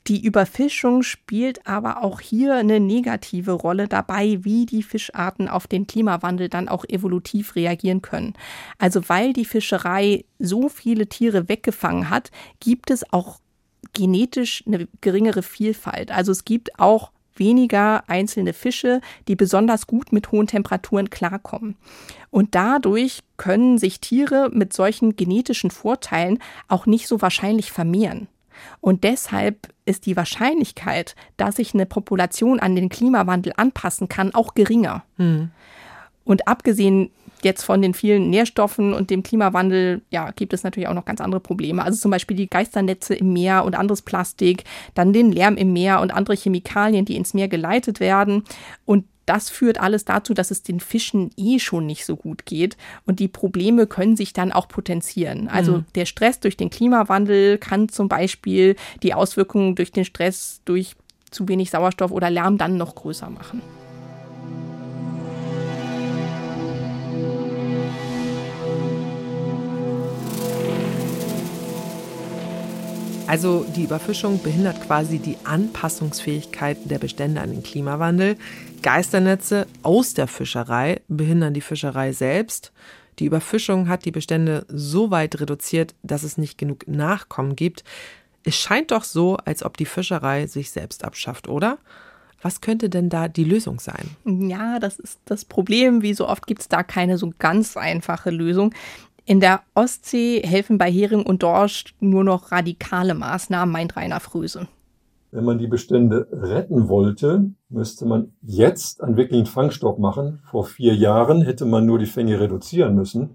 Die 0.08 0.24
Überfischung 0.24 1.04
spielt 1.04 1.68
aber 1.68 2.02
auch 2.02 2.22
hier 2.22 2.56
eine 2.56 2.80
negative 2.80 3.52
Rolle 3.52 3.90
dabei, 3.90 4.40
wie 4.44 4.66
die 4.66 4.84
Fischarten 4.84 5.50
auf 5.50 5.68
den 5.68 5.86
Klimawandel 5.86 6.48
dann 6.48 6.70
auch 6.70 6.86
evolutiv 6.88 7.56
reagieren 7.56 8.02
können. 8.02 8.34
Also 8.78 9.10
weil 9.10 9.34
die 9.34 9.44
Fischerei 9.44 10.24
so 10.40 10.70
viele 10.70 11.08
Tiere 11.08 11.50
weggefangen 11.50 12.10
hat, 12.10 12.32
gibt 12.62 12.90
es 12.90 13.12
auch 13.12 13.42
genetisch 13.92 14.64
eine 14.66 14.88
geringere 15.02 15.44
Vielfalt. 15.44 16.10
Also 16.12 16.32
es 16.32 16.46
gibt 16.46 16.80
auch 16.80 17.12
weniger 17.40 18.04
einzelne 18.08 18.54
Fische, 18.54 19.02
die 19.28 19.36
besonders 19.36 19.88
gut 19.88 20.12
mit 20.12 20.32
hohen 20.32 20.48
Temperaturen 20.48 21.10
klarkommen. 21.10 21.76
Und 22.30 22.56
dadurch 22.56 23.24
können 23.38 23.78
sich 23.78 24.00
Tiere 24.00 24.50
mit 24.52 24.74
solchen 24.74 25.16
genetischen 25.16 25.72
Vorteilen 25.72 26.40
auch 26.68 26.86
nicht 26.86 27.08
so 27.08 27.22
wahrscheinlich 27.22 27.72
vermehren. 27.72 28.28
Und 28.82 29.04
deshalb 29.04 29.70
ist 29.86 30.06
die 30.06 30.18
Wahrscheinlichkeit, 30.18 31.16
dass 31.38 31.58
sich 31.58 31.74
eine 31.74 31.86
Population 31.86 32.60
an 32.60 32.76
den 32.76 32.90
Klimawandel 32.90 33.54
anpassen 33.56 34.10
kann, 34.10 34.34
auch 34.34 34.54
geringer. 34.56 35.04
Hm. 35.18 35.52
Und 36.24 36.48
abgesehen 36.48 37.12
jetzt 37.44 37.64
von 37.64 37.82
den 37.82 37.94
vielen 37.94 38.30
Nährstoffen 38.30 38.94
und 38.94 39.10
dem 39.10 39.24
Klimawandel, 39.24 40.02
ja, 40.10 40.32
gibt 40.32 40.54
es 40.54 40.64
natürlich 40.64 40.88
auch 40.88 40.94
noch 40.94 41.06
ganz 41.06 41.22
andere 41.22 41.40
Probleme. 41.40 41.84
Also 41.84 42.00
zum 42.00 42.12
Beispiel 42.12 42.38
die 42.38 42.50
Geisternetze 42.50 43.16
im 43.16 43.34
Meer 43.34 43.66
und 43.66 43.76
anderes 43.76 44.02
Plastik, 44.02 44.64
dann 44.94 45.14
den 45.14 45.32
Lärm 45.32 45.58
im 45.58 45.74
Meer 45.74 46.02
und 46.02 46.12
andere 46.14 46.36
Chemikalien, 46.36 47.06
die 47.06 47.16
ins 47.16 47.34
Meer 47.34 47.48
geleitet 47.48 48.00
werden. 48.00 48.44
Und 48.86 49.06
das 49.28 49.50
führt 49.50 49.80
alles 49.80 50.06
dazu, 50.06 50.34
dass 50.34 50.52
es 50.52 50.64
den 50.64 50.80
Fischen 50.80 51.32
eh 51.36 51.60
schon 51.60 51.86
nicht 51.86 52.06
so 52.06 52.16
gut 52.16 52.46
geht 52.46 52.78
und 53.06 53.20
die 53.20 53.28
Probleme 53.28 53.86
können 53.86 54.16
sich 54.16 54.32
dann 54.32 54.54
auch 54.54 54.70
potenzieren. 54.70 55.50
Also 55.50 55.80
mhm. 55.80 55.86
der 55.96 56.06
Stress 56.06 56.40
durch 56.40 56.56
den 56.56 56.70
Klimawandel 56.70 57.58
kann 57.58 57.90
zum 57.90 58.08
Beispiel 58.08 58.78
die 59.04 59.14
Auswirkungen 59.14 59.76
durch 59.76 59.92
den 59.92 60.06
Stress 60.06 60.62
durch 60.64 60.96
zu 61.30 61.48
wenig 61.50 61.72
Sauerstoff 61.72 62.12
oder 62.12 62.30
Lärm 62.30 62.58
dann 62.58 62.78
noch 62.78 62.96
größer 62.96 63.30
machen. 63.30 63.62
Also 73.28 73.66
die 73.76 73.84
Überfischung 73.84 74.42
behindert 74.42 74.82
quasi 74.82 75.20
die 75.20 75.38
Anpassungsfähigkeit 75.44 76.78
der 76.86 76.98
Bestände 76.98 77.42
an 77.42 77.52
den 77.52 77.62
Klimawandel. 77.62 78.38
Geisternetze 78.82 79.68
aus 79.84 80.14
der 80.14 80.28
Fischerei 80.28 81.02
behindern 81.10 81.54
die 81.54 81.62
Fischerei 81.62 82.14
selbst. 82.14 82.72
Die 83.20 83.26
Überfischung 83.26 83.90
hat 83.90 84.06
die 84.06 84.12
Bestände 84.12 84.66
so 84.70 85.12
weit 85.12 85.42
reduziert, 85.42 85.94
dass 86.04 86.24
es 86.24 86.38
nicht 86.38 86.58
genug 86.58 86.88
Nachkommen 86.88 87.58
gibt. 87.58 87.84
Es 88.44 88.56
scheint 88.56 88.92
doch 88.92 89.04
so, 89.04 89.36
als 89.36 89.62
ob 89.62 89.76
die 89.76 89.86
Fischerei 89.86 90.48
sich 90.48 90.72
selbst 90.72 91.04
abschafft, 91.04 91.50
oder? 91.50 91.80
Was 92.42 92.62
könnte 92.62 92.90
denn 92.90 93.10
da 93.10 93.28
die 93.28 93.44
Lösung 93.44 93.80
sein? 93.80 94.16
Ja, 94.24 94.80
das 94.80 95.00
ist 95.00 95.20
das 95.26 95.44
Problem. 95.44 96.02
Wie 96.02 96.14
so 96.14 96.28
oft 96.28 96.46
gibt 96.48 96.62
es 96.62 96.68
da 96.70 96.84
keine 96.84 97.18
so 97.18 97.34
ganz 97.40 97.76
einfache 97.76 98.30
Lösung. 98.30 98.74
In 99.30 99.42
der 99.42 99.60
Ostsee 99.76 100.42
helfen 100.42 100.78
bei 100.78 100.90
Hering 100.90 101.26
und 101.26 101.44
Dorsch 101.44 101.94
nur 102.00 102.24
noch 102.24 102.54
radikale 102.54 103.14
Maßnahmen, 103.14 103.74
meint 103.74 103.98
Rainer 103.98 104.22
Fröse. 104.22 104.70
Wenn 105.32 105.44
man 105.44 105.58
die 105.58 105.68
Bestände 105.68 106.30
retten 106.32 106.88
wollte, 106.88 107.52
müsste 107.68 108.06
man 108.06 108.32
jetzt 108.42 109.04
einen 109.04 109.18
wirklichen 109.18 109.46
Fangstopp 109.46 110.00
machen. 110.00 110.40
Vor 110.50 110.64
vier 110.64 110.96
Jahren 110.96 111.42
hätte 111.42 111.66
man 111.66 111.86
nur 111.86 112.00
die 112.00 112.06
Fänge 112.06 112.40
reduzieren 112.40 112.96
müssen. 112.96 113.32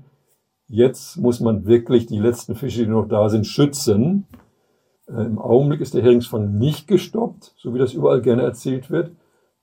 Jetzt 0.67 1.19
muss 1.19 1.41
man 1.41 1.67
wirklich 1.67 2.07
die 2.07 2.19
letzten 2.19 2.55
Fische, 2.55 2.85
die 2.85 2.91
noch 2.91 3.07
da 3.07 3.29
sind, 3.29 3.47
schützen. 3.47 4.27
Äh, 5.09 5.27
Im 5.27 5.39
Augenblick 5.39 5.83
ist 5.83 5.93
der 5.93 6.03
Heringsfang 6.03 6.57
nicht 6.57 6.89
gestoppt, 6.89 7.53
so 7.59 7.75
wie 7.75 7.79
das 7.79 7.93
überall 7.93 8.23
gerne 8.23 8.45
erzählt 8.45 8.91
wird. 8.91 9.11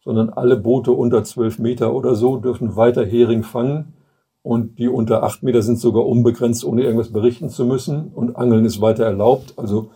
sondern 0.02 0.30
alle 0.30 0.58
Boote 0.58 0.92
unter 0.92 1.24
12 1.24 1.60
Meter 1.60 1.94
oder 1.94 2.16
so 2.16 2.38
dürfen 2.38 2.76
weiter 2.76 3.04
Hering 3.04 3.44
fangen. 3.44 3.94
Und 4.50 4.80
die 4.80 4.88
unter 4.88 5.22
8 5.22 5.44
Meter 5.44 5.62
sind 5.62 5.78
sogar 5.78 6.08
unbegrenzt, 6.08 6.66
ohne 6.66 6.82
irgendwas 6.82 7.14
berichten 7.14 7.50
zu 7.50 7.66
müssen. 7.66 8.08
Und 8.08 8.36
Angeln 8.36 8.66
ist 8.66 8.82
weiter 8.82 9.06
erlaubt. 9.06 9.54
Also 9.58 9.92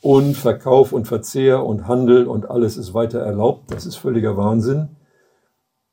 und 0.00 0.36
Verkauf 0.36 0.92
und 0.92 1.08
Verzehr 1.08 1.66
und 1.66 1.88
Handel 1.88 2.28
und 2.28 2.48
alles 2.48 2.76
ist 2.76 2.94
weiter 2.94 3.18
erlaubt. 3.18 3.72
Das 3.72 3.86
ist 3.86 3.96
völliger 3.96 4.36
Wahnsinn. 4.36 4.90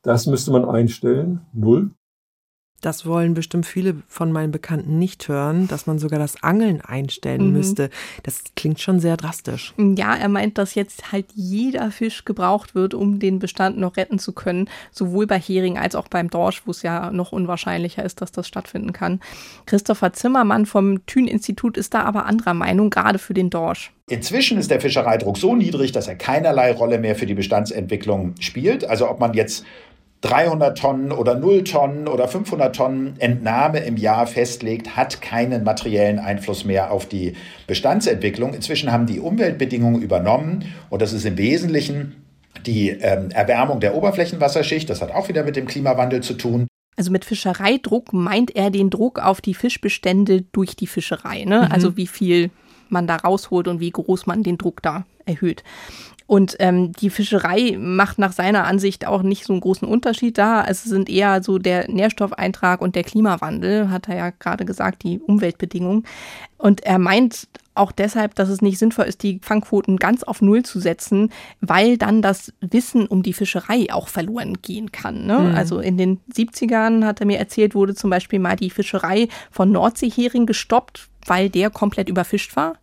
Das 0.04 0.28
müsste 0.28 0.52
man 0.52 0.66
einstellen. 0.66 1.48
Null. 1.52 1.96
Das 2.82 3.06
wollen 3.06 3.34
bestimmt 3.34 3.66
viele 3.66 3.96
von 4.08 4.32
meinen 4.32 4.52
Bekannten 4.52 5.00
nicht 5.00 5.28
hören, 5.28 5.68
dass 5.68 5.88
man 5.88 5.98
sogar 5.98 6.20
das 6.20 6.44
Angeln 6.44 6.82
einstellen 6.82 7.48
mhm. 7.48 7.54
müsste. 7.54 7.90
Das 8.24 8.44
klingt 8.56 8.80
schon 8.80 9.00
sehr 9.00 9.18
drastisch. 9.18 9.74
Ja, 9.78 10.16
er 10.16 10.30
meint, 10.30 10.58
dass 10.58 10.76
jetzt 10.76 11.12
halt 11.12 11.26
jeder 11.34 11.90
Fisch 11.90 12.26
gebraucht 12.26 12.76
wird, 12.76 12.94
um 12.94 13.20
den 13.20 13.40
Bestand 13.40 13.78
noch 13.78 13.98
retten 13.98 14.20
zu 14.20 14.34
können. 14.34 14.70
Sowohl 14.92 15.26
bei 15.26 15.40
Hering 15.40 15.78
als 15.78 15.96
auch 15.96 16.08
beim 16.08 16.30
Dorsch, 16.30 16.64
wo 16.66 16.72
es 16.72 16.84
ja 16.84 17.12
noch 17.12 17.32
unwahrscheinlicher 17.32 18.04
ist, 18.04 18.22
dass 18.22 18.32
das 18.32 18.48
stattfinden 18.48 18.94
kann. 18.94 19.20
Christopher 19.66 20.14
Zimmermann 20.14 20.66
vom 20.66 21.06
Thün-Institut 21.06 21.78
ist 21.78 21.94
da 21.94 22.04
aber 22.04 22.26
anderer 22.26 22.54
Meinung, 22.54 22.90
gerade 22.90 23.18
für 23.18 23.34
den 23.34 23.50
Dorsch. 23.50 23.92
Inzwischen 24.08 24.60
ist 24.60 24.70
der 24.70 24.82
Fischereidruck 24.82 25.38
so 25.38 25.56
niedrig, 25.56 25.92
dass 25.92 26.08
er 26.08 26.16
keinerlei 26.16 26.72
Rolle 26.72 27.00
mehr 27.00 27.16
für 27.16 27.26
die 27.26 27.34
Bestandsentwicklung 27.34 28.36
spielt. 28.40 28.88
Also 28.88 29.10
ob 29.10 29.20
man 29.20 29.34
jetzt 29.34 29.66
300 30.26 30.76
Tonnen 30.76 31.12
oder 31.12 31.36
0 31.36 31.64
Tonnen 31.64 32.08
oder 32.08 32.28
500 32.28 32.76
Tonnen 32.76 33.14
Entnahme 33.20 33.80
im 33.82 33.96
Jahr 33.96 34.26
festlegt, 34.26 34.96
hat 34.96 35.22
keinen 35.22 35.64
materiellen 35.64 36.18
Einfluss 36.18 36.66
mehr 36.66 36.92
auf 36.92 37.06
die 37.06 37.34
Bestandsentwicklung. 37.68 38.56
Inzwischen 38.56 38.92
haben 38.92 39.06
die 39.06 39.20
Umweltbedingungen 39.20 40.02
übernommen 40.02 40.66
und 40.90 41.04
das 41.04 41.14
ist 41.14 41.26
im 41.26 41.38
Wesentlichen 41.38 42.24
die 42.66 42.90
ähm, 42.90 43.30
Erwärmung 43.30 43.80
der 43.80 43.96
Oberflächenwasserschicht. 43.96 44.90
Das 44.90 45.04
hat 45.04 45.12
auch 45.12 45.30
wieder 45.30 45.44
mit 45.44 45.56
dem 45.56 45.68
Klimawandel 45.68 46.22
zu 46.22 46.34
tun. 46.34 46.66
Also 46.98 47.12
mit 47.12 47.24
Fischereidruck 47.24 48.12
meint 48.12 48.56
er 48.56 48.72
den 48.72 48.90
Druck 48.90 49.20
auf 49.20 49.42
die 49.42 49.54
Fischbestände 49.54 50.42
durch 50.54 50.76
die 50.76 50.88
Fischerei. 50.88 51.44
Ne? 51.44 51.66
Mhm. 51.66 51.72
Also 51.72 51.98
wie 51.98 52.08
viel 52.08 52.50
man 52.90 53.06
da 53.06 53.18
rausholt 53.18 53.68
und 53.68 53.80
wie 53.80 53.92
groß 53.92 54.26
man 54.26 54.42
den 54.42 54.58
Druck 54.58 54.82
da 54.82 55.06
erhöht. 55.26 55.64
Und 56.28 56.56
ähm, 56.60 56.92
die 56.92 57.12
Fischerei 57.12 57.78
macht 57.80 58.18
nach 58.18 58.32
seiner 58.32 58.66
Ansicht 58.66 59.06
auch 59.06 59.22
nicht 59.22 59.46
so 59.46 59.54
einen 59.54 59.62
großen 59.62 59.88
Unterschied 59.88 60.38
da. 60.40 60.66
Es 60.66 60.84
sind 60.84 61.08
eher 61.08 61.44
so 61.44 61.60
der 61.60 61.90
Nährstoffeintrag 61.90 62.82
und 62.82 62.96
der 62.96 63.04
Klimawandel, 63.04 63.92
hat 63.92 64.10
er 64.10 64.16
ja 64.16 64.30
gerade 64.32 64.66
gesagt, 64.66 65.04
die 65.04 65.20
Umweltbedingungen. 65.20 66.04
Und 66.58 66.84
er 66.84 66.98
meint 66.98 67.48
auch 67.76 67.92
deshalb, 67.92 68.34
dass 68.36 68.50
es 68.50 68.62
nicht 68.62 68.80
sinnvoll 68.80 69.06
ist, 69.06 69.22
die 69.22 69.40
Fangquoten 69.44 69.98
ganz 69.98 70.24
auf 70.24 70.42
Null 70.42 70.64
zu 70.64 70.80
setzen, 70.80 71.32
weil 71.62 71.98
dann 71.98 72.22
das 72.22 72.54
Wissen 72.62 73.06
um 73.06 73.22
die 73.22 73.34
Fischerei 73.34 73.88
auch 73.92 74.08
verloren 74.08 74.62
gehen 74.62 74.92
kann. 74.92 75.28
Ne? 75.28 75.40
Mhm. 75.40 75.56
Also 75.56 75.80
in 75.80 75.98
den 75.98 76.22
70ern, 76.34 77.06
hat 77.06 77.20
er 77.20 77.28
mir 77.28 77.38
erzählt, 77.38 77.76
wurde 77.76 77.94
zum 77.94 78.10
Beispiel 78.10 78.40
mal 78.40 78.56
die 78.56 78.70
Fischerei 78.70 79.28
von 79.52 79.72
Nordseehering 79.72 80.46
gestoppt, 80.46 81.08
weil 81.26 81.50
der 81.50 81.70
komplett 81.70 82.10
überfischt 82.10 82.56
war. 82.56 82.78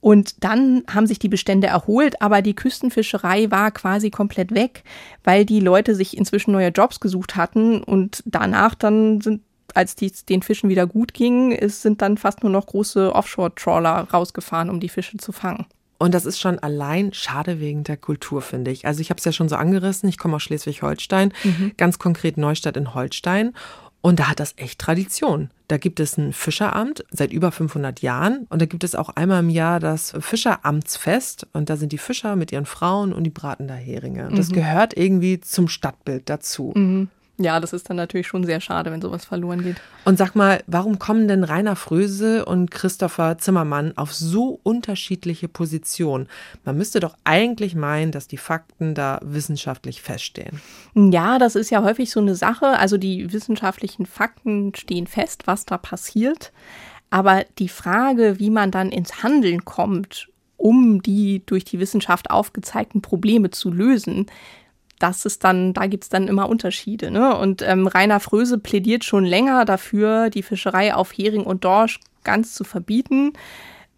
Und 0.00 0.44
dann 0.44 0.84
haben 0.92 1.06
sich 1.06 1.18
die 1.18 1.28
Bestände 1.28 1.66
erholt, 1.66 2.20
aber 2.22 2.42
die 2.42 2.54
Küstenfischerei 2.54 3.50
war 3.50 3.70
quasi 3.70 4.10
komplett 4.10 4.54
weg, 4.54 4.84
weil 5.24 5.44
die 5.44 5.60
Leute 5.60 5.94
sich 5.94 6.16
inzwischen 6.16 6.52
neue 6.52 6.68
Jobs 6.68 7.00
gesucht 7.00 7.34
hatten 7.34 7.82
und 7.82 8.22
danach 8.26 8.74
dann 8.74 9.20
sind 9.20 9.42
als 9.74 9.94
die, 9.94 10.10
den 10.28 10.42
Fischen 10.42 10.70
wieder 10.70 10.86
gut 10.86 11.12
ging, 11.12 11.52
ist, 11.52 11.82
sind 11.82 12.00
dann 12.00 12.16
fast 12.16 12.42
nur 12.42 12.52
noch 12.52 12.66
große 12.66 13.14
Offshore-Trawler 13.14 14.08
rausgefahren, 14.12 14.70
um 14.70 14.80
die 14.80 14.88
Fische 14.88 15.18
zu 15.18 15.32
fangen. 15.32 15.66
Und 15.98 16.12
das 16.12 16.26
ist 16.26 16.38
schon 16.38 16.58
allein 16.58 17.12
schade 17.14 17.58
wegen 17.58 17.84
der 17.84 17.96
Kultur, 17.96 18.42
finde 18.42 18.70
ich. 18.70 18.86
Also 18.86 19.00
ich 19.00 19.10
habe 19.10 19.18
es 19.18 19.24
ja 19.24 19.32
schon 19.32 19.48
so 19.48 19.56
angerissen, 19.56 20.08
ich 20.08 20.18
komme 20.18 20.36
aus 20.36 20.42
Schleswig-Holstein, 20.42 21.32
mhm. 21.42 21.72
ganz 21.76 21.98
konkret 21.98 22.36
Neustadt 22.36 22.76
in 22.76 22.94
Holstein. 22.94 23.54
Und 24.00 24.20
da 24.20 24.28
hat 24.28 24.40
das 24.40 24.54
echt 24.56 24.78
Tradition. 24.78 25.50
Da 25.68 25.78
gibt 25.78 25.98
es 25.98 26.16
ein 26.16 26.32
Fischeramt 26.32 27.04
seit 27.10 27.32
über 27.32 27.50
500 27.50 28.02
Jahren 28.02 28.46
und 28.50 28.62
da 28.62 28.66
gibt 28.66 28.84
es 28.84 28.94
auch 28.94 29.08
einmal 29.10 29.40
im 29.40 29.50
Jahr 29.50 29.80
das 29.80 30.12
Fischeramtsfest 30.20 31.48
und 31.52 31.70
da 31.70 31.76
sind 31.76 31.90
die 31.90 31.98
Fischer 31.98 32.36
mit 32.36 32.52
ihren 32.52 32.66
Frauen 32.66 33.12
und 33.12 33.24
die 33.24 33.30
braten 33.30 33.66
da 33.66 33.74
Heringe. 33.74 34.28
Und 34.28 34.38
das 34.38 34.50
mhm. 34.50 34.54
gehört 34.54 34.96
irgendwie 34.96 35.40
zum 35.40 35.66
Stadtbild 35.66 36.30
dazu. 36.30 36.72
Mhm. 36.76 37.08
Ja, 37.38 37.60
das 37.60 37.74
ist 37.74 37.90
dann 37.90 37.98
natürlich 37.98 38.26
schon 38.26 38.44
sehr 38.44 38.60
schade, 38.60 38.90
wenn 38.90 39.02
sowas 39.02 39.26
verloren 39.26 39.62
geht. 39.62 39.76
Und 40.06 40.16
sag 40.16 40.34
mal, 40.34 40.62
warum 40.66 40.98
kommen 40.98 41.28
denn 41.28 41.44
Rainer 41.44 41.76
Fröse 41.76 42.46
und 42.46 42.70
Christopher 42.70 43.36
Zimmermann 43.36 43.92
auf 43.96 44.14
so 44.14 44.58
unterschiedliche 44.62 45.46
Positionen? 45.46 46.28
Man 46.64 46.78
müsste 46.78 46.98
doch 46.98 47.14
eigentlich 47.24 47.74
meinen, 47.74 48.10
dass 48.10 48.26
die 48.26 48.38
Fakten 48.38 48.94
da 48.94 49.20
wissenschaftlich 49.22 50.00
feststehen. 50.00 50.60
Ja, 50.94 51.38
das 51.38 51.56
ist 51.56 51.68
ja 51.68 51.82
häufig 51.82 52.10
so 52.10 52.20
eine 52.20 52.34
Sache. 52.34 52.78
Also 52.78 52.96
die 52.96 53.30
wissenschaftlichen 53.30 54.06
Fakten 54.06 54.74
stehen 54.74 55.06
fest, 55.06 55.42
was 55.46 55.66
da 55.66 55.76
passiert. 55.76 56.52
Aber 57.10 57.44
die 57.58 57.68
Frage, 57.68 58.38
wie 58.38 58.50
man 58.50 58.70
dann 58.70 58.90
ins 58.90 59.22
Handeln 59.22 59.66
kommt, 59.66 60.28
um 60.56 61.02
die 61.02 61.42
durch 61.44 61.64
die 61.64 61.80
Wissenschaft 61.80 62.30
aufgezeigten 62.30 63.02
Probleme 63.02 63.50
zu 63.50 63.70
lösen, 63.70 64.26
das 64.98 65.24
ist 65.24 65.44
dann, 65.44 65.72
da 65.74 65.86
gibt's 65.86 66.08
dann 66.08 66.28
immer 66.28 66.48
Unterschiede. 66.48 67.10
Ne? 67.10 67.36
Und 67.36 67.62
ähm, 67.62 67.86
Rainer 67.86 68.20
Fröse 68.20 68.58
plädiert 68.58 69.04
schon 69.04 69.24
länger 69.24 69.64
dafür, 69.64 70.30
die 70.30 70.42
Fischerei 70.42 70.94
auf 70.94 71.12
Hering 71.12 71.44
und 71.44 71.64
Dorsch 71.64 72.00
ganz 72.24 72.54
zu 72.54 72.64
verbieten, 72.64 73.32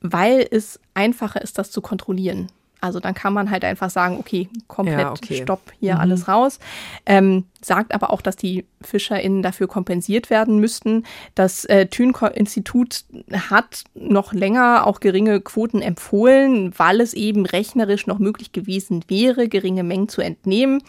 weil 0.00 0.46
es 0.50 0.80
einfacher 0.94 1.40
ist, 1.42 1.58
das 1.58 1.70
zu 1.70 1.80
kontrollieren. 1.80 2.48
Also 2.80 3.00
dann 3.00 3.14
kann 3.14 3.32
man 3.32 3.50
halt 3.50 3.64
einfach 3.64 3.90
sagen, 3.90 4.18
okay, 4.18 4.48
komplett 4.68 5.00
ja, 5.00 5.10
okay. 5.10 5.42
Stopp, 5.42 5.72
hier 5.80 5.94
mhm. 5.94 6.00
alles 6.00 6.28
raus. 6.28 6.58
Ähm, 7.06 7.44
sagt 7.60 7.92
aber 7.92 8.10
auch, 8.10 8.22
dass 8.22 8.36
die 8.36 8.66
FischerInnen 8.80 9.42
dafür 9.42 9.66
kompensiert 9.66 10.30
werden 10.30 10.58
müssten. 10.58 11.04
Das 11.34 11.64
äh, 11.64 11.86
Thün-Institut 11.86 13.04
hat 13.32 13.84
noch 13.94 14.32
länger 14.32 14.86
auch 14.86 15.00
geringe 15.00 15.40
Quoten 15.40 15.82
empfohlen, 15.82 16.72
weil 16.78 17.00
es 17.00 17.14
eben 17.14 17.46
rechnerisch 17.46 18.06
noch 18.06 18.18
möglich 18.18 18.52
gewesen 18.52 19.04
wäre, 19.08 19.48
geringe 19.48 19.82
Mengen 19.82 20.08
zu 20.08 20.20
entnehmen. 20.20 20.82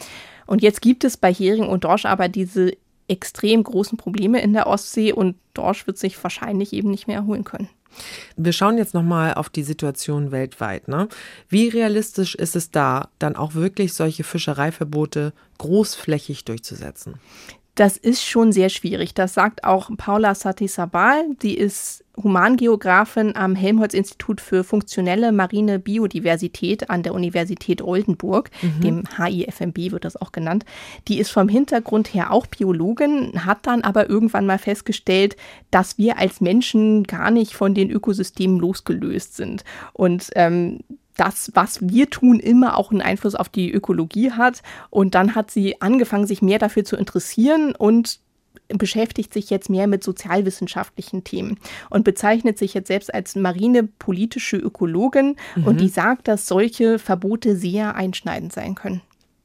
Und 0.45 0.62
jetzt 0.62 0.82
gibt 0.82 1.04
es 1.04 1.17
bei 1.17 1.34
Hering 1.34 1.67
und 1.67 1.84
Dorsch 1.84 2.06
aber 2.06 2.28
diese 2.28 2.73
extrem 3.08 3.63
großen 3.63 3.97
Probleme 3.97 4.39
in 4.41 4.54
der 4.54 4.67
Ostsee 4.67 5.12
und 5.12 5.36
Dorsch 5.54 5.88
wird 5.88 5.97
sich 5.97 6.21
wahrscheinlich 6.23 6.73
eben 6.73 6.91
nicht 6.91 7.08
mehr 7.08 7.17
erholen 7.17 7.43
können. 7.43 7.69
Wir 8.36 8.54
schauen 8.54 8.78
jetzt 8.78 8.93
nochmal 8.93 9.34
auf 9.34 9.49
die 9.49 9.63
Situation 9.63 10.32
weltweit. 10.32 10.88
Ne? 10.88 11.08
Wie 11.47 11.67
realistisch 11.67 12.36
ist 12.36 12.56
es 12.56 12.71
da, 12.71 13.10
dann 13.19 13.36
auch 13.36 13.54
wirklich 13.54 13.93
solche 13.93 14.23
Fischereiverbote 14.23 15.34
großflächig 15.58 16.45
durchzusetzen? 16.45 17.15
Das 17.80 17.96
ist 17.96 18.26
schon 18.26 18.52
sehr 18.52 18.68
schwierig. 18.68 19.13
Das 19.13 19.34
sagt 19.34 19.63
auch 19.63 19.89
Paula 19.96 20.36
Satisabal. 20.36 21.24
Die 21.42 21.58
ist 21.58 22.04
Humangeografin 22.22 23.38
am 23.38 23.56
Helmholtz-Institut 23.56 24.42
für 24.42 24.65
funktionelle 24.65 25.32
marine 25.32 25.80
Biodiversität 25.80 26.89
an 26.89 27.04
der 27.04 27.13
Universität 27.13 27.82
Oldenburg, 27.82 28.52
mhm. 28.62 28.82
dem 28.82 29.04
HIFMB 29.15 29.94
wird 29.94 30.04
das 30.04 30.18
auch 30.18 30.34
genannt. 30.34 30.65
Die 31.08 31.20
ist 31.20 31.32
vom 31.32 31.48
Hintergrund 31.48 32.13
her 32.13 32.34
auch 32.34 32.48
Biologin, 32.48 33.46
hat 33.46 33.65
dann 33.65 33.84
aber 33.84 34.10
irgendwann 34.10 34.46
mal 34.46 34.58
festgestellt, 34.58 35.38
dass 35.72 35.98
wir 35.98 36.18
als 36.18 36.42
Menschen 36.42 37.04
gar 37.04 37.32
nicht 37.32 37.54
von 37.54 37.74
den 37.74 37.89
Ökosystemen 37.92 38.60
losgelöst 38.60 39.38
sind. 39.38 39.63
Und 39.94 40.32
ähm, 40.36 40.80
das, 41.19 41.51
was 41.53 41.79
wir 41.82 42.10
tun, 42.10 42.39
immer 42.39 42.77
auch 42.77 42.91
einen 42.91 43.01
Einfluss 43.01 43.36
auf 43.36 43.49
die 43.49 43.71
Ökologie 43.71 44.32
hat. 44.32 44.62
Und 44.89 45.15
dann 45.15 45.36
hat 45.36 45.51
sie 45.51 45.82
angefangen, 45.82 46.27
sich 46.27 46.41
mehr 46.41 46.60
dafür 46.60 46.86
zu 46.86 46.95
interessieren 46.95 47.75
und 47.75 48.19
beschäftigt 48.69 49.34
sich 49.34 49.49
jetzt 49.49 49.69
mehr 49.69 49.88
mit 49.88 50.03
sozialwissenschaftlichen 50.03 51.23
Themen 51.23 51.60
und 51.89 52.03
bezeichnet 52.03 52.58
sich 52.58 52.73
jetzt 52.73 52.88
selbst 52.88 53.13
als 53.13 53.36
marinepolitische 53.36 54.58
Ökologin 54.58 55.36
mhm. 55.55 55.67
und 55.67 55.82
die 55.82 55.88
sagt, 55.88 56.27
dass 56.27 56.47
solche 56.47 56.99
Verbote 56.99 57.55
sehr 57.55 57.95
einschneidend 57.95 58.53
sein 58.53 58.75
können. 58.75 59.01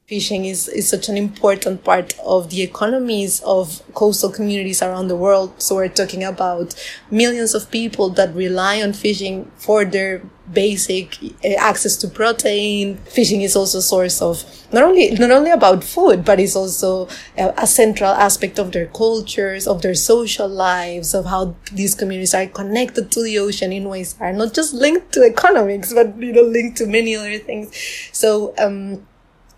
Fishing 0.07 0.45
is, 0.45 0.67
is 0.67 0.87
such 0.87 1.09
an 1.09 1.17
important 1.17 1.83
part 1.83 2.13
of 2.19 2.51
the 2.51 2.61
economies 2.61 3.41
of 3.41 3.81
coastal 3.95 4.29
communities 4.29 4.83
around 4.83 5.07
the 5.07 5.15
world. 5.15 5.59
So 5.59 5.77
we're 5.77 5.87
talking 5.87 6.23
about 6.23 6.75
millions 7.09 7.55
of 7.55 7.71
people 7.71 8.09
that 8.11 8.31
rely 8.35 8.83
on 8.83 8.93
fishing 8.93 9.51
for 9.55 9.83
their 9.83 10.21
basic 10.53 11.17
eh, 11.43 11.55
access 11.57 11.97
to 11.97 12.07
protein. 12.07 12.97
Fishing 12.97 13.41
is 13.41 13.55
also 13.55 13.79
a 13.79 13.81
source 13.81 14.21
of 14.21 14.43
not 14.71 14.83
only, 14.83 15.09
not 15.09 15.31
only 15.31 15.49
about 15.49 15.83
food, 15.83 16.23
but 16.23 16.39
it's 16.39 16.55
also 16.55 17.07
a, 17.35 17.51
a 17.57 17.65
central 17.65 18.11
aspect 18.11 18.59
of 18.59 18.73
their 18.73 18.85
cultures, 18.85 19.67
of 19.67 19.81
their 19.81 19.95
social 19.95 20.47
lives, 20.47 21.15
of 21.15 21.25
how 21.25 21.55
these 21.73 21.95
communities 21.95 22.35
are 22.35 22.45
connected 22.45 23.09
to 23.09 23.23
the 23.23 23.39
ocean 23.39 23.73
in 23.73 23.89
ways 23.89 24.13
that 24.13 24.25
are 24.25 24.33
not 24.33 24.53
just 24.53 24.71
linked 24.71 25.11
to 25.13 25.23
economics, 25.23 25.95
but, 25.95 26.15
you 26.21 26.31
know, 26.31 26.43
linked 26.43 26.77
to 26.77 26.85
many 26.85 27.15
other 27.15 27.39
things. 27.39 27.75
So, 28.11 28.53
um, 28.59 29.03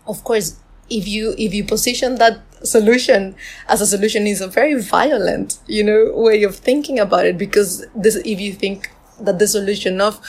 of 0.08 0.24
course, 0.24 0.56
if 0.90 1.06
you 1.06 1.34
if 1.38 1.52
you 1.54 1.64
position 1.64 2.16
that 2.16 2.40
solution 2.64 3.36
as 3.68 3.80
a 3.80 3.86
solution 3.86 4.26
is 4.26 4.40
a 4.40 4.48
very 4.48 4.80
violent, 4.80 5.58
you 5.66 5.84
know, 5.84 6.12
way 6.14 6.42
of 6.42 6.56
thinking 6.56 6.98
about 6.98 7.26
it 7.26 7.38
because 7.38 7.86
this 7.94 8.16
if 8.16 8.40
you 8.40 8.52
think 8.52 8.90
that 9.20 9.38
the 9.38 9.46
solution 9.46 10.00
of 10.00 10.20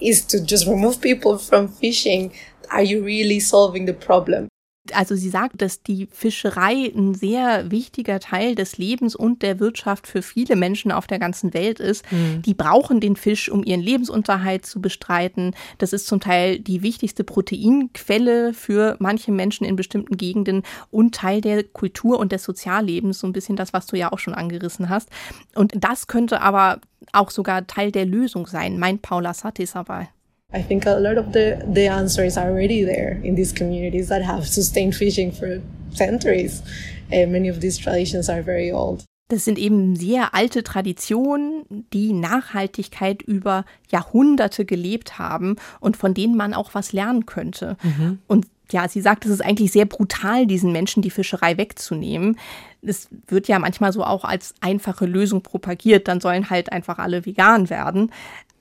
is 0.00 0.24
to 0.26 0.42
just 0.44 0.66
remove 0.66 1.00
people 1.00 1.38
from 1.38 1.68
fishing, 1.68 2.32
are 2.70 2.82
you 2.82 3.02
really 3.04 3.40
solving 3.40 3.86
the 3.86 3.94
problem? 3.94 4.48
Also 4.92 5.14
sie 5.14 5.30
sagt, 5.30 5.62
dass 5.62 5.82
die 5.82 6.08
Fischerei 6.12 6.92
ein 6.94 7.14
sehr 7.14 7.70
wichtiger 7.70 8.20
Teil 8.20 8.54
des 8.54 8.76
Lebens 8.76 9.16
und 9.16 9.42
der 9.42 9.58
Wirtschaft 9.58 10.06
für 10.06 10.20
viele 10.20 10.56
Menschen 10.56 10.92
auf 10.92 11.06
der 11.06 11.18
ganzen 11.18 11.54
Welt 11.54 11.80
ist. 11.80 12.04
Mhm. 12.12 12.42
Die 12.42 12.52
brauchen 12.52 13.00
den 13.00 13.16
Fisch, 13.16 13.48
um 13.48 13.64
ihren 13.64 13.80
Lebensunterhalt 13.80 14.66
zu 14.66 14.82
bestreiten. 14.82 15.54
Das 15.78 15.94
ist 15.94 16.06
zum 16.06 16.20
Teil 16.20 16.58
die 16.58 16.82
wichtigste 16.82 17.24
Proteinquelle 17.24 18.52
für 18.52 18.96
manche 18.98 19.32
Menschen 19.32 19.64
in 19.64 19.76
bestimmten 19.76 20.18
Gegenden 20.18 20.62
und 20.90 21.14
Teil 21.14 21.40
der 21.40 21.64
Kultur 21.64 22.18
und 22.18 22.32
des 22.32 22.44
Soziallebens, 22.44 23.20
so 23.20 23.26
ein 23.26 23.32
bisschen 23.32 23.56
das, 23.56 23.72
was 23.72 23.86
du 23.86 23.96
ja 23.96 24.12
auch 24.12 24.18
schon 24.18 24.34
angerissen 24.34 24.90
hast. 24.90 25.08
Und 25.54 25.72
das 25.82 26.08
könnte 26.08 26.42
aber 26.42 26.80
auch 27.12 27.30
sogar 27.30 27.66
Teil 27.66 27.90
der 27.90 28.04
Lösung 28.04 28.46
sein, 28.46 28.78
meint 28.78 29.02
Paula 29.02 29.32
Satisawal. 29.32 30.08
I 30.54 30.62
think 30.62 30.86
a 30.86 30.98
lot 30.98 31.18
of 31.18 31.32
the, 31.32 31.58
the 31.66 31.88
answers 31.88 32.36
are 32.36 32.50
already 32.50 32.84
there 32.84 33.18
in 33.22 33.34
these 33.34 33.52
communities 33.52 34.08
that 34.08 34.22
have 34.22 34.46
sustained 34.46 34.94
fishing 34.94 35.32
for 35.32 35.60
centuries. 35.92 36.62
And 37.10 37.32
many 37.32 37.48
of 37.50 37.60
these 37.60 37.78
traditions 37.78 38.28
are 38.28 38.42
very 38.42 38.70
old. 38.70 39.04
Das 39.28 39.44
sind 39.46 39.58
eben 39.58 39.96
sehr 39.96 40.34
alte 40.34 40.62
Traditionen, 40.62 41.86
die 41.92 42.12
Nachhaltigkeit 42.12 43.22
über 43.22 43.64
Jahrhunderte 43.90 44.66
gelebt 44.66 45.18
haben 45.18 45.56
und 45.80 45.96
von 45.96 46.12
denen 46.12 46.36
man 46.36 46.52
auch 46.52 46.74
was 46.74 46.92
lernen 46.92 47.24
könnte. 47.24 47.76
Mhm. 47.82 48.18
Und 48.26 48.46
ja, 48.70 48.88
sie 48.88 49.00
sagt, 49.00 49.24
es 49.24 49.30
ist 49.30 49.44
eigentlich 49.44 49.72
sehr 49.72 49.86
brutal, 49.86 50.46
diesen 50.46 50.72
Menschen 50.72 51.02
die 51.02 51.10
Fischerei 51.10 51.56
wegzunehmen. 51.56 52.38
Es 52.82 53.08
wird 53.26 53.48
ja 53.48 53.58
manchmal 53.58 53.92
so 53.92 54.04
auch 54.04 54.24
als 54.24 54.54
einfache 54.60 55.06
Lösung 55.06 55.42
propagiert, 55.42 56.08
dann 56.08 56.20
sollen 56.20 56.50
halt 56.50 56.72
einfach 56.72 56.98
alle 56.98 57.24
vegan 57.26 57.70
werden. 57.70 58.10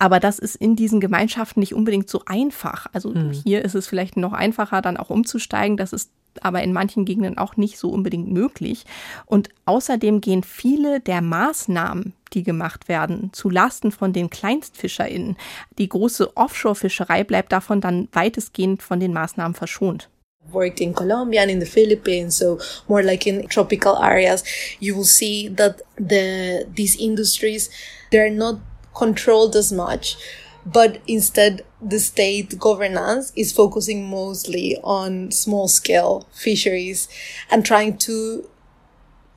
Aber 0.03 0.19
das 0.19 0.37
ist 0.37 0.57
in 0.57 0.75
diesen 0.75 0.99
Gemeinschaften 0.99 1.61
nicht 1.61 1.73
unbedingt 1.73 2.09
so 2.09 2.23
einfach. 2.25 2.87
Also 2.91 3.11
mhm. 3.11 3.31
hier 3.31 3.63
ist 3.63 3.73
es 3.73 3.87
vielleicht 3.87 4.17
noch 4.17 4.33
einfacher, 4.33 4.81
dann 4.81 4.97
auch 4.97 5.09
umzusteigen. 5.09 5.77
Das 5.77 5.93
ist 5.93 6.11
aber 6.41 6.61
in 6.61 6.73
manchen 6.73 7.05
Gegenden 7.05 7.37
auch 7.37 7.55
nicht 7.55 7.77
so 7.79 7.87
unbedingt 7.87 8.29
möglich. 8.29 8.83
Und 9.25 9.47
außerdem 9.63 10.19
gehen 10.19 10.43
viele 10.43 10.99
der 10.99 11.21
Maßnahmen, 11.21 12.11
die 12.33 12.43
gemacht 12.43 12.89
werden, 12.89 13.29
zu 13.31 13.49
Lasten 13.49 13.93
von 13.93 14.11
den 14.11 14.29
KleinstfischerInnen. 14.29 15.37
Die 15.77 15.87
große 15.87 16.35
Offshore-Fischerei 16.35 17.23
bleibt 17.23 17.53
davon 17.53 17.79
dann 17.79 18.09
weitestgehend 18.11 18.83
von 18.83 18.99
den 18.99 19.13
Maßnahmen 19.13 19.55
verschont. 19.55 20.09
worked 20.51 20.81
in 20.81 20.93
Colombia 20.93 21.41
and 21.41 21.51
in 21.51 21.61
the 21.61 21.65
Philippines, 21.65 22.35
so 22.35 22.59
more 22.89 23.01
like 23.01 23.25
in 23.25 23.47
tropical 23.47 23.95
areas, 23.95 24.43
you 24.81 24.93
will 24.93 25.05
see 25.05 25.47
that 25.47 25.81
the 25.97 26.67
these 26.75 26.97
industries 26.99 27.69
they're 28.11 28.29
not 28.29 28.59
controlled 28.93 29.55
as 29.55 29.71
much, 29.71 30.17
but 30.65 31.01
instead 31.07 31.65
the 31.81 31.99
state 31.99 32.57
governance 32.59 33.33
is 33.35 33.51
focusing 33.51 34.09
mostly 34.09 34.77
on 34.83 35.31
small 35.31 35.67
scale 35.67 36.27
fisheries 36.31 37.07
and 37.51 37.65
trying 37.65 37.97
to, 37.97 38.49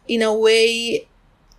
in 0.07 0.23
a 0.23 0.33
way, 0.33 1.09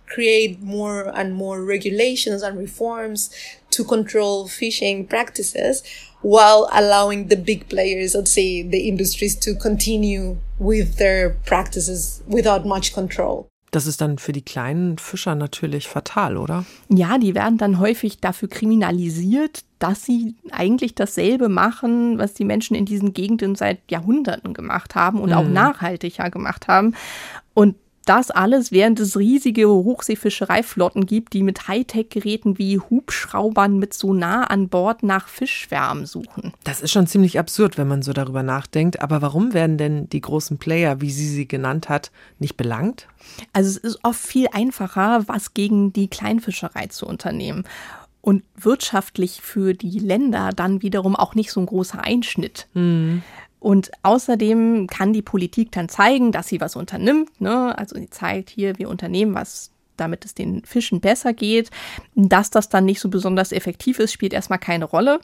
create 0.06 0.60
more 0.62 1.14
and 1.14 1.34
more 1.34 1.62
regulations 1.62 2.42
and 2.42 2.58
reforms 2.58 3.30
to 3.70 3.84
control 3.84 4.48
fishing 4.48 5.06
practices 5.06 5.82
while 6.22 6.68
allowing 6.72 7.28
the 7.28 7.36
big 7.36 7.68
players, 7.68 8.14
let's 8.14 8.32
say 8.32 8.62
the 8.62 8.88
industries 8.88 9.36
to 9.36 9.54
continue 9.54 10.38
with 10.58 10.96
their 10.96 11.30
practices 11.30 12.22
without 12.26 12.66
much 12.66 12.92
control. 12.92 13.48
Das 13.70 13.86
ist 13.86 14.00
dann 14.00 14.18
für 14.18 14.32
die 14.32 14.42
kleinen 14.42 14.98
Fischer 14.98 15.34
natürlich 15.34 15.88
fatal, 15.88 16.36
oder? 16.36 16.64
Ja, 16.88 17.18
die 17.18 17.34
werden 17.34 17.58
dann 17.58 17.78
häufig 17.78 18.18
dafür 18.18 18.48
kriminalisiert, 18.48 19.64
dass 19.78 20.04
sie 20.04 20.34
eigentlich 20.50 20.94
dasselbe 20.94 21.48
machen, 21.48 22.18
was 22.18 22.34
die 22.34 22.44
Menschen 22.44 22.74
in 22.74 22.86
diesen 22.86 23.12
Gegenden 23.12 23.54
seit 23.54 23.78
Jahrhunderten 23.90 24.54
gemacht 24.54 24.94
haben 24.94 25.20
und 25.20 25.30
mhm. 25.30 25.36
auch 25.36 25.48
nachhaltiger 25.48 26.30
gemacht 26.30 26.68
haben. 26.68 26.94
Und 27.54 27.76
das 28.08 28.30
alles, 28.30 28.72
während 28.72 29.00
es 29.00 29.16
riesige 29.18 29.68
Hochseefischereiflotten 29.68 31.06
gibt, 31.06 31.34
die 31.34 31.42
mit 31.42 31.68
Hightech-Geräten 31.68 32.58
wie 32.58 32.78
Hubschraubern 32.78 33.78
mit 33.78 33.92
Sonar 33.92 34.50
an 34.50 34.68
Bord 34.68 35.02
nach 35.02 35.28
Fischschwärmen 35.28 36.06
suchen. 36.06 36.52
Das 36.64 36.80
ist 36.80 36.90
schon 36.90 37.06
ziemlich 37.06 37.38
absurd, 37.38 37.76
wenn 37.76 37.88
man 37.88 38.02
so 38.02 38.12
darüber 38.12 38.42
nachdenkt. 38.42 39.02
Aber 39.02 39.20
warum 39.20 39.52
werden 39.52 39.76
denn 39.76 40.08
die 40.08 40.20
großen 40.20 40.58
Player, 40.58 41.00
wie 41.00 41.10
sie 41.10 41.28
sie 41.28 41.46
genannt 41.46 41.88
hat, 41.88 42.10
nicht 42.38 42.56
belangt? 42.56 43.08
Also 43.52 43.68
es 43.68 43.76
ist 43.76 43.98
oft 44.02 44.20
viel 44.20 44.48
einfacher, 44.52 45.24
was 45.26 45.52
gegen 45.52 45.92
die 45.92 46.08
Kleinfischerei 46.08 46.86
zu 46.86 47.06
unternehmen 47.06 47.64
und 48.20 48.42
wirtschaftlich 48.56 49.40
für 49.42 49.74
die 49.74 49.98
Länder 49.98 50.50
dann 50.54 50.82
wiederum 50.82 51.16
auch 51.16 51.34
nicht 51.34 51.50
so 51.50 51.60
ein 51.60 51.66
großer 51.66 52.02
Einschnitt. 52.02 52.68
Mhm. 52.74 53.22
Und 53.60 53.90
außerdem 54.02 54.86
kann 54.86 55.12
die 55.12 55.22
Politik 55.22 55.72
dann 55.72 55.88
zeigen, 55.88 56.32
dass 56.32 56.48
sie 56.48 56.60
was 56.60 56.76
unternimmt. 56.76 57.40
Ne? 57.40 57.76
Also 57.76 57.96
sie 57.96 58.10
zeigt 58.10 58.50
hier, 58.50 58.78
wir 58.78 58.88
unternehmen 58.88 59.34
was, 59.34 59.70
damit 59.96 60.24
es 60.24 60.34
den 60.34 60.64
Fischen 60.64 61.00
besser 61.00 61.32
geht. 61.32 61.70
Dass 62.14 62.50
das 62.50 62.68
dann 62.68 62.84
nicht 62.84 63.00
so 63.00 63.08
besonders 63.08 63.52
effektiv 63.52 63.98
ist, 63.98 64.12
spielt 64.12 64.32
erstmal 64.32 64.60
keine 64.60 64.84
Rolle. 64.84 65.20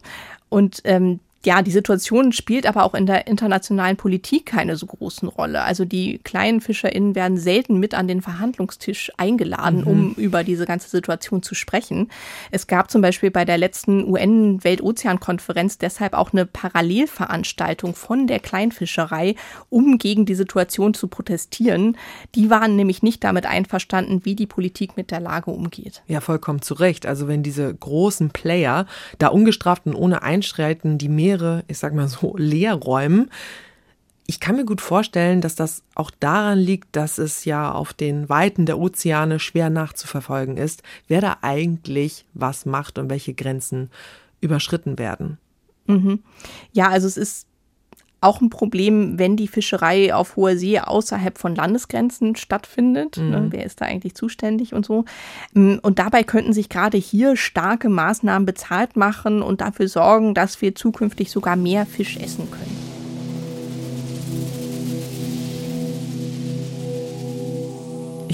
Und 0.49 0.81
ähm, 0.85 1.20
ja, 1.46 1.62
die 1.62 1.70
Situation 1.70 2.33
spielt 2.33 2.66
aber 2.66 2.85
auch 2.85 2.94
in 2.94 3.07
der 3.07 3.26
internationalen 3.26 3.96
Politik 3.96 4.46
keine 4.46 4.76
so 4.76 4.87
großen 4.87 5.28
Rolle. 5.28 5.62
Also 5.62 5.85
die 5.85 6.18
kleinen 6.18 6.61
FischerInnen 6.61 7.14
werden 7.14 7.37
selten 7.37 7.78
mit 7.78 7.94
an 7.94 8.09
den 8.09 8.22
Verhandlungstisch 8.22 9.12
eingeladen, 9.16 9.80
mhm. 9.80 9.87
um 9.87 10.14
über 10.14 10.44
diese 10.44 10.66
ganze 10.66 10.88
Situation 10.88 11.42
zu 11.42 11.54
sprechen. 11.54 12.11
Es 12.50 12.66
gab 12.66 12.90
zum 12.90 13.02
Beispiel 13.02 13.30
bei 13.30 13.44
der 13.44 13.59
letzten 13.59 14.04
UN-Weltozeankonferenz 14.04 15.78
deshalb 15.78 16.14
auch 16.14 16.33
eine 16.33 16.46
Parallelveranstaltung 16.46 17.94
von 17.94 18.26
der 18.26 18.40
Kleinfischerei, 18.40 19.35
um 19.70 19.98
gegen 19.98 20.26
die 20.26 20.35
Situation 20.35 20.94
zu 20.94 21.09
protestieren. 21.09 21.96
Die 22.35 22.50
waren 22.50 22.76
nämlich 22.76 23.02
nicht 23.02 23.22
damit 23.24 23.46
einverstanden, 23.46 24.24
wie 24.24 24.35
die 24.35 24.46
Politik 24.46 24.96
mit 24.96 25.11
der 25.11 25.20
Lage 25.20 25.50
umgeht. 25.50 26.02
Ja, 26.07 26.20
vollkommen 26.20 26.62
zu 26.62 26.74
Recht. 26.74 27.07
Also 27.07 27.28
wenn 27.28 27.42
diese 27.42 27.74
großen 27.74 28.30
Player 28.30 28.87
da 29.18 29.28
ungestraft 29.28 29.87
und 29.87 29.94
ohne 29.94 30.22
Einschreiten 30.22 30.98
die 30.98 31.09
Meere 31.09 31.34
Meere, 31.35 31.64
ich 31.66 31.79
sag 31.79 31.94
mal 31.94 32.09
so, 32.09 32.37
leer 32.37 32.75
räumen. 32.75 33.31
Ich 34.27 34.40
kann 34.40 34.57
mir 34.57 34.64
gut 34.64 34.81
vorstellen, 34.81 35.40
dass 35.40 35.55
das 35.55 35.83
auch 35.94 36.11
daran 36.11 36.59
liegt, 36.59 36.97
dass 36.97 37.18
es 37.18 37.44
ja 37.44 37.73
auf 37.73 37.92
den 37.92 38.29
Weiten 38.29 38.64
der 38.64 38.79
Ozeane 38.79 39.38
schwer 39.38 39.68
nachzuverfolgen 39.68 40.57
ist, 40.57 40.83
wer 41.09 41.20
da 41.20 41.38
eigentlich 41.42 42.25
was 42.33 42.64
macht 42.64 42.99
und 42.99 43.11
welche 43.11 43.35
Grenzen 43.35 43.90
überschritten 44.40 44.99
werden. 44.99 45.38
Mhm. 45.87 46.20
Ja, 46.73 46.88
also 46.88 47.07
es 47.07 47.18
ist 47.18 47.47
auch 48.25 48.41
ein 48.41 48.51
Problem, 48.51 49.19
wenn 49.19 49.37
die 49.37 49.49
Fischerei 49.49 50.15
auf 50.15 50.37
hoher 50.37 50.57
See 50.57 50.81
außerhalb 50.81 51.39
von 51.39 51.55
Landesgrenzen 51.55 52.37
stattfindet. 52.37 53.19
Mhm. 53.19 53.31
Ne, 53.31 53.47
wer 53.51 53.65
ist 53.65 53.81
da 53.81 53.85
eigentlich 53.85 54.15
zuständig 54.15 54.75
und 54.75 54.87
so? 54.87 55.05
Mm, 55.53 55.77
und 55.83 55.99
dabei 55.99 56.25
könnten 56.25 56.53
sich 56.53 56.69
gerade 56.69 56.97
hier 56.97 57.37
starke 57.37 57.89
Maßnahmen 57.89 58.47
bezahlt 58.47 58.97
machen 58.97 59.43
und 59.43 59.61
dafür 59.61 59.89
sorgen, 59.89 60.35
dass 60.35 60.61
wir 60.63 60.75
zukünftig 60.75 61.31
sogar 61.31 61.57
mehr 61.57 61.87
Fisch 61.87 62.17
essen 62.17 62.51
können. 62.51 62.84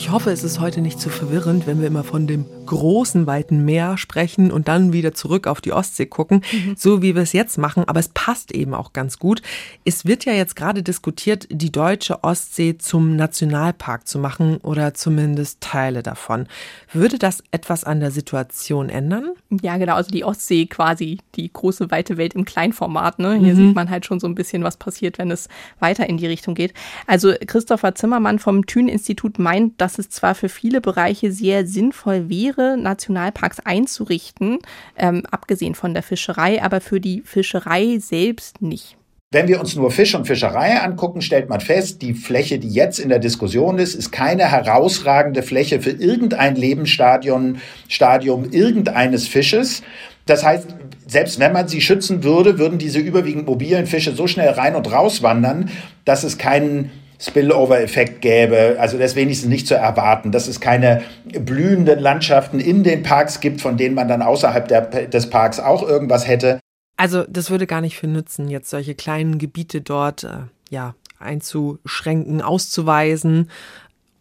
Ich 0.00 0.08
hoffe, 0.08 0.30
es 0.30 0.44
ist 0.44 0.60
heute 0.60 0.80
nicht 0.80 0.98
zu 0.98 1.10
verwirrend, 1.10 1.66
wenn 1.66 1.82
wir 1.82 1.88
immer 1.88 2.04
von 2.04 2.26
dem 2.26 2.46
großen, 2.64 3.26
weiten 3.26 3.66
Meer 3.66 3.98
sprechen 3.98 4.50
und 4.50 4.66
dann 4.66 4.94
wieder 4.94 5.12
zurück 5.12 5.46
auf 5.46 5.60
die 5.60 5.72
Ostsee 5.72 6.06
gucken, 6.06 6.42
mhm. 6.52 6.74
so 6.74 7.02
wie 7.02 7.14
wir 7.14 7.20
es 7.20 7.34
jetzt 7.34 7.58
machen. 7.58 7.84
Aber 7.86 8.00
es 8.00 8.08
passt 8.08 8.50
eben 8.50 8.72
auch 8.72 8.94
ganz 8.94 9.18
gut. 9.18 9.42
Es 9.84 10.06
wird 10.06 10.24
ja 10.24 10.32
jetzt 10.32 10.56
gerade 10.56 10.82
diskutiert, 10.82 11.46
die 11.50 11.70
deutsche 11.70 12.24
Ostsee 12.24 12.78
zum 12.78 13.14
Nationalpark 13.16 14.08
zu 14.08 14.18
machen 14.18 14.56
oder 14.58 14.94
zumindest 14.94 15.60
Teile 15.60 16.02
davon. 16.02 16.46
Würde 16.94 17.18
das 17.18 17.42
etwas 17.50 17.84
an 17.84 18.00
der 18.00 18.10
Situation 18.10 18.88
ändern? 18.88 19.32
Ja, 19.60 19.76
genau. 19.76 19.96
Also 19.96 20.10
die 20.10 20.24
Ostsee 20.24 20.64
quasi 20.64 21.18
die 21.34 21.52
große, 21.52 21.90
weite 21.90 22.16
Welt 22.16 22.34
im 22.34 22.46
Kleinformat. 22.46 23.18
Ne? 23.18 23.34
Hier 23.34 23.52
mhm. 23.52 23.66
sieht 23.66 23.74
man 23.74 23.90
halt 23.90 24.06
schon 24.06 24.18
so 24.18 24.26
ein 24.26 24.34
bisschen, 24.34 24.64
was 24.64 24.78
passiert, 24.78 25.18
wenn 25.18 25.30
es 25.30 25.48
weiter 25.78 26.08
in 26.08 26.16
die 26.16 26.26
Richtung 26.26 26.54
geht. 26.54 26.72
Also 27.06 27.34
Christopher 27.46 27.94
Zimmermann 27.94 28.38
vom 28.38 28.64
Thün-Institut 28.64 29.38
meint, 29.38 29.78
dass 29.78 29.89
es 29.98 30.11
zwar 30.11 30.35
für 30.35 30.48
viele 30.48 30.81
Bereiche 30.81 31.33
sehr 31.33 31.66
sinnvoll 31.66 32.29
wäre, 32.29 32.76
Nationalparks 32.76 33.61
einzurichten, 33.61 34.59
ähm, 34.96 35.22
abgesehen 35.31 35.74
von 35.74 35.94
der 35.94 36.03
Fischerei, 36.03 36.62
aber 36.62 36.81
für 36.81 37.00
die 37.00 37.22
Fischerei 37.24 37.98
selbst 37.98 38.62
nicht. 38.62 38.96
Wenn 39.33 39.46
wir 39.46 39.61
uns 39.61 39.76
nur 39.76 39.92
Fisch 39.92 40.16
und 40.16 40.26
Fischerei 40.26 40.81
angucken, 40.81 41.22
stellt 41.22 41.48
man 41.48 41.61
fest, 41.61 42.03
die 42.03 42.14
Fläche, 42.14 42.59
die 42.59 42.68
jetzt 42.68 42.98
in 42.98 43.11
der 43.11 43.20
Diskussion 43.20 43.79
ist, 43.79 43.94
ist 43.94 44.11
keine 44.11 44.50
herausragende 44.50 45.44
Fläche 45.44 45.81
für 45.81 45.90
irgendein 45.90 46.57
Lebensstadium 46.57 47.59
Stadium 47.87 48.50
irgendeines 48.50 49.29
Fisches. 49.29 49.85
Das 50.26 50.44
heißt, 50.44 50.74
selbst 51.07 51.38
wenn 51.38 51.53
man 51.53 51.68
sie 51.68 51.81
schützen 51.81 52.24
würde, 52.24 52.59
würden 52.59 52.79
diese 52.79 52.98
überwiegend 52.98 53.46
mobilen 53.46 53.87
Fische 53.87 54.16
so 54.16 54.26
schnell 54.26 54.50
rein 54.50 54.74
und 54.74 54.90
raus 54.90 55.22
wandern, 55.22 55.70
dass 56.05 56.24
es 56.24 56.37
keinen 56.37 56.90
Spillover-Effekt 57.20 58.22
gäbe. 58.22 58.76
Also 58.78 58.98
das 58.98 59.14
wenigstens 59.14 59.48
nicht 59.48 59.66
zu 59.66 59.74
erwarten, 59.74 60.33
dass 60.33 60.48
es 60.48 60.61
keine 60.61 61.02
blühenden 61.24 61.98
Landschaften 61.98 62.61
in 62.61 62.83
den 62.83 63.02
Parks 63.02 63.40
gibt, 63.40 63.61
von 63.61 63.76
denen 63.76 63.94
man 63.94 64.09
dann 64.09 64.22
außerhalb 64.22 64.66
der, 64.66 64.80
des 65.06 65.28
Parks 65.28 65.61
auch 65.61 65.83
irgendwas 65.87 66.26
hätte. 66.26 66.61
Also 66.96 67.24
das 67.28 67.50
würde 67.50 67.66
gar 67.66 67.80
nicht 67.80 67.96
für 67.96 68.06
nützen, 68.06 68.48
jetzt 68.48 68.70
solche 68.70 68.94
kleinen 68.94 69.38
Gebiete 69.38 69.80
dort 69.80 70.24
äh, 70.24 70.28
ja 70.70 70.94
einzuschränken, 71.18 72.42
auszuweisen 72.42 73.51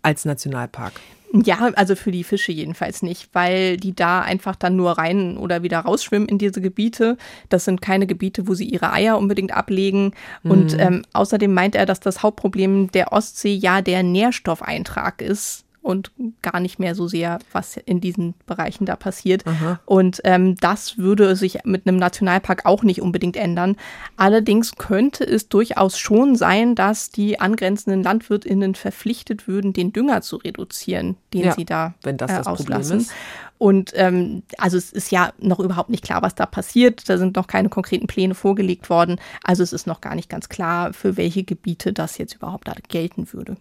als 0.01 0.26
Nationalpark. 0.26 0.93
Ja, 1.32 1.69
also 1.75 1.95
für 1.95 2.11
die 2.11 2.23
Fische 2.23 2.51
jedenfalls 2.51 3.03
nicht, 3.03 3.30
weil 3.34 3.77
die 3.77 3.93
da 3.93 4.21
einfach 4.21 4.55
dann 4.55 4.75
nur 4.75 4.93
rein 4.93 5.38
oder 5.38 5.61
wieder 5.61 5.80
rausschwimmen 5.80 6.27
in 6.27 6.39
diese 6.39 6.59
Gebiete. 6.59 7.17
Das 7.49 7.65
sind 7.65 7.82
keine 7.82 8.07
Gebiete, 8.07 8.47
wo 8.47 8.55
sie 8.55 8.65
ihre 8.65 8.91
Eier 8.91 9.17
unbedingt 9.17 9.53
ablegen. 9.53 10.13
Mhm. 10.41 10.51
Und 10.51 10.80
ähm, 10.80 11.03
außerdem 11.13 11.53
meint 11.53 11.75
er, 11.75 11.86
dass 11.86 11.99
das 11.99 12.23
Hauptproblem 12.23 12.89
der 12.91 13.13
Ostsee 13.13 13.53
ja 13.53 13.82
der 13.82 14.01
Nährstoffeintrag 14.01 15.21
ist 15.21 15.65
und 15.82 16.11
gar 16.41 16.59
nicht 16.59 16.80
mehr 16.80 16.93
so 16.93 17.07
sehr, 17.07 17.39
was 17.51 17.77
in 17.77 18.01
diesen 18.01 18.34
Bereichen 18.45 18.86
da 18.86 18.95
passiert. 18.95 19.47
Aha. 19.47 19.80
Und 19.86 20.21
ähm, 20.23 20.55
das 20.57 20.97
würde 20.97 21.36
sich 21.36 21.59
mit 21.63 21.88
einem 21.88 21.97
Nationalpark 21.97 22.65
auch 22.65 22.84
nicht 22.84 23.01
unbedingt 23.01 23.38
ändern. 23.38 23.77
Allerdings 24.17 24.75
könnte 24.75 25.23
es 25.23 25.47
durchaus 25.47 25.97
schon 25.97 26.36
sein, 26.36 26.75
dass 26.75 27.09
die 27.09 27.39
angrenzenden 27.39 28.03
LandwirtInnen 28.03 28.75
verpflichtet 28.75 29.47
würden, 29.47 29.73
den 29.73 29.93
Dünger 29.93 30.21
zu 30.21 30.38
reduzieren, 30.38 31.15
den 31.34 31.45
ja, 31.45 31.53
sie 31.53 31.65
da 31.65 31.93
wenn 32.03 32.17
das, 32.17 32.32
das 32.32 32.47
äh, 32.47 32.49
auslassen. 32.49 32.65
Problem 32.67 32.99
ist. 32.99 33.11
Und 33.57 33.91
ähm, 33.95 34.43
also 34.57 34.77
es 34.77 34.91
ist 34.93 35.11
ja 35.11 35.34
noch 35.38 35.59
überhaupt 35.59 35.89
nicht 35.89 36.03
klar, 36.03 36.21
was 36.21 36.34
da 36.34 36.45
passiert. 36.45 37.09
Da 37.09 37.17
sind 37.17 37.36
noch 37.36 37.47
keine 37.47 37.67
konkreten 37.67 38.07
Pläne 38.07 38.34
vorgelegt 38.34 38.89
worden. 38.89 39.19
Also 39.43 39.63
es 39.63 39.73
ist 39.73 39.86
noch 39.86 39.99
gar 39.99 40.15
nicht 40.15 40.30
ganz 40.30 40.47
klar, 40.47 40.93
für 40.93 41.17
welche 41.17 41.43
Gebiete 41.43 41.91
das 41.91 42.17
jetzt 42.17 42.36
überhaupt 42.36 42.67
da 42.67 42.73
gelten 42.88 43.32
würde 43.34 43.57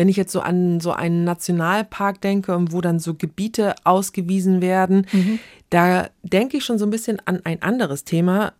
wenn 0.00 0.08
ich 0.08 0.16
jetzt 0.16 0.32
so 0.32 0.40
an 0.40 0.80
so 0.80 0.92
einen 0.92 1.24
Nationalpark 1.24 2.22
denke, 2.22 2.56
wo 2.70 2.80
dann 2.80 2.98
so 3.00 3.12
Gebiete 3.12 3.74
ausgewiesen 3.84 4.62
werden, 4.62 5.06
mhm. 5.12 5.40
da 5.68 6.08
denke 6.22 6.56
ich 6.56 6.64
schon 6.64 6.78
so 6.78 6.86
ein 6.86 6.90
bisschen 6.90 7.20
an 7.26 7.42
ein 7.44 7.60
anderes 7.60 8.04
Thema, 8.04 8.54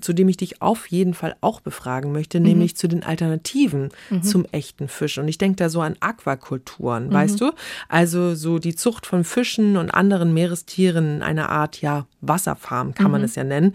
zu 0.00 0.14
dem 0.14 0.30
ich 0.30 0.38
dich 0.38 0.62
auf 0.62 0.86
jeden 0.86 1.12
Fall 1.12 1.36
auch 1.42 1.60
befragen 1.60 2.10
möchte, 2.10 2.40
mhm. 2.40 2.46
nämlich 2.46 2.74
zu 2.74 2.88
den 2.88 3.02
Alternativen 3.02 3.90
mhm. 4.08 4.22
zum 4.22 4.46
echten 4.50 4.88
Fisch. 4.88 5.18
Und 5.18 5.28
ich 5.28 5.36
denke 5.36 5.56
da 5.56 5.68
so 5.68 5.82
an 5.82 5.96
Aquakulturen, 6.00 7.08
mhm. 7.08 7.12
weißt 7.12 7.38
du? 7.38 7.52
Also 7.90 8.34
so 8.34 8.58
die 8.58 8.74
Zucht 8.74 9.04
von 9.04 9.24
Fischen 9.24 9.76
und 9.76 9.90
anderen 9.90 10.32
Meerestieren, 10.32 11.20
eine 11.20 11.50
Art, 11.50 11.82
ja, 11.82 12.06
Wasserfarm 12.22 12.94
kann 12.94 13.10
man 13.10 13.20
mhm. 13.20 13.26
es 13.26 13.34
ja 13.34 13.44
nennen. 13.44 13.74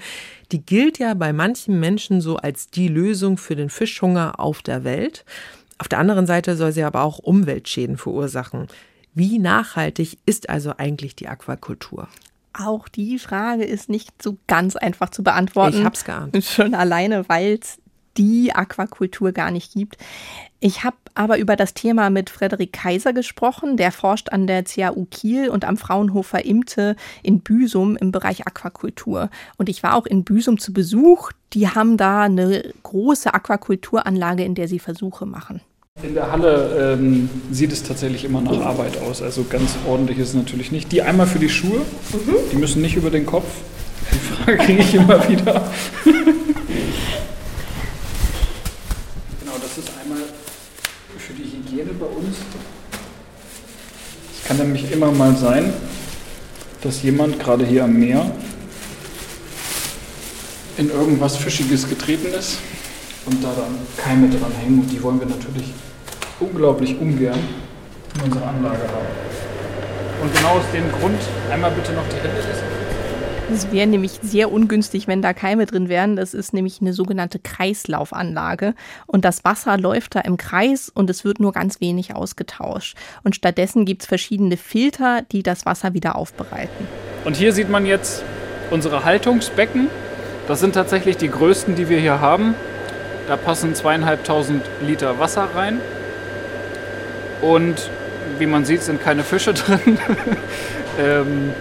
Die 0.51 0.65
gilt 0.65 0.97
ja 0.97 1.13
bei 1.13 1.31
manchen 1.31 1.79
Menschen 1.79 2.21
so 2.21 2.37
als 2.37 2.71
die 2.71 2.87
Lösung 2.87 3.37
für 3.37 3.55
den 3.55 3.69
Fischhunger 3.69 4.39
auf 4.39 4.63
der 4.63 4.83
Welt. 4.83 5.25
Auf 5.77 5.87
der 5.87 5.99
anderen 5.99 6.27
Seite 6.27 6.55
soll 6.55 6.71
sie 6.71 6.83
aber 6.83 7.03
auch 7.03 7.19
Umweltschäden 7.19 7.97
verursachen. 7.97 8.67
Wie 9.13 9.39
nachhaltig 9.39 10.17
ist 10.25 10.49
also 10.49 10.73
eigentlich 10.77 11.15
die 11.15 11.27
Aquakultur? 11.27 12.07
Auch 12.53 12.87
die 12.87 13.19
Frage 13.19 13.63
ist 13.63 13.89
nicht 13.89 14.21
so 14.21 14.37
ganz 14.47 14.75
einfach 14.75 15.09
zu 15.09 15.23
beantworten. 15.23 15.79
Ich 15.79 15.85
hab's 15.85 16.05
geahnt. 16.05 16.43
Schon 16.43 16.75
alleine, 16.75 17.27
weil 17.27 17.59
es 17.61 17.79
die 18.17 18.53
Aquakultur 18.53 19.31
gar 19.31 19.51
nicht 19.51 19.73
gibt. 19.73 19.97
Ich 20.65 20.85
habe 20.85 20.95
aber 21.13 21.39
über 21.39 21.57
das 21.57 21.73
Thema 21.73 22.09
mit 22.09 22.29
Frederik 22.29 22.71
Kaiser 22.71 23.11
gesprochen. 23.11 23.75
Der 23.75 23.91
forscht 23.91 24.29
an 24.29 24.47
der 24.47 24.63
CAU 24.63 25.05
Kiel 25.11 25.49
und 25.49 25.65
am 25.65 25.75
Fraunhofer 25.75 26.45
Imte 26.45 26.95
in 27.21 27.41
Büsum 27.41 27.97
im 27.97 28.13
Bereich 28.13 28.47
Aquakultur. 28.47 29.29
Und 29.57 29.67
ich 29.67 29.83
war 29.83 29.93
auch 29.93 30.05
in 30.05 30.23
Büsum 30.23 30.57
zu 30.57 30.71
Besuch. 30.71 31.33
Die 31.51 31.67
haben 31.67 31.97
da 31.97 32.21
eine 32.21 32.63
große 32.81 33.33
Aquakulturanlage, 33.33 34.45
in 34.45 34.55
der 34.55 34.69
sie 34.69 34.79
Versuche 34.79 35.25
machen. 35.25 35.59
In 36.01 36.13
der 36.13 36.31
Halle 36.31 36.93
ähm, 36.93 37.29
sieht 37.51 37.73
es 37.73 37.83
tatsächlich 37.83 38.23
immer 38.23 38.39
nach 38.39 38.61
Arbeit 38.61 39.01
aus. 39.01 39.21
Also 39.21 39.43
ganz 39.43 39.75
ordentlich 39.85 40.17
ist 40.17 40.29
es 40.29 40.35
natürlich 40.35 40.71
nicht. 40.71 40.93
Die 40.93 41.01
einmal 41.01 41.27
für 41.27 41.39
die 41.39 41.49
Schuhe, 41.49 41.79
mhm. 41.79 42.35
die 42.53 42.55
müssen 42.55 42.81
nicht 42.81 42.95
über 42.95 43.09
den 43.09 43.25
Kopf. 43.25 43.47
Die 44.13 44.17
Frage 44.17 44.57
kriege 44.63 44.81
ich 44.81 44.95
immer 44.95 45.27
wieder. 45.27 45.69
genau, 46.05 46.21
das 49.61 49.77
ist 49.77 49.91
einmal 50.01 50.19
für 51.25 51.33
die 51.33 51.43
Hygiene 51.43 51.91
bei 51.93 52.05
uns. 52.05 52.37
Es 54.35 54.45
kann 54.45 54.57
nämlich 54.57 54.91
immer 54.91 55.11
mal 55.11 55.35
sein, 55.37 55.71
dass 56.81 57.01
jemand 57.01 57.39
gerade 57.39 57.65
hier 57.65 57.85
am 57.85 57.93
Meer 57.93 58.29
in 60.77 60.89
irgendwas 60.89 61.37
Fischiges 61.37 61.87
getreten 61.87 62.33
ist 62.33 62.57
und 63.25 63.41
da 63.41 63.53
dann 63.55 63.77
Keime 63.95 64.27
dran 64.27 64.51
hängen 64.59 64.79
und 64.79 64.91
die 64.91 65.01
wollen 65.01 65.19
wir 65.19 65.27
natürlich 65.27 65.67
unglaublich 66.41 66.99
ungern 66.99 67.39
in 68.15 68.21
unserer 68.21 68.49
Anlage 68.49 68.81
haben. 68.81 69.07
Und 70.21 70.35
genau 70.35 70.57
aus 70.57 70.65
dem 70.73 70.91
Grund 70.91 71.19
einmal 71.49 71.71
bitte 71.71 71.93
noch 71.93 72.07
die 72.09 72.17
Hände 72.17 72.39
essen. 72.39 72.72
Es 73.51 73.71
wäre 73.71 73.87
nämlich 73.87 74.19
sehr 74.21 74.51
ungünstig, 74.51 75.07
wenn 75.07 75.21
da 75.21 75.33
Keime 75.33 75.65
drin 75.65 75.89
wären. 75.89 76.15
Das 76.15 76.33
ist 76.33 76.53
nämlich 76.53 76.81
eine 76.81 76.93
sogenannte 76.93 77.39
Kreislaufanlage. 77.39 78.73
Und 79.05 79.25
das 79.25 79.43
Wasser 79.43 79.77
läuft 79.77 80.15
da 80.15 80.21
im 80.21 80.37
Kreis 80.37 80.89
und 80.89 81.09
es 81.09 81.25
wird 81.25 81.39
nur 81.39 81.51
ganz 81.51 81.81
wenig 81.81 82.15
ausgetauscht. 82.15 82.97
Und 83.23 83.35
stattdessen 83.35 83.85
gibt 83.85 84.03
es 84.03 84.07
verschiedene 84.07 84.57
Filter, 84.57 85.23
die 85.31 85.43
das 85.43 85.65
Wasser 85.65 85.93
wieder 85.93 86.15
aufbereiten. 86.15 86.87
Und 87.25 87.35
hier 87.35 87.53
sieht 87.53 87.69
man 87.69 87.85
jetzt 87.85 88.23
unsere 88.71 89.03
Haltungsbecken. 89.03 89.87
Das 90.47 90.59
sind 90.59 90.73
tatsächlich 90.73 91.17
die 91.17 91.29
größten, 91.29 91.75
die 91.75 91.89
wir 91.89 91.99
hier 91.99 92.21
haben. 92.21 92.55
Da 93.27 93.37
passen 93.37 93.75
zweieinhalbtausend 93.75 94.63
Liter 94.81 95.19
Wasser 95.19 95.49
rein. 95.53 95.79
Und 97.41 97.89
wie 98.39 98.45
man 98.45 98.65
sieht, 98.65 98.81
sind 98.83 99.01
keine 99.01 99.23
Fische 99.23 99.53
drin. 99.53 99.99
ähm, 100.99 101.51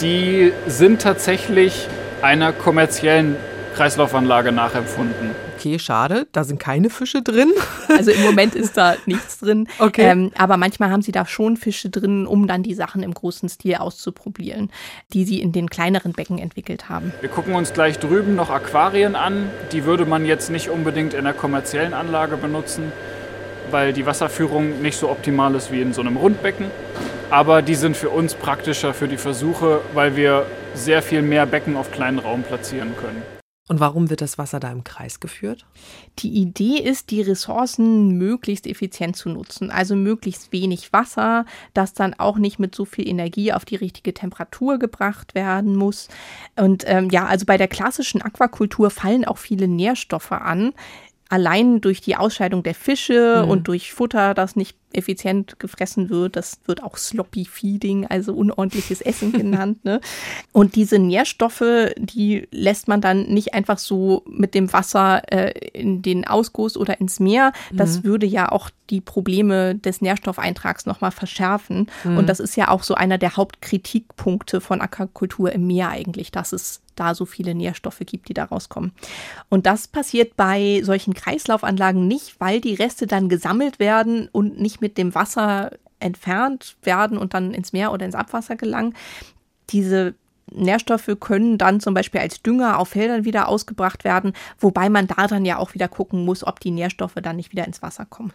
die 0.00 0.52
sind 0.66 1.02
tatsächlich 1.02 1.88
einer 2.22 2.52
kommerziellen 2.52 3.36
Kreislaufanlage 3.74 4.52
nachempfunden. 4.52 5.30
Okay, 5.56 5.78
schade, 5.78 6.26
da 6.32 6.44
sind 6.44 6.60
keine 6.60 6.90
Fische 6.90 7.22
drin. 7.22 7.52
Also 7.96 8.10
im 8.10 8.22
Moment 8.22 8.56
ist 8.56 8.76
da 8.76 8.96
nichts 9.06 9.38
drin. 9.38 9.68
Okay. 9.78 10.10
Ähm, 10.10 10.32
aber 10.36 10.56
manchmal 10.56 10.90
haben 10.90 11.02
sie 11.02 11.12
da 11.12 11.26
schon 11.26 11.56
Fische 11.56 11.90
drin, 11.90 12.26
um 12.26 12.48
dann 12.48 12.64
die 12.64 12.74
Sachen 12.74 13.04
im 13.04 13.14
großen 13.14 13.48
Stil 13.48 13.76
auszuprobieren, 13.76 14.70
die 15.12 15.24
sie 15.24 15.40
in 15.40 15.52
den 15.52 15.70
kleineren 15.70 16.12
Becken 16.12 16.38
entwickelt 16.38 16.88
haben. 16.88 17.12
Wir 17.20 17.28
gucken 17.28 17.54
uns 17.54 17.72
gleich 17.72 18.00
drüben 18.00 18.34
noch 18.34 18.50
Aquarien 18.50 19.14
an. 19.14 19.48
Die 19.70 19.84
würde 19.84 20.06
man 20.06 20.26
jetzt 20.26 20.50
nicht 20.50 20.70
unbedingt 20.70 21.14
in 21.14 21.20
einer 21.20 21.34
kommerziellen 21.34 21.94
Anlage 21.94 22.36
benutzen, 22.36 22.90
weil 23.70 23.92
die 23.92 24.06
Wasserführung 24.06 24.82
nicht 24.82 24.96
so 24.96 25.10
optimal 25.10 25.54
ist 25.54 25.72
wie 25.72 25.80
in 25.80 25.92
so 25.92 26.00
einem 26.00 26.16
Rundbecken. 26.16 26.66
Aber 27.30 27.62
die 27.62 27.74
sind 27.74 27.96
für 27.96 28.10
uns 28.10 28.34
praktischer 28.34 28.94
für 28.94 29.08
die 29.08 29.16
Versuche, 29.16 29.80
weil 29.92 30.16
wir 30.16 30.46
sehr 30.74 31.02
viel 31.02 31.22
mehr 31.22 31.46
Becken 31.46 31.76
auf 31.76 31.90
kleinen 31.90 32.18
Raum 32.18 32.42
platzieren 32.42 32.94
können. 32.96 33.22
Und 33.66 33.80
warum 33.80 34.10
wird 34.10 34.20
das 34.20 34.36
Wasser 34.36 34.60
da 34.60 34.70
im 34.70 34.84
Kreis 34.84 35.20
geführt? 35.20 35.64
Die 36.18 36.28
Idee 36.34 36.76
ist, 36.76 37.10
die 37.10 37.22
Ressourcen 37.22 38.18
möglichst 38.18 38.66
effizient 38.66 39.16
zu 39.16 39.30
nutzen. 39.30 39.70
Also 39.70 39.96
möglichst 39.96 40.52
wenig 40.52 40.92
Wasser, 40.92 41.46
das 41.72 41.94
dann 41.94 42.12
auch 42.12 42.36
nicht 42.36 42.58
mit 42.58 42.74
so 42.74 42.84
viel 42.84 43.08
Energie 43.08 43.54
auf 43.54 43.64
die 43.64 43.76
richtige 43.76 44.12
Temperatur 44.12 44.78
gebracht 44.78 45.34
werden 45.34 45.76
muss. 45.76 46.08
Und 46.56 46.84
ähm, 46.86 47.08
ja, 47.08 47.24
also 47.24 47.46
bei 47.46 47.56
der 47.56 47.68
klassischen 47.68 48.20
Aquakultur 48.20 48.90
fallen 48.90 49.24
auch 49.24 49.38
viele 49.38 49.66
Nährstoffe 49.66 50.32
an. 50.32 50.74
Allein 51.28 51.80
durch 51.80 52.00
die 52.00 52.16
Ausscheidung 52.16 52.62
der 52.62 52.74
Fische 52.74 53.42
mhm. 53.44 53.50
und 53.50 53.68
durch 53.68 53.92
Futter, 53.92 54.34
das 54.34 54.56
nicht 54.56 54.76
effizient 54.94 55.58
gefressen 55.58 56.08
wird. 56.08 56.36
Das 56.36 56.58
wird 56.66 56.82
auch 56.82 56.96
Sloppy 56.96 57.44
Feeding, 57.44 58.06
also 58.06 58.32
unordentliches 58.34 59.00
Essen 59.00 59.32
genannt. 59.32 59.84
Ne? 59.84 60.00
Und 60.52 60.76
diese 60.76 60.98
Nährstoffe, 60.98 61.92
die 61.96 62.48
lässt 62.50 62.88
man 62.88 63.00
dann 63.00 63.24
nicht 63.26 63.54
einfach 63.54 63.78
so 63.78 64.22
mit 64.28 64.54
dem 64.54 64.72
Wasser 64.72 65.22
äh, 65.32 65.50
in 65.72 66.02
den 66.02 66.26
Ausguss 66.26 66.76
oder 66.76 67.00
ins 67.00 67.20
Meer. 67.20 67.52
Das 67.72 67.98
mhm. 67.98 68.04
würde 68.04 68.26
ja 68.26 68.50
auch 68.50 68.70
die 68.90 69.00
Probleme 69.00 69.74
des 69.74 70.00
Nährstoffeintrags 70.00 70.86
nochmal 70.86 71.10
verschärfen. 71.10 71.90
Mhm. 72.04 72.18
Und 72.18 72.28
das 72.28 72.40
ist 72.40 72.56
ja 72.56 72.68
auch 72.68 72.82
so 72.82 72.94
einer 72.94 73.18
der 73.18 73.36
Hauptkritikpunkte 73.36 74.60
von 74.60 74.80
Aquakultur 74.80 75.52
im 75.52 75.66
Meer 75.66 75.88
eigentlich, 75.88 76.30
dass 76.30 76.52
es 76.52 76.83
da 76.94 77.14
so 77.14 77.26
viele 77.26 77.54
Nährstoffe 77.54 78.02
gibt, 78.04 78.28
die 78.28 78.34
da 78.34 78.44
rauskommen. 78.44 78.92
Und 79.48 79.66
das 79.66 79.88
passiert 79.88 80.36
bei 80.36 80.82
solchen 80.84 81.14
Kreislaufanlagen 81.14 82.06
nicht, 82.06 82.40
weil 82.40 82.60
die 82.60 82.74
Reste 82.74 83.06
dann 83.06 83.28
gesammelt 83.28 83.78
werden 83.78 84.28
und 84.32 84.60
nicht 84.60 84.80
mit 84.80 84.98
dem 84.98 85.14
Wasser 85.14 85.72
entfernt 86.00 86.76
werden 86.82 87.18
und 87.18 87.34
dann 87.34 87.54
ins 87.54 87.72
Meer 87.72 87.92
oder 87.92 88.04
ins 88.06 88.14
Abwasser 88.14 88.56
gelangen. 88.56 88.94
Diese 89.70 90.14
Nährstoffe 90.52 91.10
können 91.20 91.58
dann 91.58 91.80
zum 91.80 91.94
Beispiel 91.94 92.20
als 92.20 92.42
Dünger 92.42 92.78
auf 92.78 92.90
Feldern 92.90 93.24
wieder 93.24 93.48
ausgebracht 93.48 94.04
werden, 94.04 94.32
wobei 94.58 94.88
man 94.88 95.06
da 95.06 95.26
dann 95.26 95.44
ja 95.44 95.58
auch 95.58 95.74
wieder 95.74 95.88
gucken 95.88 96.24
muss, 96.24 96.46
ob 96.46 96.60
die 96.60 96.70
Nährstoffe 96.70 97.14
dann 97.14 97.36
nicht 97.36 97.52
wieder 97.52 97.66
ins 97.66 97.82
Wasser 97.82 98.04
kommen. 98.04 98.32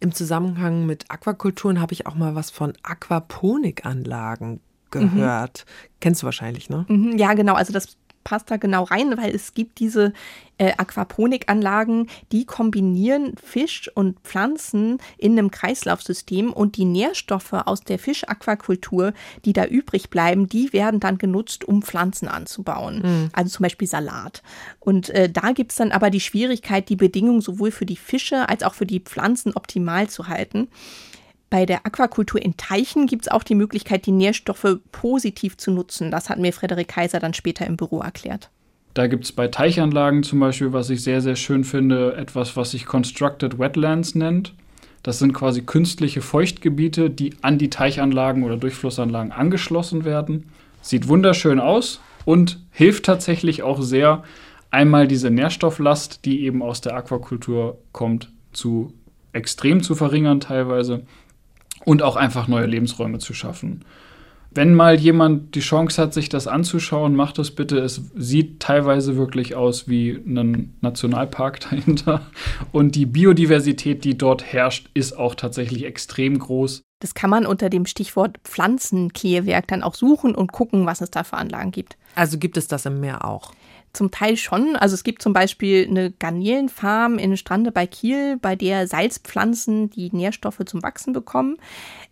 Im 0.00 0.12
Zusammenhang 0.12 0.86
mit 0.86 1.04
Aquakulturen 1.08 1.80
habe 1.80 1.92
ich 1.92 2.06
auch 2.06 2.16
mal 2.16 2.34
was 2.34 2.50
von 2.50 2.72
Aquaponikanlagen 2.82 4.60
gehört. 4.90 5.64
Mhm. 5.64 5.92
Kennst 6.00 6.22
du 6.22 6.26
wahrscheinlich, 6.26 6.68
ne? 6.68 6.84
Mhm, 6.88 7.16
ja, 7.16 7.34
genau. 7.34 7.54
Also 7.54 7.72
das 7.72 7.96
passt 8.24 8.50
da 8.50 8.56
genau 8.56 8.84
rein, 8.84 9.16
weil 9.16 9.34
es 9.34 9.54
gibt 9.54 9.78
diese 9.78 10.12
äh, 10.58 10.72
Aquaponikanlagen, 10.76 12.08
die 12.30 12.44
kombinieren 12.44 13.34
Fisch 13.42 13.90
und 13.94 14.20
Pflanzen 14.20 14.98
in 15.18 15.32
einem 15.32 15.50
Kreislaufsystem 15.50 16.52
und 16.52 16.76
die 16.76 16.84
Nährstoffe 16.84 17.52
aus 17.52 17.82
der 17.82 17.98
Fischaquakultur, 17.98 19.12
die 19.44 19.52
da 19.52 19.64
übrig 19.64 20.10
bleiben, 20.10 20.48
die 20.48 20.72
werden 20.72 21.00
dann 21.00 21.18
genutzt, 21.18 21.64
um 21.64 21.82
Pflanzen 21.82 22.28
anzubauen. 22.28 23.02
Mhm. 23.02 23.30
Also 23.32 23.50
zum 23.56 23.64
Beispiel 23.64 23.88
Salat. 23.88 24.42
Und 24.78 25.10
äh, 25.10 25.28
da 25.30 25.52
gibt 25.52 25.72
es 25.72 25.78
dann 25.78 25.92
aber 25.92 26.10
die 26.10 26.20
Schwierigkeit, 26.20 26.88
die 26.88 26.96
Bedingungen 26.96 27.40
sowohl 27.40 27.70
für 27.70 27.86
die 27.86 27.96
Fische 27.96 28.48
als 28.48 28.62
auch 28.62 28.74
für 28.74 28.86
die 28.86 29.00
Pflanzen 29.00 29.52
optimal 29.54 30.08
zu 30.08 30.28
halten. 30.28 30.68
Bei 31.52 31.66
der 31.66 31.84
Aquakultur 31.84 32.40
in 32.40 32.56
Teichen 32.56 33.06
gibt 33.06 33.26
es 33.26 33.30
auch 33.30 33.42
die 33.42 33.54
Möglichkeit, 33.54 34.06
die 34.06 34.10
Nährstoffe 34.10 34.78
positiv 34.90 35.58
zu 35.58 35.70
nutzen. 35.70 36.10
Das 36.10 36.30
hat 36.30 36.38
mir 36.38 36.50
Frederik 36.50 36.88
Kaiser 36.88 37.20
dann 37.20 37.34
später 37.34 37.66
im 37.66 37.76
Büro 37.76 38.00
erklärt. 38.00 38.48
Da 38.94 39.06
gibt 39.06 39.24
es 39.24 39.32
bei 39.32 39.48
Teichanlagen 39.48 40.22
zum 40.22 40.40
Beispiel, 40.40 40.72
was 40.72 40.88
ich 40.88 41.02
sehr, 41.02 41.20
sehr 41.20 41.36
schön 41.36 41.64
finde, 41.64 42.16
etwas, 42.16 42.56
was 42.56 42.70
sich 42.70 42.86
Constructed 42.86 43.58
Wetlands 43.58 44.14
nennt. 44.14 44.54
Das 45.02 45.18
sind 45.18 45.34
quasi 45.34 45.60
künstliche 45.60 46.22
Feuchtgebiete, 46.22 47.10
die 47.10 47.34
an 47.42 47.58
die 47.58 47.68
Teichanlagen 47.68 48.44
oder 48.44 48.56
Durchflussanlagen 48.56 49.30
angeschlossen 49.30 50.06
werden. 50.06 50.48
Sieht 50.80 51.06
wunderschön 51.06 51.60
aus 51.60 52.00
und 52.24 52.60
hilft 52.70 53.04
tatsächlich 53.04 53.62
auch 53.62 53.82
sehr, 53.82 54.24
einmal 54.70 55.06
diese 55.06 55.28
Nährstofflast, 55.28 56.24
die 56.24 56.44
eben 56.44 56.62
aus 56.62 56.80
der 56.80 56.96
Aquakultur 56.96 57.76
kommt, 57.92 58.32
zu 58.54 58.94
extrem 59.32 59.82
zu 59.82 59.94
verringern 59.94 60.40
teilweise 60.40 61.02
und 61.84 62.02
auch 62.02 62.16
einfach 62.16 62.48
neue 62.48 62.66
Lebensräume 62.66 63.18
zu 63.18 63.34
schaffen. 63.34 63.84
Wenn 64.54 64.74
mal 64.74 65.00
jemand 65.00 65.54
die 65.54 65.60
Chance 65.60 66.00
hat, 66.00 66.12
sich 66.12 66.28
das 66.28 66.46
anzuschauen, 66.46 67.16
macht 67.16 67.38
es 67.38 67.54
bitte. 67.54 67.78
Es 67.78 68.02
sieht 68.14 68.60
teilweise 68.60 69.16
wirklich 69.16 69.54
aus 69.54 69.88
wie 69.88 70.10
ein 70.10 70.76
Nationalpark 70.82 71.60
dahinter. 71.70 72.26
Und 72.70 72.94
die 72.94 73.06
Biodiversität, 73.06 74.04
die 74.04 74.18
dort 74.18 74.44
herrscht, 74.44 74.90
ist 74.92 75.14
auch 75.14 75.34
tatsächlich 75.34 75.84
extrem 75.84 76.38
groß. 76.38 76.82
Das 77.00 77.14
kann 77.14 77.30
man 77.30 77.46
unter 77.46 77.70
dem 77.70 77.86
Stichwort 77.86 78.38
Pflanzenklärwerk 78.44 79.66
dann 79.68 79.82
auch 79.82 79.94
suchen 79.94 80.34
und 80.34 80.52
gucken, 80.52 80.84
was 80.84 81.00
es 81.00 81.10
da 81.10 81.24
für 81.24 81.36
Anlagen 81.36 81.70
gibt. 81.70 81.96
Also 82.14 82.38
gibt 82.38 82.58
es 82.58 82.68
das 82.68 82.84
im 82.84 83.00
Meer 83.00 83.24
auch? 83.24 83.52
Zum 83.92 84.10
Teil 84.10 84.36
schon. 84.36 84.76
Also 84.76 84.94
es 84.94 85.04
gibt 85.04 85.22
zum 85.22 85.32
Beispiel 85.32 85.86
eine 85.88 86.10
Garnelenfarm 86.12 87.18
in 87.18 87.36
Strande 87.36 87.72
bei 87.72 87.86
Kiel, 87.86 88.38
bei 88.38 88.56
der 88.56 88.86
Salzpflanzen 88.86 89.90
die 89.90 90.10
Nährstoffe 90.12 90.62
zum 90.64 90.82
Wachsen 90.82 91.12
bekommen. 91.12 91.58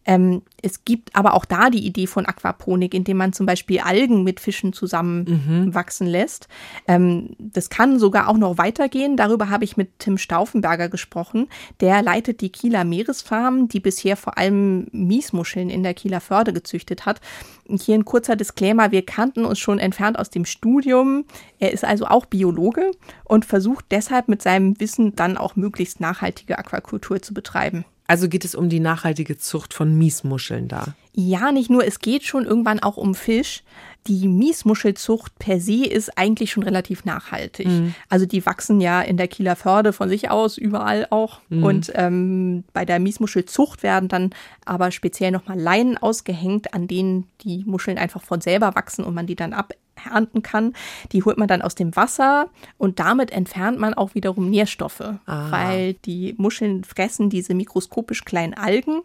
Ähm, 0.07 0.43
es 0.63 0.85
gibt 0.85 1.15
aber 1.15 1.35
auch 1.35 1.45
da 1.45 1.71
die 1.71 1.87
Idee 1.87 2.07
von 2.07 2.27
Aquaponik, 2.27 2.95
indem 2.95 3.19
man 3.19 3.33
zum 3.33 3.47
Beispiel 3.47 3.81
Algen 3.81 4.25
mit 4.25 4.41
Fischen 4.41 4.73
zusammen 4.73 5.73
mhm. 5.73 6.07
lässt. 6.07 6.49
Ähm, 6.89 7.37
das 7.39 7.69
kann 7.71 7.99
sogar 7.99 8.29
auch 8.29 8.37
noch 8.37 8.59
weitergehen. 8.59 9.17
Darüber 9.17 9.51
habe 9.51 9.65
ich 9.65 9.77
mit 9.77 9.99
Tim 9.99 10.19
Stauffenberger 10.19 10.89
gesprochen. 10.89 11.49
Der 11.81 12.03
leitet 12.03 12.41
die 12.41 12.51
Kieler 12.51 12.85
Meeresfarm, 12.85 13.69
die 13.69 13.81
bisher 13.81 14.17
vor 14.17 14.39
allem 14.39 14.89
Miesmuscheln 14.93 15.71
in 15.71 15.83
der 15.83 15.95
Kieler 15.95 16.21
Förde 16.21 16.53
gezüchtet 16.53 17.05
hat. 17.07 17.21
Hier 17.69 17.95
ein 17.95 18.05
kurzer 18.05 18.37
Disclaimer. 18.37 18.93
Wir 18.93 19.05
kannten 19.05 19.45
uns 19.45 19.59
schon 19.59 19.79
entfernt 19.79 20.19
aus 20.19 20.31
dem 20.31 20.45
Studium. 20.45 21.25
Er 21.59 21.73
ist 21.73 21.85
also 21.85 22.07
auch 22.07 22.27
Biologe 22.27 22.91
und 23.25 23.45
versucht 23.45 23.87
deshalb 23.91 24.29
mit 24.29 24.43
seinem 24.43 24.81
Wissen 24.81 25.15
dann 25.15 25.37
auch 25.37 25.57
möglichst 25.57 26.01
nachhaltige 26.01 26.59
Aquakultur 26.59 27.23
zu 27.23 27.35
betreiben. 27.35 27.85
Also 28.11 28.29
geht 28.29 28.45
es 28.45 28.57
um 28.57 28.69
die 28.69 28.81
nachhaltige 28.81 29.39
Zucht 29.39 29.73
von 29.73 29.97
Miesmuscheln 29.97 30.67
da? 30.67 30.97
Ja, 31.15 31.53
nicht 31.53 31.71
nur, 31.71 31.87
es 31.87 32.01
geht 32.01 32.25
schon 32.25 32.45
irgendwann 32.45 32.81
auch 32.81 32.97
um 32.97 33.15
Fisch. 33.15 33.63
Die 34.09 34.27
Miesmuschelzucht 34.27 35.39
per 35.39 35.61
se 35.61 35.87
ist 35.87 36.19
eigentlich 36.19 36.51
schon 36.51 36.65
relativ 36.65 37.05
nachhaltig. 37.05 37.69
Mhm. 37.69 37.95
Also 38.09 38.27
die 38.27 38.45
wachsen 38.45 38.81
ja 38.81 39.01
in 39.01 39.17
der 39.17 39.29
Kieler 39.29 39.55
Förde 39.55 39.93
von 39.93 40.09
sich 40.09 40.29
aus, 40.29 40.59
überall 40.59 41.07
auch. 41.11 41.41
Mhm. 41.51 41.63
Und 41.63 41.93
ähm, 41.95 42.65
bei 42.73 42.85
der 42.85 42.99
Miesmuschelzucht 42.99 43.85
werden 43.85 44.09
dann 44.09 44.31
aber 44.65 44.91
speziell 44.91 45.31
nochmal 45.31 45.61
Leinen 45.61 45.97
ausgehängt, 45.97 46.75
an 46.75 46.89
denen 46.89 47.29
die 47.43 47.63
Muscheln 47.65 47.97
einfach 47.97 48.25
von 48.25 48.41
selber 48.41 48.75
wachsen 48.75 49.05
und 49.05 49.15
man 49.15 49.29
die 49.29 49.37
dann 49.37 49.53
ab 49.53 49.73
ernten 50.07 50.43
kann. 50.43 50.75
Die 51.13 51.23
holt 51.23 51.39
man 51.39 51.49
dann 51.49 51.63
aus 51.63 51.75
dem 51.75 51.97
Wasser 51.97 52.49
und 52.79 52.99
damit 53.01 53.31
entfernt 53.31 53.79
man 53.79 53.95
auch 53.95 54.15
wiederum 54.15 54.51
Nährstoffe, 54.51 55.01
Aha. 55.01 55.51
weil 55.51 55.95
die 55.95 56.35
Muscheln 56.39 56.85
fressen 56.85 57.31
diese 57.31 57.55
mikroskopisch 57.55 58.25
kleinen 58.25 58.55
Algen, 58.55 59.03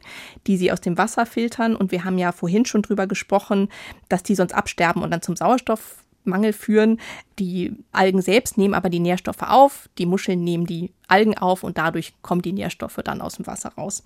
die 0.48 0.58
sie 0.58 0.72
aus 0.72 0.82
dem 0.82 0.98
Wasser 0.98 1.26
filtern. 1.26 1.76
Und 1.76 1.92
wir 1.92 2.04
haben 2.04 2.18
ja 2.18 2.32
vorhin 2.32 2.66
schon 2.66 2.82
drüber 2.82 3.08
gesprochen, 3.08 3.70
dass 4.10 4.24
die 4.24 4.36
sonst 4.36 4.54
absterben 4.54 5.02
und 5.02 5.12
dann 5.12 5.22
zum 5.22 5.36
Sauerstoffmangel 5.36 6.54
führen. 6.54 7.00
Die 7.40 7.76
Algen 7.92 8.22
selbst 8.22 8.58
nehmen 8.58 8.74
aber 8.74 8.90
die 8.90 9.00
Nährstoffe 9.00 9.42
auf, 9.42 9.90
die 9.98 10.06
Muscheln 10.06 10.44
nehmen 10.44 10.66
die 10.66 10.92
Algen 11.08 11.38
auf 11.38 11.64
und 11.64 11.78
dadurch 11.78 12.14
kommen 12.22 12.42
die 12.42 12.54
Nährstoffe 12.54 13.00
dann 13.04 13.22
aus 13.22 13.36
dem 13.36 13.48
Wasser 13.48 13.74
raus. 13.78 14.04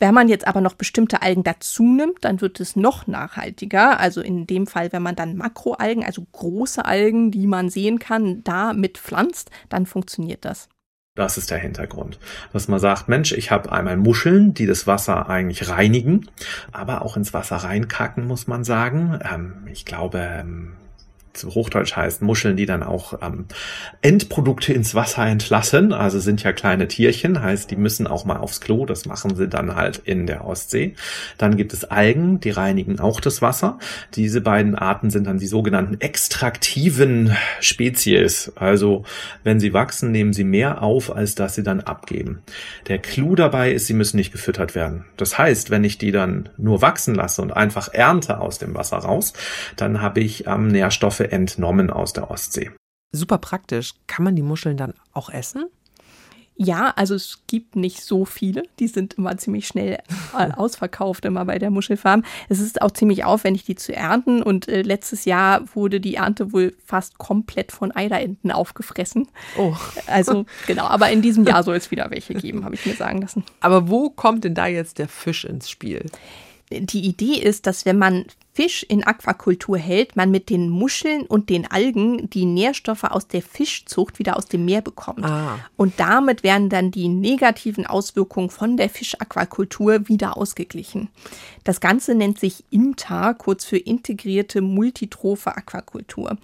Wenn 0.00 0.14
man 0.14 0.28
jetzt 0.28 0.46
aber 0.46 0.62
noch 0.62 0.74
bestimmte 0.74 1.20
Algen 1.20 1.42
dazu 1.42 1.82
nimmt, 1.82 2.24
dann 2.24 2.40
wird 2.40 2.58
es 2.58 2.74
noch 2.74 3.06
nachhaltiger. 3.06 4.00
Also 4.00 4.22
in 4.22 4.46
dem 4.46 4.66
Fall, 4.66 4.92
wenn 4.92 5.02
man 5.02 5.14
dann 5.14 5.36
Makroalgen, 5.36 6.04
also 6.04 6.26
große 6.32 6.84
Algen, 6.84 7.30
die 7.30 7.46
man 7.46 7.68
sehen 7.68 7.98
kann, 7.98 8.42
da 8.42 8.72
mit 8.72 8.96
pflanzt, 8.96 9.50
dann 9.68 9.84
funktioniert 9.84 10.46
das. 10.46 10.70
Das 11.16 11.36
ist 11.36 11.50
der 11.50 11.58
Hintergrund. 11.58 12.18
Dass 12.54 12.66
man 12.66 12.80
sagt, 12.80 13.08
Mensch, 13.08 13.32
ich 13.32 13.50
habe 13.50 13.70
einmal 13.70 13.98
Muscheln, 13.98 14.54
die 14.54 14.64
das 14.64 14.86
Wasser 14.86 15.28
eigentlich 15.28 15.68
reinigen, 15.68 16.28
aber 16.72 17.02
auch 17.02 17.18
ins 17.18 17.34
Wasser 17.34 17.56
reinkacken, 17.56 18.26
muss 18.26 18.46
man 18.46 18.64
sagen. 18.64 19.18
Ähm, 19.30 19.66
ich 19.70 19.84
glaube, 19.84 20.18
ähm, 20.18 20.76
zu 21.32 21.54
Hochdeutsch 21.54 21.96
heißt 21.96 22.22
Muscheln, 22.22 22.56
die 22.56 22.66
dann 22.66 22.82
auch 22.82 23.20
ähm, 23.22 23.46
Endprodukte 24.02 24.72
ins 24.72 24.94
Wasser 24.94 25.26
entlassen. 25.26 25.92
Also 25.92 26.18
sind 26.18 26.42
ja 26.42 26.52
kleine 26.52 26.88
Tierchen, 26.88 27.40
heißt, 27.40 27.70
die 27.70 27.76
müssen 27.76 28.06
auch 28.06 28.24
mal 28.24 28.38
aufs 28.38 28.60
Klo. 28.60 28.86
Das 28.86 29.06
machen 29.06 29.36
sie 29.36 29.48
dann 29.48 29.76
halt 29.76 30.02
in 30.04 30.26
der 30.26 30.44
Ostsee. 30.44 30.94
Dann 31.38 31.56
gibt 31.56 31.72
es 31.72 31.84
Algen, 31.84 32.40
die 32.40 32.50
reinigen 32.50 33.00
auch 33.00 33.20
das 33.20 33.42
Wasser. 33.42 33.78
Diese 34.14 34.40
beiden 34.40 34.74
Arten 34.74 35.10
sind 35.10 35.26
dann 35.26 35.38
die 35.38 35.46
sogenannten 35.46 36.00
extraktiven 36.00 37.36
Spezies. 37.60 38.52
Also 38.56 39.04
wenn 39.44 39.60
sie 39.60 39.72
wachsen, 39.72 40.10
nehmen 40.10 40.32
sie 40.32 40.44
mehr 40.44 40.82
auf, 40.82 41.14
als 41.14 41.34
dass 41.34 41.54
sie 41.54 41.62
dann 41.62 41.80
abgeben. 41.80 42.42
Der 42.88 42.98
Clou 42.98 43.34
dabei 43.34 43.72
ist, 43.72 43.86
sie 43.86 43.94
müssen 43.94 44.16
nicht 44.16 44.32
gefüttert 44.32 44.74
werden. 44.74 45.04
Das 45.16 45.38
heißt, 45.38 45.70
wenn 45.70 45.84
ich 45.84 45.98
die 45.98 46.12
dann 46.12 46.48
nur 46.56 46.82
wachsen 46.82 47.14
lasse 47.14 47.40
und 47.42 47.52
einfach 47.52 47.92
ernte 47.92 48.40
aus 48.40 48.58
dem 48.58 48.74
Wasser 48.74 48.98
raus, 48.98 49.32
dann 49.76 50.00
habe 50.02 50.20
ich 50.20 50.46
ähm, 50.46 50.68
Nährstoffe 50.68 51.20
entnommen 51.30 51.90
aus 51.90 52.12
der 52.12 52.30
Ostsee. 52.30 52.70
Super 53.12 53.38
praktisch. 53.38 53.94
Kann 54.06 54.24
man 54.24 54.36
die 54.36 54.42
Muscheln 54.42 54.76
dann 54.76 54.94
auch 55.12 55.30
essen? 55.30 55.66
Ja, 56.62 56.92
also 56.94 57.14
es 57.14 57.38
gibt 57.46 57.74
nicht 57.74 58.02
so 58.04 58.26
viele. 58.26 58.64
Die 58.80 58.86
sind 58.86 59.14
immer 59.14 59.34
ziemlich 59.38 59.66
schnell 59.66 59.98
äh, 60.38 60.50
ausverkauft, 60.56 61.24
immer 61.24 61.46
bei 61.46 61.58
der 61.58 61.70
Muschelfarm. 61.70 62.22
Es 62.50 62.60
ist 62.60 62.82
auch 62.82 62.90
ziemlich 62.90 63.24
aufwendig, 63.24 63.64
die 63.64 63.76
zu 63.76 63.96
ernten. 63.96 64.42
Und 64.42 64.68
äh, 64.68 64.82
letztes 64.82 65.24
Jahr 65.24 65.62
wurde 65.74 66.00
die 66.00 66.16
Ernte 66.16 66.52
wohl 66.52 66.76
fast 66.84 67.16
komplett 67.16 67.72
von 67.72 67.92
Eiderenten 67.92 68.50
aufgefressen. 68.50 69.26
Oh. 69.56 69.74
Also 70.06 70.44
genau, 70.66 70.84
aber 70.84 71.10
in 71.10 71.22
diesem 71.22 71.46
Jahr 71.46 71.62
soll 71.62 71.76
es 71.76 71.90
wieder 71.90 72.10
welche 72.10 72.34
geben, 72.34 72.66
habe 72.66 72.74
ich 72.74 72.84
mir 72.84 72.94
sagen 72.94 73.22
lassen. 73.22 73.42
Aber 73.60 73.88
wo 73.88 74.10
kommt 74.10 74.44
denn 74.44 74.54
da 74.54 74.66
jetzt 74.66 74.98
der 74.98 75.08
Fisch 75.08 75.46
ins 75.46 75.70
Spiel? 75.70 76.04
Die 76.70 77.06
Idee 77.06 77.36
ist, 77.36 77.66
dass 77.66 77.86
wenn 77.86 77.96
man 77.96 78.26
Fisch 78.52 78.82
in 78.82 79.04
Aquakultur 79.04 79.78
hält, 79.78 80.16
man 80.16 80.30
mit 80.30 80.50
den 80.50 80.70
Muscheln 80.70 81.22
und 81.22 81.50
den 81.50 81.70
Algen 81.70 82.28
die 82.30 82.46
Nährstoffe 82.46 83.04
aus 83.04 83.28
der 83.28 83.42
Fischzucht 83.42 84.18
wieder 84.18 84.36
aus 84.36 84.46
dem 84.46 84.64
Meer 84.64 84.82
bekommt. 84.82 85.24
Ah. 85.24 85.58
Und 85.76 85.94
damit 85.98 86.42
werden 86.42 86.68
dann 86.68 86.90
die 86.90 87.08
negativen 87.08 87.86
Auswirkungen 87.86 88.50
von 88.50 88.76
der 88.76 88.90
Fischaquakultur 88.90 90.08
wieder 90.08 90.36
ausgeglichen. 90.36 91.10
Das 91.62 91.80
Ganze 91.80 92.14
nennt 92.16 92.40
sich 92.40 92.64
IMTA, 92.70 93.34
kurz 93.34 93.64
für 93.64 93.78
integrierte 93.78 94.60
multitrophe 94.62 95.56
Aquakultur. 95.56 96.36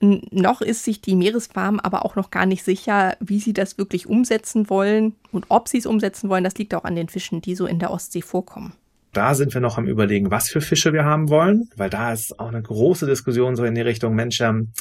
Noch 0.00 0.62
ist 0.62 0.84
sich 0.84 1.00
die 1.00 1.14
Meeresfarm 1.14 1.78
aber 1.80 2.04
auch 2.04 2.16
noch 2.16 2.30
gar 2.30 2.46
nicht 2.46 2.64
sicher, 2.64 3.16
wie 3.20 3.38
sie 3.38 3.52
das 3.52 3.78
wirklich 3.78 4.08
umsetzen 4.08 4.68
wollen 4.68 5.14
und 5.30 5.46
ob 5.48 5.68
sie 5.68 5.78
es 5.78 5.86
umsetzen 5.86 6.28
wollen. 6.28 6.42
Das 6.44 6.56
liegt 6.56 6.74
auch 6.74 6.84
an 6.84 6.96
den 6.96 7.08
Fischen, 7.08 7.40
die 7.40 7.54
so 7.54 7.66
in 7.66 7.78
der 7.78 7.92
Ostsee 7.92 8.22
vorkommen. 8.22 8.72
Da 9.14 9.34
sind 9.34 9.52
wir 9.52 9.60
noch 9.60 9.76
am 9.76 9.86
überlegen, 9.86 10.30
was 10.30 10.48
für 10.48 10.62
Fische 10.62 10.94
wir 10.94 11.04
haben 11.04 11.28
wollen, 11.28 11.68
weil 11.76 11.90
da 11.90 12.14
ist 12.14 12.40
auch 12.40 12.48
eine 12.48 12.62
große 12.62 13.04
Diskussion 13.04 13.56
so 13.56 13.64
in 13.64 13.74
die 13.74 13.82
Richtung, 13.82 14.14
Mensch, 14.14 14.40
ähm, 14.40 14.72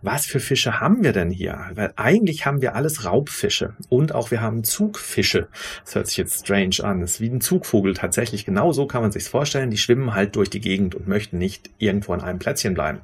was 0.00 0.24
für 0.24 0.40
Fische 0.40 0.80
haben 0.80 1.04
wir 1.04 1.12
denn 1.12 1.30
hier? 1.30 1.66
Weil 1.74 1.92
eigentlich 1.96 2.46
haben 2.46 2.62
wir 2.62 2.74
alles 2.76 3.04
Raubfische 3.04 3.74
und 3.90 4.14
auch 4.14 4.30
wir 4.30 4.40
haben 4.40 4.64
Zugfische. 4.64 5.48
Das 5.84 5.96
hört 5.96 6.06
sich 6.06 6.16
jetzt 6.16 6.46
strange 6.46 6.76
an. 6.82 7.02
Das 7.02 7.12
ist 7.12 7.20
wie 7.20 7.28
ein 7.28 7.42
Zugvogel 7.42 7.92
tatsächlich. 7.92 8.46
Genau 8.46 8.72
so 8.72 8.86
kann 8.86 9.02
man 9.02 9.12
sich's 9.12 9.28
vorstellen. 9.28 9.70
Die 9.70 9.76
schwimmen 9.76 10.14
halt 10.14 10.34
durch 10.36 10.48
die 10.48 10.60
Gegend 10.60 10.94
und 10.94 11.06
möchten 11.06 11.36
nicht 11.36 11.68
irgendwo 11.76 12.14
an 12.14 12.22
einem 12.22 12.38
Plätzchen 12.38 12.72
bleiben. 12.72 13.00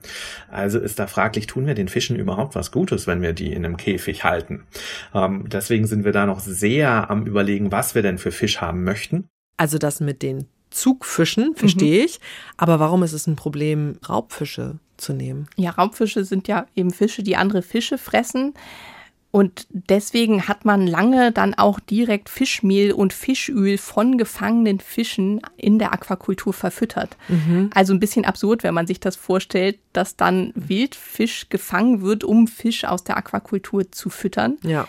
Also 0.51 0.79
ist 0.79 0.99
da 0.99 1.07
fraglich, 1.07 1.47
tun 1.47 1.67
wir 1.67 1.75
den 1.75 1.89
Fischen 1.89 2.17
überhaupt 2.17 2.55
was 2.55 2.73
Gutes, 2.73 3.07
wenn 3.07 3.21
wir 3.21 3.35
die 3.35 3.53
in 3.53 3.67
einem 3.67 3.77
Käfig 3.77 4.25
halten? 4.25 4.63
Ähm, 5.15 5.45
deswegen 5.47 5.87
sind 5.87 6.07
wir 6.07 6.13
da 6.13 6.25
noch 6.25 6.41
sehr 6.41 7.11
am 7.11 7.27
überlegen, 7.27 7.71
was 7.71 7.95
wir 7.95 8.01
denn 8.01 8.17
für 8.17 8.33
Fisch 8.33 8.63
haben 8.63 8.83
möchten. 8.83 9.29
Also 9.59 9.77
das 9.77 10.01
mit 10.01 10.23
den 10.23 10.47
Zugfischen, 10.71 11.55
verstehe 11.55 12.01
mhm. 12.01 12.05
ich. 12.07 12.21
Aber 12.57 12.81
warum 12.81 13.03
ist 13.03 13.13
es 13.13 13.27
ein 13.27 13.37
Problem, 13.37 13.99
Raubfische 14.09 14.79
zu 14.97 15.13
nehmen? 15.13 15.49
Ja, 15.57 15.71
Raubfische 15.71 16.25
sind 16.25 16.49
ja 16.49 16.67
eben 16.75 16.91
Fische, 16.91 17.23
die 17.23 17.37
andere 17.37 17.63
Fische 17.63 17.99
fressen. 17.99 18.55
Und 19.33 19.69
deswegen 19.71 20.49
hat 20.49 20.65
man 20.65 20.89
lange 20.89 21.31
dann 21.31 21.55
auch 21.55 21.79
direkt 21.79 22.29
Fischmehl 22.29 22.93
und 22.93 23.13
Fischöl 23.13 23.79
von 23.79 24.19
gefangenen 24.19 24.81
Fischen 24.81 25.41
in 25.57 25.79
der 25.79 25.93
Aquakultur 25.93 26.53
verfüttert. 26.53 27.17
Mhm. 27.29 27.71
Also 27.73 27.93
ein 27.93 28.01
bisschen 28.01 28.25
absurd, 28.25 28.65
wenn 28.65 28.75
man 28.75 28.89
sich 28.89 28.99
das 28.99 29.15
vorstellt, 29.15 29.79
dass 29.93 30.17
dann 30.17 30.53
Wildfisch 30.57 31.49
gefangen 31.49 32.03
wird, 32.03 32.25
um 32.25 32.49
Fisch 32.49 32.85
aus 32.85 33.05
der 33.05 33.17
Aquakultur 33.17 33.93
zu 33.93 34.11
füttern. 34.11 34.59
Ja. 34.65 34.89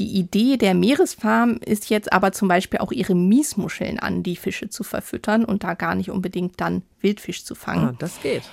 Die 0.00 0.16
Idee 0.18 0.56
der 0.56 0.72
Meeresfarm 0.72 1.60
ist 1.62 1.90
jetzt 1.90 2.10
aber 2.10 2.32
zum 2.32 2.48
Beispiel 2.48 2.80
auch 2.80 2.90
ihre 2.90 3.14
Miesmuscheln 3.14 3.98
an 3.98 4.22
die 4.22 4.36
Fische 4.36 4.70
zu 4.70 4.82
verfüttern 4.82 5.44
und 5.44 5.62
da 5.62 5.74
gar 5.74 5.94
nicht 5.94 6.10
unbedingt 6.10 6.58
dann 6.58 6.80
Wildfisch 7.02 7.44
zu 7.44 7.54
fangen. 7.54 7.88
Ah, 7.88 7.94
das 7.98 8.22
geht. 8.22 8.44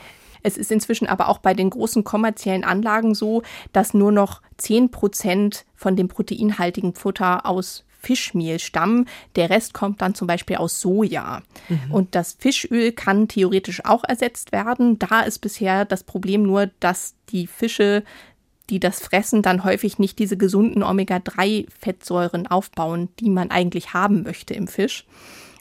Es 0.44 0.58
ist 0.58 0.74
inzwischen 0.74 1.08
aber 1.08 1.30
auch 1.30 1.38
bei 1.38 1.54
den 1.54 1.70
großen 1.70 2.04
kommerziellen 2.04 2.66
Anlagen 2.66 3.16
so, 3.16 3.44
dass 3.72 3.94
nur 3.94 4.12
noch 4.12 4.42
10 4.58 4.92
Prozent 4.92 5.66
von 5.74 5.96
dem 5.96 6.10
proteinhaltigen 6.10 6.94
Futter 6.96 7.46
aus 7.46 7.86
Fischmehl 8.02 8.60
stammen. 8.60 9.08
Der 9.38 9.50
Rest 9.50 9.74
kommt 9.74 10.02
dann 10.02 10.16
zum 10.16 10.28
Beispiel 10.28 10.58
aus 10.58 10.82
Soja. 10.82 11.44
Mhm. 11.70 11.92
Und 11.94 12.14
das 12.14 12.36
Fischöl 12.38 12.92
kann 12.92 13.30
theoretisch 13.30 13.86
auch 13.86 14.04
ersetzt 14.04 14.52
werden. 14.52 15.00
Da 15.00 15.22
ist 15.22 15.40
bisher 15.40 15.86
das 15.86 16.04
Problem 16.04 16.44
nur, 16.44 16.70
dass 16.82 17.16
die 17.30 17.48
Fische, 17.48 18.04
die 18.70 18.80
das 18.80 19.00
fressen, 19.00 19.42
dann 19.42 19.64
häufig 19.64 20.00
nicht 20.00 20.20
diese 20.20 20.38
gesunden 20.38 20.84
Omega-3-Fettsäuren 20.84 22.48
aufbauen, 22.48 23.10
die 23.20 23.30
man 23.30 23.52
eigentlich 23.52 23.94
haben 23.94 24.24
möchte 24.24 24.54
im 24.54 24.68
Fisch. 24.68 25.06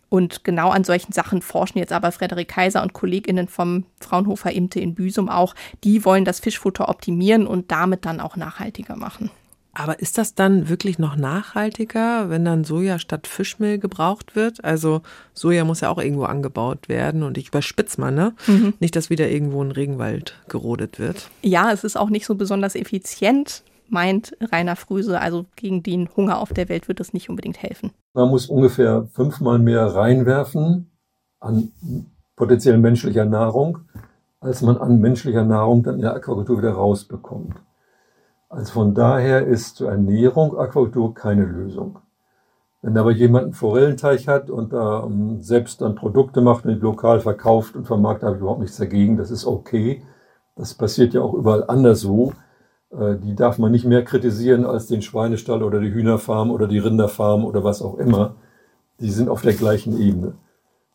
Und 0.08 0.44
genau 0.44 0.70
an 0.70 0.84
solchen 0.84 1.12
Sachen 1.12 1.42
forschen 1.42 1.78
jetzt 1.78 1.92
aber 1.92 2.12
Frederik 2.12 2.48
Kaiser 2.48 2.82
und 2.82 2.92
KollegInnen 2.92 3.48
vom 3.48 3.84
Fraunhofer 4.00 4.52
Imte 4.52 4.78
in 4.80 4.94
Büsum 4.94 5.28
auch. 5.28 5.54
Die 5.82 6.04
wollen 6.04 6.24
das 6.24 6.40
Fischfutter 6.40 6.88
optimieren 6.88 7.46
und 7.46 7.72
damit 7.72 8.04
dann 8.04 8.20
auch 8.20 8.36
nachhaltiger 8.36 8.96
machen. 8.96 9.30
Aber 9.78 10.00
ist 10.00 10.16
das 10.16 10.34
dann 10.34 10.70
wirklich 10.70 10.98
noch 10.98 11.16
nachhaltiger, 11.16 12.30
wenn 12.30 12.46
dann 12.46 12.64
Soja 12.64 12.98
statt 12.98 13.26
Fischmehl 13.26 13.78
gebraucht 13.78 14.34
wird? 14.34 14.64
Also 14.64 15.02
Soja 15.34 15.64
muss 15.64 15.82
ja 15.82 15.90
auch 15.90 15.98
irgendwo 15.98 16.24
angebaut 16.24 16.88
werden 16.88 17.22
und 17.22 17.36
ich 17.36 17.48
überspitze 17.48 18.00
mal, 18.00 18.10
ne? 18.10 18.32
Mhm. 18.46 18.72
Nicht, 18.80 18.96
dass 18.96 19.10
wieder 19.10 19.28
irgendwo 19.28 19.62
ein 19.62 19.70
Regenwald 19.70 20.34
gerodet 20.48 20.98
wird. 20.98 21.28
Ja, 21.42 21.72
es 21.72 21.84
ist 21.84 21.98
auch 21.98 22.08
nicht 22.08 22.24
so 22.24 22.36
besonders 22.36 22.74
effizient 22.74 23.62
meint 23.88 24.34
Rainer 24.40 24.76
Früse. 24.76 25.20
Also 25.20 25.44
gegen 25.56 25.82
den 25.82 26.08
Hunger 26.16 26.38
auf 26.38 26.54
der 26.54 26.70
Welt 26.70 26.88
wird 26.88 26.98
das 26.98 27.12
nicht 27.12 27.28
unbedingt 27.28 27.62
helfen. 27.62 27.90
Man 28.14 28.30
muss 28.30 28.46
ungefähr 28.46 29.06
fünfmal 29.12 29.58
mehr 29.58 29.84
reinwerfen 29.94 30.90
an 31.38 31.70
potenziell 32.34 32.78
menschlicher 32.78 33.26
Nahrung, 33.26 33.80
als 34.40 34.62
man 34.62 34.78
an 34.78 35.00
menschlicher 35.00 35.44
Nahrung 35.44 35.82
dann 35.82 35.96
in 35.96 36.00
der 36.00 36.14
Aquakultur 36.14 36.58
wieder 36.58 36.72
rausbekommt. 36.72 37.56
Also 38.48 38.72
von 38.72 38.94
daher 38.94 39.46
ist 39.46 39.76
zur 39.76 39.90
Ernährung 39.90 40.56
Aquakultur 40.56 41.14
keine 41.14 41.44
Lösung. 41.44 41.98
Wenn 42.82 42.96
aber 42.96 43.10
jemand 43.10 43.44
einen 43.44 43.52
Forellenteich 43.52 44.28
hat 44.28 44.48
und 44.48 44.72
da 44.72 44.98
um, 44.98 45.42
selbst 45.42 45.80
dann 45.80 45.96
Produkte 45.96 46.40
macht 46.40 46.64
und 46.64 46.74
die 46.74 46.80
lokal 46.80 47.20
verkauft 47.20 47.74
und 47.74 47.86
vermarktet, 47.86 48.26
habe 48.26 48.36
ich 48.36 48.42
überhaupt 48.42 48.60
nichts 48.60 48.76
dagegen. 48.76 49.16
Das 49.16 49.30
ist 49.30 49.44
okay. 49.46 50.02
Das 50.54 50.74
passiert 50.74 51.12
ja 51.12 51.20
auch 51.20 51.34
überall 51.34 51.64
anderswo. 51.68 52.32
Äh, 52.90 53.16
die 53.16 53.34
darf 53.34 53.58
man 53.58 53.72
nicht 53.72 53.84
mehr 53.84 54.04
kritisieren 54.04 54.64
als 54.64 54.86
den 54.86 55.02
Schweinestall 55.02 55.62
oder 55.62 55.80
die 55.80 55.92
Hühnerfarm 55.92 56.50
oder 56.50 56.68
die 56.68 56.78
Rinderfarm 56.78 57.44
oder 57.44 57.64
was 57.64 57.82
auch 57.82 57.98
immer. 57.98 58.36
Die 59.00 59.10
sind 59.10 59.28
auf 59.28 59.42
der 59.42 59.54
gleichen 59.54 60.00
Ebene. 60.00 60.34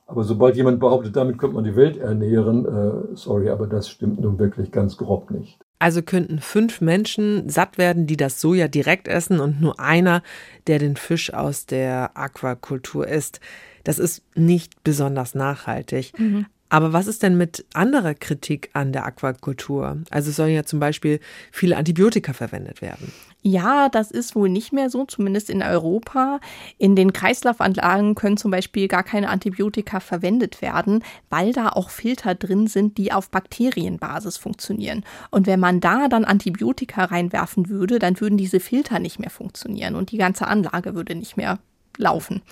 Aber 0.08 0.24
sobald 0.24 0.56
jemand 0.56 0.80
behauptet, 0.80 1.16
damit 1.16 1.38
könnte 1.38 1.56
man 1.56 1.64
die 1.64 1.76
Welt 1.76 1.98
ernähren, 1.98 2.66
äh, 2.66 3.16
sorry, 3.16 3.50
aber 3.50 3.68
das 3.68 3.90
stimmt 3.90 4.22
nun 4.22 4.40
wirklich 4.40 4.72
ganz 4.72 4.98
grob 4.98 5.32
nicht. 5.32 5.60
Also 5.82 6.04
könnten 6.04 6.42
fünf 6.42 6.80
Menschen 6.80 7.50
satt 7.50 7.80
werden, 7.80 8.06
die 8.06 8.16
das 8.16 8.40
Soja 8.40 8.68
direkt 8.68 9.08
essen 9.08 9.40
und 9.40 9.60
nur 9.60 9.80
einer, 9.80 10.22
der 10.68 10.78
den 10.78 10.96
Fisch 10.96 11.34
aus 11.34 11.66
der 11.66 12.12
Aquakultur 12.14 13.08
isst. 13.08 13.40
Das 13.84 13.98
ist 13.98 14.22
nicht 14.36 14.84
besonders 14.84 15.34
nachhaltig. 15.34 16.14
Mhm. 16.20 16.46
Aber 16.70 16.94
was 16.94 17.08
ist 17.08 17.24
denn 17.24 17.36
mit 17.36 17.66
anderer 17.74 18.14
Kritik 18.14 18.70
an 18.74 18.94
der 18.94 19.08
Aquakultur? 19.08 20.04
Also 20.12 20.30
es 20.30 20.36
sollen 20.36 20.54
ja 20.54 20.66
zum 20.66 20.80
Beispiel 20.80 21.20
viele 21.52 21.78
Antibiotika 21.78 22.34
verwendet 22.34 22.84
werden. 22.84 23.12
Ja, 23.44 23.90
das 23.90 24.12
ist 24.12 24.36
wohl 24.36 24.50
nicht 24.50 24.72
mehr 24.72 24.92
so, 24.92 25.06
zumindest 25.06 25.50
in 25.50 25.64
Europa. 25.64 26.40
In 26.78 26.96
den 26.96 27.12
Kreislaufanlagen 27.12 28.14
können 28.14 28.38
zum 28.38 28.52
Beispiel 28.52 28.88
gar 28.88 29.02
keine 29.02 29.30
Antibiotika 29.30 30.00
verwendet 30.00 30.62
werden, 30.62 31.04
weil 31.32 31.52
da 31.52 31.70
auch 31.70 31.90
Filter 31.90 32.36
drin 32.36 32.68
sind, 32.68 33.00
die 33.00 33.12
auf 33.12 33.32
Bakterienbasis 33.32 34.38
funktionieren. 34.38 35.04
Und 35.32 35.48
wenn 35.48 35.60
man 35.60 35.80
da 35.80 36.08
dann 36.08 36.24
Antibiotika 36.24 37.06
reinwerfen 37.06 37.70
würde, 37.70 37.98
dann 37.98 38.20
würden 38.20 38.38
diese 38.38 38.60
Filter 38.60 39.00
nicht 39.00 39.18
mehr 39.18 39.32
funktionieren 39.32 39.96
und 39.96 40.12
die 40.12 40.18
ganze 40.18 40.46
Anlage 40.46 40.94
würde 40.94 41.16
nicht 41.16 41.36
mehr 41.36 41.58
laufen. 41.98 42.44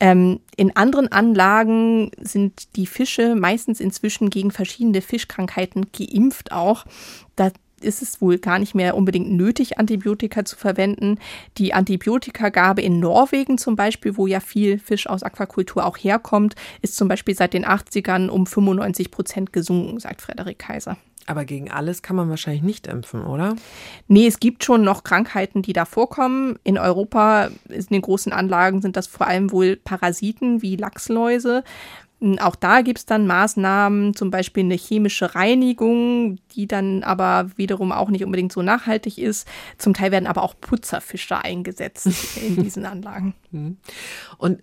Ähm, 0.00 0.40
in 0.56 0.76
anderen 0.76 1.10
Anlagen 1.10 2.10
sind 2.20 2.76
die 2.76 2.86
Fische 2.86 3.34
meistens 3.34 3.80
inzwischen 3.80 4.30
gegen 4.30 4.50
verschiedene 4.50 5.00
Fischkrankheiten 5.00 5.86
geimpft 5.92 6.52
auch. 6.52 6.84
Da 7.34 7.50
ist 7.82 8.02
es 8.02 8.20
wohl 8.20 8.38
gar 8.38 8.58
nicht 8.58 8.74
mehr 8.74 8.96
unbedingt 8.96 9.30
nötig, 9.30 9.78
Antibiotika 9.78 10.44
zu 10.44 10.56
verwenden. 10.56 11.18
Die 11.56 11.74
Antibiotikagabe 11.74 12.82
in 12.82 13.00
Norwegen 13.00 13.58
zum 13.58 13.76
Beispiel, 13.76 14.16
wo 14.16 14.26
ja 14.26 14.40
viel 14.40 14.78
Fisch 14.78 15.08
aus 15.08 15.22
Aquakultur 15.22 15.84
auch 15.84 15.96
herkommt, 15.96 16.54
ist 16.82 16.96
zum 16.96 17.08
Beispiel 17.08 17.34
seit 17.34 17.54
den 17.54 17.64
80ern 17.64 18.28
um 18.28 18.46
95 18.46 19.10
Prozent 19.10 19.52
gesunken, 19.52 19.98
sagt 20.00 20.22
Frederik 20.22 20.58
Kaiser. 20.58 20.96
Aber 21.28 21.44
gegen 21.44 21.70
alles 21.70 22.00
kann 22.00 22.16
man 22.16 22.30
wahrscheinlich 22.30 22.62
nicht 22.62 22.86
impfen, 22.86 23.22
oder? 23.22 23.54
Nee, 24.06 24.26
es 24.26 24.40
gibt 24.40 24.64
schon 24.64 24.82
noch 24.82 25.04
Krankheiten, 25.04 25.60
die 25.60 25.74
da 25.74 25.84
vorkommen. 25.84 26.58
In 26.64 26.78
Europa, 26.78 27.50
in 27.68 27.86
den 27.90 28.00
großen 28.00 28.32
Anlagen, 28.32 28.80
sind 28.80 28.96
das 28.96 29.06
vor 29.06 29.26
allem 29.26 29.52
wohl 29.52 29.76
Parasiten 29.76 30.62
wie 30.62 30.76
Lachsläuse. 30.76 31.64
Auch 32.40 32.56
da 32.56 32.80
gibt 32.80 32.98
es 32.98 33.06
dann 33.06 33.28
Maßnahmen, 33.28 34.14
zum 34.14 34.32
Beispiel 34.32 34.64
eine 34.64 34.74
chemische 34.74 35.36
Reinigung, 35.36 36.38
die 36.52 36.66
dann 36.66 37.04
aber 37.04 37.50
wiederum 37.56 37.92
auch 37.92 38.10
nicht 38.10 38.24
unbedingt 38.24 38.52
so 38.52 38.60
nachhaltig 38.60 39.18
ist. 39.18 39.46
Zum 39.78 39.94
Teil 39.94 40.10
werden 40.10 40.26
aber 40.26 40.42
auch 40.42 40.54
Putzerfische 40.60 41.38
eingesetzt 41.38 42.08
in 42.36 42.62
diesen 42.62 42.86
Anlagen. 42.86 43.34
Mhm. 43.52 43.76
Und 44.36 44.58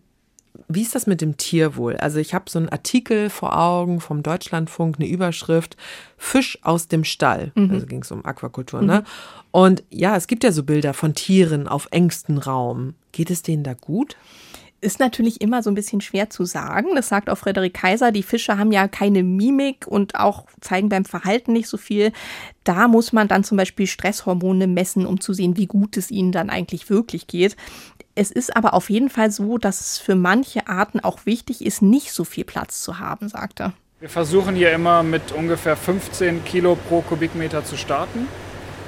wie 0.67 0.81
ist 0.81 0.95
das 0.95 1.07
mit 1.07 1.21
dem 1.21 1.37
Tierwohl? 1.37 1.95
Also 1.97 2.19
ich 2.19 2.33
habe 2.33 2.49
so 2.49 2.59
einen 2.59 2.69
Artikel 2.69 3.29
vor 3.29 3.57
Augen 3.57 4.01
vom 4.01 4.23
Deutschlandfunk, 4.23 4.97
eine 4.97 5.07
Überschrift 5.07 5.77
Fisch 6.17 6.59
aus 6.61 6.87
dem 6.87 7.03
Stall. 7.03 7.51
Mhm. 7.55 7.71
Also 7.71 7.85
ging 7.85 8.01
es 8.01 8.11
um 8.11 8.25
Aquakultur, 8.25 8.81
ne? 8.81 8.99
Mhm. 8.99 9.05
Und 9.51 9.83
ja, 9.89 10.15
es 10.17 10.27
gibt 10.27 10.43
ja 10.43 10.51
so 10.51 10.63
Bilder 10.63 10.93
von 10.93 11.15
Tieren 11.15 11.67
auf 11.67 11.87
engstem 11.91 12.37
Raum. 12.37 12.95
Geht 13.11 13.29
es 13.31 13.41
denen 13.41 13.63
da 13.63 13.73
gut? 13.73 14.17
Ist 14.86 14.99
natürlich 14.99 15.41
immer 15.41 15.63
so 15.63 15.71
ein 15.71 15.73
bisschen 15.73 15.99
schwer 15.99 16.29
zu 16.29 16.45
sagen. 16.45 16.89
Das 16.93 17.09
sagt 17.09 17.31
auch 17.31 17.39
Frederik 17.39 17.73
Kaiser. 17.73 18.11
Die 18.11 18.21
Fische 18.21 18.59
haben 18.59 18.71
ja 18.71 18.88
keine 18.88 19.23
Mimik 19.23 19.88
und 19.88 20.13
auch 20.13 20.45
zeigen 20.61 20.89
beim 20.89 21.05
Verhalten 21.05 21.53
nicht 21.53 21.67
so 21.67 21.77
viel. 21.77 22.11
Da 22.63 22.88
muss 22.88 23.11
man 23.11 23.27
dann 23.27 23.43
zum 23.43 23.57
Beispiel 23.57 23.88
Stresshormone 23.88 24.67
messen, 24.67 25.07
um 25.07 25.19
zu 25.19 25.33
sehen, 25.33 25.57
wie 25.57 25.65
gut 25.65 25.97
es 25.97 26.11
ihnen 26.11 26.31
dann 26.31 26.51
eigentlich 26.51 26.91
wirklich 26.91 27.25
geht. 27.25 27.55
Es 28.13 28.29
ist 28.29 28.55
aber 28.55 28.75
auf 28.75 28.91
jeden 28.91 29.09
Fall 29.09 29.31
so, 29.31 29.57
dass 29.57 29.81
es 29.81 29.97
für 29.97 30.13
manche 30.13 30.67
Arten 30.67 30.99
auch 30.99 31.25
wichtig 31.25 31.65
ist, 31.65 31.81
nicht 31.81 32.11
so 32.11 32.23
viel 32.23 32.43
Platz 32.43 32.83
zu 32.83 32.99
haben, 32.99 33.27
sagt 33.27 33.61
er. 33.61 33.73
Wir 33.99 34.09
versuchen 34.09 34.53
hier 34.53 34.71
immer 34.71 35.01
mit 35.01 35.31
ungefähr 35.31 35.75
15 35.75 36.45
Kilo 36.45 36.77
pro 36.88 37.01
Kubikmeter 37.01 37.65
zu 37.65 37.75
starten. 37.75 38.27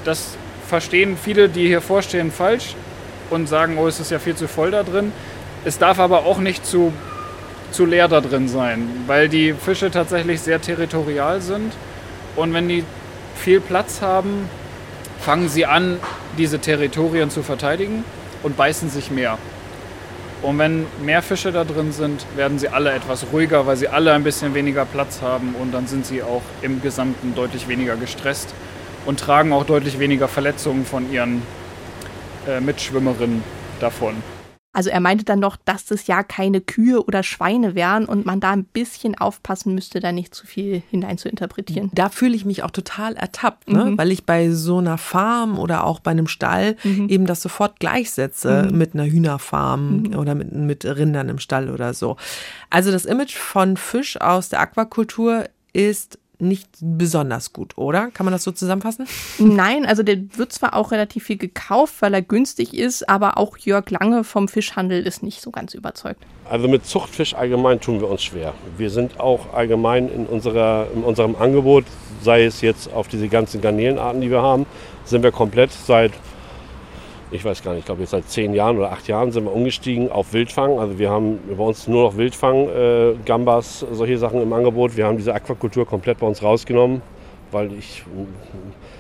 Das 0.04 0.38
verstehen 0.68 1.18
viele, 1.18 1.50
die 1.50 1.66
hier 1.66 1.82
vorstehen, 1.82 2.32
falsch 2.32 2.76
und 3.32 3.48
sagen, 3.48 3.80
oh, 3.80 3.88
es 3.88 4.00
ist 4.00 4.12
ja 4.12 4.20
viel 4.20 4.36
zu 4.36 4.48
voll 4.48 4.70
da 4.70 4.84
drin. 4.84 5.12
Es 5.68 5.78
darf 5.78 6.00
aber 6.00 6.26
auch 6.26 6.38
nicht 6.38 6.66
zu, 6.66 6.94
zu 7.72 7.86
leer 7.86 8.08
da 8.08 8.22
drin 8.22 8.48
sein, 8.48 8.88
weil 9.06 9.28
die 9.28 9.52
Fische 9.52 9.92
tatsächlich 9.92 10.40
sehr 10.40 10.62
territorial 10.62 11.42
sind. 11.42 11.74
Und 12.38 12.54
wenn 12.54 12.70
die 12.70 12.86
viel 13.36 13.60
Platz 13.60 14.02
haben, 14.02 14.50
fangen 15.20 15.50
sie 15.50 15.66
an, 15.66 16.00
diese 16.38 16.60
Territorien 16.60 17.30
zu 17.30 17.44
verteidigen 17.44 18.06
und 18.44 18.56
beißen 18.56 18.90
sich 18.90 19.12
mehr. 19.12 19.38
Und 20.42 20.58
wenn 20.58 20.86
mehr 21.04 21.22
Fische 21.22 21.52
da 21.52 21.66
drin 21.66 21.92
sind, 21.92 22.26
werden 22.38 22.60
sie 22.60 22.70
alle 22.70 22.94
etwas 22.94 23.26
ruhiger, 23.34 23.68
weil 23.68 23.76
sie 23.76 23.90
alle 23.90 24.14
ein 24.14 24.24
bisschen 24.24 24.54
weniger 24.54 24.86
Platz 24.86 25.22
haben 25.22 25.54
und 25.60 25.74
dann 25.74 25.86
sind 25.86 26.06
sie 26.06 26.24
auch 26.24 26.44
im 26.62 26.82
Gesamten 26.82 27.36
deutlich 27.36 27.68
weniger 27.68 27.98
gestresst 27.98 28.54
und 29.06 29.20
tragen 29.20 29.52
auch 29.52 29.66
deutlich 29.66 30.00
weniger 30.00 30.30
Verletzungen 30.30 30.86
von 30.86 31.12
ihren 31.12 31.42
äh, 32.48 32.62
Mitschwimmerinnen 32.62 33.44
davon. 33.82 34.37
Also 34.74 34.92
er 34.92 35.00
meinte 35.00 35.26
dann 35.26 35.40
noch, 35.40 35.56
dass 35.56 35.86
das 35.86 36.06
ja 36.06 36.22
keine 36.22 36.62
Kühe 36.62 37.04
oder 37.04 37.24
Schweine 37.24 37.74
wären 37.74 38.06
und 38.06 38.26
man 38.28 38.40
da 38.40 38.52
ein 38.52 38.64
bisschen 38.64 39.18
aufpassen 39.18 39.74
müsste, 39.74 40.00
da 40.00 40.12
nicht 40.12 40.36
zu 40.36 40.46
viel 40.46 40.84
hinein 40.92 41.18
zu 41.18 41.30
interpretieren. 41.30 41.90
Da 41.96 42.10
fühle 42.10 42.36
ich 42.36 42.46
mich 42.46 42.62
auch 42.62 42.70
total 42.70 43.16
ertappt, 43.16 43.70
ne? 43.70 43.86
Mhm. 43.86 43.98
weil 43.98 44.12
ich 44.12 44.26
bei 44.26 44.52
so 44.52 44.78
einer 44.78 45.00
Farm 45.00 45.58
oder 45.58 45.84
auch 45.84 46.00
bei 46.00 46.12
einem 46.12 46.28
Stall 46.28 46.76
mhm. 46.84 47.10
eben 47.10 47.26
das 47.26 47.42
sofort 47.42 47.80
gleichsetze 47.80 48.68
mhm. 48.70 48.78
mit 48.78 48.94
einer 48.94 49.06
Hühnerfarm 49.06 50.02
mhm. 50.02 50.16
oder 50.16 50.36
mit, 50.36 50.54
mit 50.54 50.86
Rindern 50.86 51.30
im 51.30 51.40
Stall 51.40 51.72
oder 51.72 51.96
so. 51.96 52.18
Also 52.70 52.92
das 52.92 53.06
Image 53.06 53.36
von 53.36 53.78
Fisch 53.78 54.22
aus 54.22 54.50
der 54.50 54.60
Aquakultur 54.60 55.46
ist 55.74 56.20
nicht 56.40 56.70
besonders 56.80 57.54
gut, 57.54 57.78
oder? 57.78 58.12
Kann 58.12 58.26
man 58.26 58.32
das 58.32 58.44
so 58.44 58.52
zusammenfassen? 58.52 59.08
Nein, 59.40 59.86
also 59.86 60.04
der 60.04 60.18
wird 60.36 60.54
zwar 60.54 60.76
auch 60.76 60.92
relativ 60.92 61.24
viel 61.26 61.38
gekauft, 61.38 61.96
weil 62.00 62.14
er 62.14 62.22
günstig 62.22 62.76
ist, 62.78 63.10
aber 63.10 63.38
auch 63.38 63.58
Jörg 63.58 63.90
Lange 63.90 64.24
vom 64.24 64.48
Fischhandel 64.48 65.06
ist 65.06 65.24
nicht 65.24 65.42
so 65.42 65.52
ganz 65.52 65.74
überzeugt. 65.74 66.24
Also 66.50 66.68
mit 66.68 66.86
Zuchtfisch 66.86 67.34
allgemein 67.34 67.80
tun 67.80 68.00
wir 68.00 68.10
uns 68.10 68.24
schwer. 68.24 68.54
Wir 68.78 68.90
sind 68.90 69.20
auch 69.20 69.54
allgemein 69.54 70.10
in, 70.10 70.26
unserer, 70.26 70.88
in 70.94 71.04
unserem 71.04 71.36
Angebot, 71.36 71.86
sei 72.22 72.46
es 72.46 72.62
jetzt 72.62 72.92
auf 72.94 73.08
diese 73.08 73.28
ganzen 73.28 73.62
Garnelenarten, 73.62 74.22
die 74.22 74.30
wir 74.30 74.42
haben, 74.42 74.66
sind 75.06 75.24
wir 75.24 75.32
komplett 75.32 75.72
seit 75.72 76.12
ich 77.32 77.44
weiß 77.44 77.64
gar 77.64 77.72
nicht, 77.72 77.80
ich 77.82 77.86
glaube 77.86 78.02
jetzt 78.02 78.12
seit 78.12 78.30
zehn 78.30 78.54
Jahren 78.54 78.78
oder 78.78 78.92
acht 78.92 79.08
Jahren 79.08 79.32
sind 79.32 79.46
wir 79.46 79.54
umgestiegen 79.54 80.12
auf 80.12 80.34
Wildfang. 80.34 80.80
Also 80.80 80.98
wir 80.98 81.10
haben 81.10 81.40
bei 81.58 81.64
uns 81.64 81.88
nur 81.88 82.04
noch 82.04 82.18
Wildfang, 82.18 82.70
äh, 82.70 83.14
Gambas, 83.26 83.86
solche 83.92 84.18
Sachen 84.18 84.42
im 84.42 84.52
Angebot. 84.54 84.96
Wir 84.96 85.06
haben 85.06 85.18
diese 85.18 85.34
Aquakultur 85.34 85.86
komplett 85.86 86.20
bei 86.20 86.28
uns 86.28 86.42
rausgenommen, 86.42 87.02
weil 87.52 87.74
ich 87.74 88.04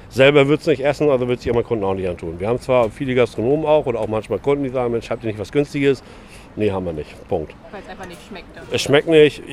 selber 0.10 0.48
würde 0.48 0.62
es 0.62 0.68
nicht 0.68 0.84
essen, 0.84 1.10
also 1.10 1.28
würde 1.28 1.40
es 1.40 1.54
meinen 1.54 1.64
Kunden 1.64 1.84
auch 1.86 1.94
nicht 1.94 2.08
antun. 2.08 2.40
Wir 2.40 2.48
haben 2.48 2.60
zwar 2.60 2.90
viele 2.90 3.16
Gastronomen 3.16 3.66
auch 3.66 3.86
oder 3.86 4.00
auch 4.00 4.08
manchmal 4.08 4.40
Kunden, 4.40 4.64
die 4.64 4.70
sagen, 4.70 4.92
Mensch, 4.92 5.10
habt 5.10 5.24
ihr 5.24 5.28
nicht 5.28 5.40
was 5.40 5.52
Günstiges? 5.52 6.04
Nee, 6.56 6.72
haben 6.72 6.86
wir 6.86 6.94
nicht. 6.94 7.28
Punkt. 7.28 7.54
Weil 7.72 7.82
es 7.82 7.90
einfach 7.90 8.08
nicht 8.08 8.20
schmeckt. 8.28 8.48
Es 8.72 8.82
schmeckt 8.82 9.08
nicht. 9.08 9.44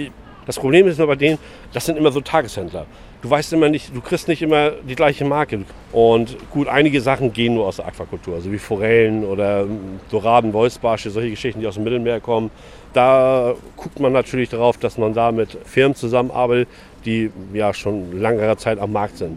Das 0.47 0.59
Problem 0.59 0.87
ist 0.87 0.99
nur 0.99 1.07
bei 1.07 1.17
denen, 1.17 1.39
das 1.73 1.87
sind 1.87 1.97
immer 1.97 2.13
so 2.13 2.21
Tageshändler. 2.21 2.87
Du 3.23 3.31
weißt 3.31 3.55
immer 3.55 3.71
nicht, 3.71 3.95
du 3.97 4.03
kriegst 4.03 4.29
nicht 4.29 4.43
immer 4.43 4.73
die 4.87 4.95
gleiche 4.95 5.25
Marke. 5.25 5.65
Und 5.93 6.37
gut, 6.51 6.69
einige 6.69 7.01
Sachen 7.01 7.33
gehen 7.33 7.55
nur 7.55 7.67
aus 7.67 7.77
der 7.77 7.87
Aquakultur, 7.87 8.35
also 8.35 8.53
wie 8.53 8.59
Forellen 8.59 9.25
oder 9.25 9.67
Doraden, 10.11 10.53
Wolfsbarsche, 10.53 11.11
solche 11.11 11.31
Geschichten, 11.31 11.61
die 11.61 11.67
aus 11.67 11.75
dem 11.75 11.85
Mittelmeer 11.85 12.21
kommen. 12.21 12.51
Da 12.93 13.55
guckt 13.77 13.99
man 13.99 14.13
natürlich 14.13 14.51
darauf, 14.51 14.77
dass 14.77 14.99
man 14.99 15.15
da 15.15 15.33
mit 15.33 15.57
Firmen 15.65 15.95
zusammenarbeitet, 15.95 16.69
die 17.07 17.31
ja 17.55 17.73
schon 17.73 18.21
lange 18.21 18.57
Zeit 18.59 18.79
am 18.79 18.93
Markt 18.93 19.17
sind. 19.19 19.37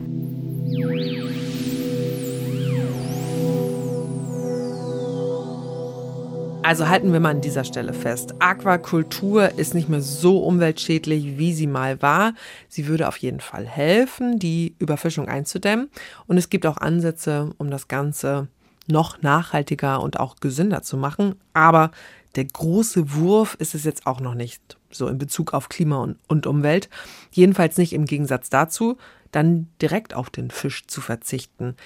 Also 6.67 6.89
halten 6.89 7.13
wir 7.13 7.21
mal 7.21 7.29
an 7.29 7.39
dieser 7.39 7.63
Stelle 7.63 7.93
fest. 7.93 8.35
Aquakultur 8.39 9.57
ist 9.57 9.73
nicht 9.73 9.87
mehr 9.87 10.01
so 10.01 10.39
umweltschädlich, 10.39 11.37
wie 11.37 11.53
sie 11.53 11.65
mal 11.65 12.01
war. 12.01 12.33
Sie 12.67 12.87
würde 12.87 13.07
auf 13.07 13.15
jeden 13.15 13.39
Fall 13.39 13.65
helfen, 13.65 14.37
die 14.37 14.75
Überfischung 14.77 15.29
einzudämmen. 15.29 15.89
Und 16.25 16.37
es 16.37 16.49
gibt 16.49 16.65
auch 16.65 16.75
Ansätze, 16.75 17.53
um 17.57 17.71
das 17.71 17.87
Ganze 17.87 18.49
noch 18.85 19.21
nachhaltiger 19.21 20.01
und 20.01 20.19
auch 20.19 20.35
gesünder 20.41 20.81
zu 20.81 20.97
machen. 20.97 21.35
Aber 21.53 21.91
der 22.35 22.43
große 22.43 23.13
Wurf 23.13 23.55
ist 23.59 23.73
es 23.73 23.85
jetzt 23.85 24.05
auch 24.05 24.19
noch 24.19 24.35
nicht, 24.35 24.75
so 24.91 25.07
in 25.07 25.17
Bezug 25.17 25.53
auf 25.53 25.69
Klima 25.69 25.99
und, 25.99 26.17
und 26.27 26.47
Umwelt. 26.47 26.89
Jedenfalls 27.31 27.77
nicht 27.77 27.93
im 27.93 28.03
Gegensatz 28.03 28.49
dazu, 28.49 28.97
dann 29.31 29.69
direkt 29.81 30.13
auf 30.13 30.29
den 30.29 30.51
Fisch 30.51 30.85
zu 30.85 30.99
verzichten. 30.99 31.77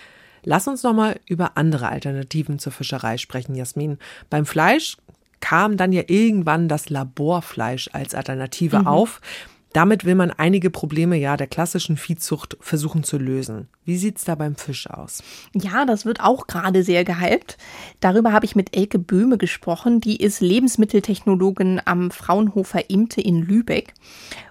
Lass 0.44 0.68
uns 0.68 0.84
noch 0.84 0.94
mal 0.94 1.20
über 1.28 1.58
andere 1.58 1.90
Alternativen 1.90 2.60
zur 2.60 2.72
Fischerei 2.72 3.18
sprechen, 3.18 3.56
Jasmin. 3.56 3.98
Beim 4.30 4.46
Fleisch 4.46 4.98
kam 5.40 5.76
dann 5.76 5.92
ja 5.92 6.04
irgendwann 6.08 6.68
das 6.68 6.90
Laborfleisch 6.90 7.90
als 7.94 8.16
Alternative 8.16 8.80
mhm. 8.80 8.88
auf. 8.88 9.22
Damit 9.74 10.04
will 10.04 10.16
man 10.16 10.32
einige 10.32 10.70
Probleme 10.70 11.16
ja 11.16 11.38
der 11.38 11.48
klassischen 11.48 11.96
Viehzucht 11.96 12.58
versuchen 12.60 13.04
zu 13.04 13.18
lösen. 13.18 13.70
Wie 13.86 13.98
sieht's 13.98 14.26
da 14.26 14.36
beim 14.36 14.56
Fisch 14.56 14.90
aus? 14.90 15.24
Ja, 15.54 15.86
das 15.86 16.06
wird 16.06 16.20
auch 16.20 16.48
gerade 16.48 16.84
sehr 16.84 17.06
gehypt. 17.06 17.58
Darüber 18.02 18.34
habe 18.34 18.46
ich 18.46 18.56
mit 18.56 18.76
Elke 18.76 19.00
Böhme 19.00 19.38
gesprochen. 19.38 20.02
Die 20.02 20.18
ist 20.18 20.42
Lebensmitteltechnologin 20.42 21.82
am 21.86 22.12
Fraunhofer 22.12 22.90
Imte 22.90 23.22
in 23.22 23.42
Lübeck. 23.42 23.94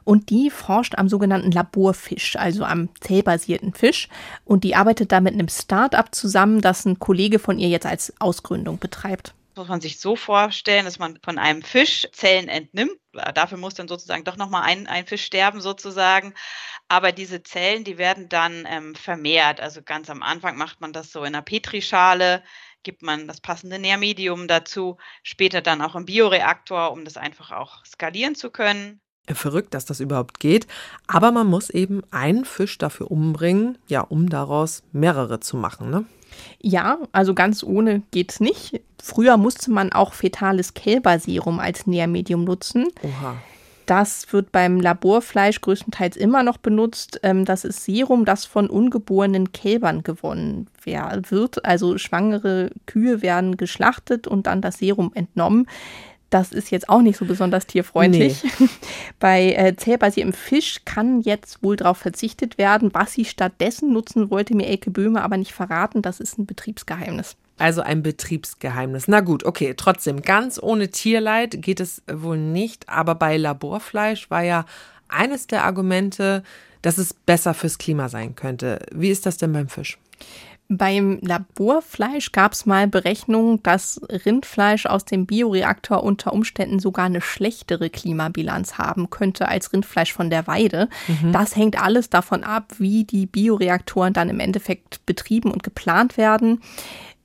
Und 0.05 0.31
die 0.31 0.49
forscht 0.49 0.97
am 0.97 1.09
sogenannten 1.09 1.53
Laborfisch, 1.53 2.37
also 2.37 2.65
am 2.65 2.89
zellbasierten 3.01 3.75
Fisch. 3.75 4.09
Und 4.47 4.65
die 4.65 4.75
arbeitet 4.75 5.13
da 5.13 5.21
mit 5.21 5.35
einem 5.35 5.49
Start-up 5.49 6.15
zusammen, 6.15 6.63
das 6.63 6.87
ein 6.87 6.99
Kollege 6.99 7.39
von 7.39 7.59
ihr 7.59 7.69
jetzt 7.69 7.87
als 7.87 8.15
Ausgründung 8.19 8.79
betreibt 8.79 9.35
muss 9.61 9.69
man 9.69 9.83
sich 9.83 10.01
so 10.01 10.17
vorstellen, 10.17 10.87
dass 10.87 10.99
man 10.99 11.19
von 11.23 11.39
einem 11.39 11.61
Fisch 11.61 12.09
Zellen 12.13 12.49
entnimmt. 12.49 12.97
Dafür 13.35 13.59
muss 13.59 13.75
dann 13.75 13.89
sozusagen 13.89 14.25
doch 14.25 14.37
nochmal 14.37 14.63
ein, 14.63 14.87
ein 14.87 15.07
Fisch 15.07 15.25
sterben 15.25 15.61
sozusagen. 15.61 16.33
Aber 16.89 17.13
diese 17.13 17.43
Zellen, 17.43 17.85
die 17.85 17.99
werden 17.99 18.31
dann 18.31 18.65
ähm, 18.67 18.95
vermehrt. 18.95 19.61
Also 19.61 19.83
ganz 19.83 20.09
am 20.09 20.23
Anfang 20.23 20.57
macht 20.57 20.81
man 20.81 20.95
das 20.95 21.13
so 21.13 21.21
in 21.21 21.35
einer 21.35 21.43
Petrischale, 21.43 22.43
gibt 22.83 23.03
man 23.03 23.29
das 23.29 23.43
passende 23.43 23.79
Nährmedium 23.79 24.49
dazu, 24.49 24.97
später 25.23 25.61
dann 25.61 25.83
auch 25.83 25.95
im 25.95 26.07
Bioreaktor, 26.07 26.91
um 26.91 27.05
das 27.05 27.19
einfach 27.19 27.51
auch 27.51 27.85
skalieren 27.85 28.35
zu 28.35 28.51
können. 28.51 29.03
Verrückt, 29.29 29.75
dass 29.75 29.85
das 29.85 30.01
überhaupt 30.01 30.41
geht. 30.41 30.67
Aber 31.07 31.33
man 31.33 31.47
muss 31.47 31.69
eben 31.69 32.03
einen 32.11 32.47
Fisch 32.47 32.79
dafür 32.79 33.11
umbringen, 33.11 33.77
ja, 33.89 34.01
um 34.01 34.31
daraus 34.31 34.83
mehrere 34.93 35.39
zu 35.39 35.59
machen, 35.59 35.91
ne? 35.91 36.07
Ja, 36.61 36.99
also 37.13 37.35
ganz 37.35 37.63
ohne 37.63 38.03
geht's 38.11 38.41
nicht. 38.41 38.81
Früher 39.03 39.37
musste 39.37 39.71
man 39.71 39.93
auch 39.93 40.13
fetales 40.13 40.75
Kälberserum 40.75 41.59
als 41.59 41.87
Nährmedium 41.87 42.45
nutzen. 42.45 42.89
Oha. 43.03 43.37
Das 43.91 44.33
wird 44.33 44.53
beim 44.53 44.81
Laborfleisch 44.81 45.61
größtenteils 45.63 46.17
immer 46.17 46.45
noch 46.45 46.59
benutzt. 46.59 47.19
Ähm, 47.25 47.45
das 47.45 47.65
ist 47.65 47.85
Serum, 47.85 48.25
das 48.25 48.45
von 48.45 48.71
ungeborenen 48.71 49.51
Kälbern 49.51 50.05
gewonnen 50.05 50.69
wird. 50.85 51.65
Also 51.65 51.99
schwangere 51.99 52.71
Kühe 52.87 53.21
werden 53.21 53.57
geschlachtet 53.57 54.29
und 54.29 54.47
dann 54.47 54.63
das 54.63 54.79
Serum 54.79 55.11
entnommen. 55.15 55.67
Das 56.31 56.53
ist 56.53 56.71
jetzt 56.71 56.89
auch 56.89 57.03
nicht 57.03 57.19
so 57.19 57.25
besonders 57.25 57.67
tierfreundlich. 57.67 58.45
Nee. 58.59 58.69
Bei 59.19 59.53
äh, 59.53 59.77
zellbasiertem 59.77 60.33
Fisch 60.33 60.83
kann 60.85 61.21
jetzt 61.21 61.63
wohl 61.63 61.77
darauf 61.77 61.99
verzichtet 61.99 62.57
werden. 62.57 62.91
Was 62.95 63.15
sie 63.15 63.25
stattdessen 63.25 63.93
nutzen, 63.93 64.31
wollte 64.31 64.55
mir 64.55 64.67
Elke 64.69 64.91
Böhme 64.91 65.23
aber 65.23 65.37
nicht 65.37 65.53
verraten. 65.53 66.03
Das 66.03 66.21
ist 66.21 66.39
ein 66.39 66.47
Betriebsgeheimnis. 66.47 67.37
Also 67.59 67.83
ein 67.83 68.03
Betriebsgeheimnis. 68.03 69.09
Na 69.09 69.21
gut, 69.21 69.45
okay, 69.45 69.75
trotzdem, 69.77 70.23
ganz 70.23 70.63
ohne 70.63 70.89
Tierleid 70.89 71.61
geht 71.61 71.81
es 71.81 72.03
wohl 72.11 72.39
nicht. 72.39 72.89
Aber 72.89 73.17
bei 73.17 73.37
Laborfleisch 73.37 74.31
war 74.31 74.43
ja 74.43 74.65
eines 75.09 75.49
der 75.49 75.65
Argumente, 75.65 76.45
dass 76.81 76.97
es 76.97 77.13
besser 77.13 77.55
fürs 77.55 77.77
Klima 77.77 78.09
sein 78.09 78.37
könnte. 78.37 78.87
Wie 78.93 79.11
ist 79.11 79.27
das 79.27 79.37
denn 79.37 79.53
beim 79.53 79.69
Fisch? 79.69 79.99
Beim 80.73 81.19
Laborfleisch 81.21 82.31
gab 82.31 82.53
es 82.53 82.65
mal 82.65 82.87
Berechnungen, 82.87 83.61
dass 83.65 84.01
Rindfleisch 84.09 84.87
aus 84.87 85.05
dem 85.05 85.27
Bioreaktor 85.27 86.05
unter 86.05 86.33
Umständen 86.33 86.79
sogar 86.79 87.07
eine 87.07 87.21
schlechtere 87.21 87.91
Klimabilanz 87.91 88.79
haben 88.79 89.11
könnte 89.11 89.49
als 89.49 89.73
Rindfleisch 89.73 90.13
von 90.13 90.31
der 90.31 90.47
Weide. 90.47 90.89
Mhm. 91.09 91.33
Das 91.33 91.57
hängt 91.57 91.83
alles 91.83 92.09
davon 92.09 92.45
ab, 92.45 92.75
wie 92.79 93.03
die 93.03 93.27
Bioreaktoren 93.27 94.13
dann 94.13 94.29
im 94.29 94.39
Endeffekt 94.39 95.05
betrieben 95.07 95.51
und 95.51 95.65
geplant 95.65 96.17
werden. 96.17 96.61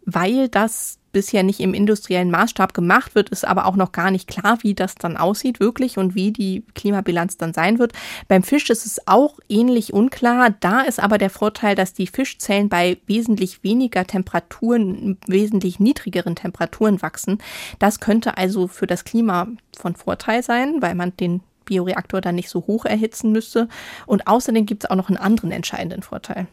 Weil 0.05 0.49
das 0.49 0.97
bisher 1.15 1.43
nicht 1.43 1.61
im 1.61 1.73
industriellen 1.73 2.29
Maßstab 2.29 2.73
gemacht 2.73 3.15
wird, 3.15 3.29
ist 3.29 3.47
aber 3.47 3.67
auch 3.67 3.77
noch 3.77 3.93
gar 3.93 4.11
nicht 4.11 4.27
klar, 4.27 4.57
wie 4.63 4.73
das 4.73 4.95
dann 4.95 5.15
aussieht 5.15 5.61
wirklich 5.61 5.97
und 5.97 6.13
wie 6.13 6.33
die 6.33 6.65
Klimabilanz 6.75 7.37
dann 7.37 7.53
sein 7.53 7.79
wird. 7.79 7.93
Beim 8.27 8.43
Fisch 8.43 8.69
ist 8.69 8.85
es 8.85 9.07
auch 9.07 9.39
ähnlich 9.47 9.93
unklar. 9.93 10.49
Da 10.59 10.81
ist 10.81 10.99
aber 10.99 11.17
der 11.17 11.29
Vorteil, 11.29 11.73
dass 11.73 11.93
die 11.93 12.07
Fischzellen 12.07 12.67
bei 12.67 12.97
wesentlich 13.07 13.63
weniger 13.63 14.05
Temperaturen, 14.05 15.17
wesentlich 15.25 15.79
niedrigeren 15.79 16.35
Temperaturen 16.35 17.01
wachsen. 17.01 17.37
Das 17.79 18.01
könnte 18.01 18.37
also 18.37 18.67
für 18.67 18.85
das 18.85 19.05
Klima 19.05 19.47
von 19.73 19.95
Vorteil 19.95 20.43
sein, 20.43 20.81
weil 20.81 20.95
man 20.95 21.15
den 21.15 21.39
Bioreaktor 21.63 22.19
dann 22.19 22.35
nicht 22.35 22.49
so 22.49 22.67
hoch 22.67 22.83
erhitzen 22.83 23.31
müsste. 23.31 23.69
Und 24.05 24.27
außerdem 24.27 24.65
gibt 24.65 24.83
es 24.83 24.89
auch 24.89 24.97
noch 24.97 25.07
einen 25.07 25.17
anderen 25.17 25.53
entscheidenden 25.53 26.03
Vorteil 26.03 26.47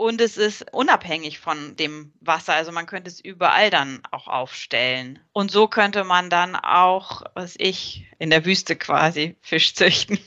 und 0.00 0.22
es 0.22 0.38
ist 0.38 0.64
unabhängig 0.72 1.40
von 1.40 1.76
dem 1.76 2.12
Wasser. 2.22 2.54
Also 2.54 2.72
man 2.72 2.86
könnte 2.86 3.10
es 3.10 3.20
überall 3.20 3.68
dann 3.68 4.00
auch 4.10 4.28
aufstellen. 4.28 5.18
Und 5.32 5.50
so 5.50 5.68
könnte 5.68 6.04
man 6.04 6.30
dann 6.30 6.56
auch, 6.56 7.22
was 7.34 7.54
ich, 7.58 8.06
in 8.18 8.30
der 8.30 8.46
Wüste 8.46 8.76
quasi 8.76 9.36
Fisch 9.42 9.74
züchten. 9.74 10.18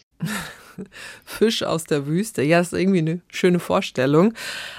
Fisch 1.26 1.63
aus 1.63 1.86
der 1.86 2.05
Wüste. 2.05 2.43
Ja, 2.43 2.59
ist 2.59 2.74
irgendwie 2.74 2.99
eine 2.99 3.21
schöne 3.30 3.57
Vorstellung. 3.57 4.36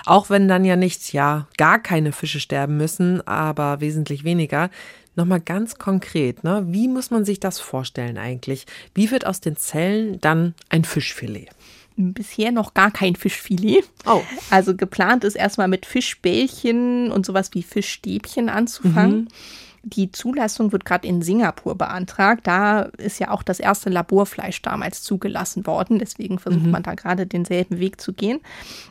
Auch 0.06 0.30
wenn 0.30 0.46
dann 0.46 0.64
ja 0.64 0.76
nichts, 0.76 1.10
ja, 1.10 1.48
gar 1.56 1.82
keine 1.82 2.12
Fische 2.12 2.38
sterben 2.38 2.76
müssen, 2.76 3.26
aber 3.26 3.80
wesentlich 3.80 4.22
weniger. 4.22 4.70
Nochmal 5.16 5.40
ganz 5.40 5.76
konkret, 5.76 6.44
ne? 6.44 6.66
Wie 6.68 6.86
muss 6.86 7.10
man 7.10 7.24
sich 7.24 7.40
das 7.40 7.58
vorstellen 7.58 8.16
eigentlich? 8.16 8.64
Wie 8.94 9.10
wird 9.10 9.26
aus 9.26 9.40
den 9.40 9.56
Zellen 9.56 10.20
dann 10.20 10.54
ein 10.68 10.84
Fischfilet? 10.84 11.50
Bisher 11.96 12.52
noch 12.52 12.74
gar 12.74 12.90
kein 12.90 13.16
Fischfilet. 13.16 13.84
Oh. 14.06 14.22
Also 14.50 14.76
geplant 14.76 15.24
ist 15.24 15.36
erstmal 15.36 15.68
mit 15.68 15.86
Fischbällchen 15.86 17.10
und 17.10 17.24
sowas 17.26 17.50
wie 17.52 17.62
Fischstäbchen 17.62 18.48
anzufangen. 18.48 19.20
Mhm. 19.20 19.28
Die 19.86 20.10
Zulassung 20.10 20.72
wird 20.72 20.86
gerade 20.86 21.06
in 21.06 21.20
Singapur 21.20 21.74
beantragt. 21.74 22.46
Da 22.46 22.82
ist 22.96 23.20
ja 23.20 23.30
auch 23.30 23.42
das 23.42 23.60
erste 23.60 23.90
Laborfleisch 23.90 24.62
damals 24.62 25.02
zugelassen 25.02 25.66
worden. 25.66 25.98
Deswegen 25.98 26.38
versucht 26.38 26.64
mhm. 26.64 26.70
man 26.70 26.82
da 26.82 26.94
gerade 26.94 27.26
denselben 27.26 27.78
Weg 27.78 28.00
zu 28.00 28.14
gehen. 28.14 28.40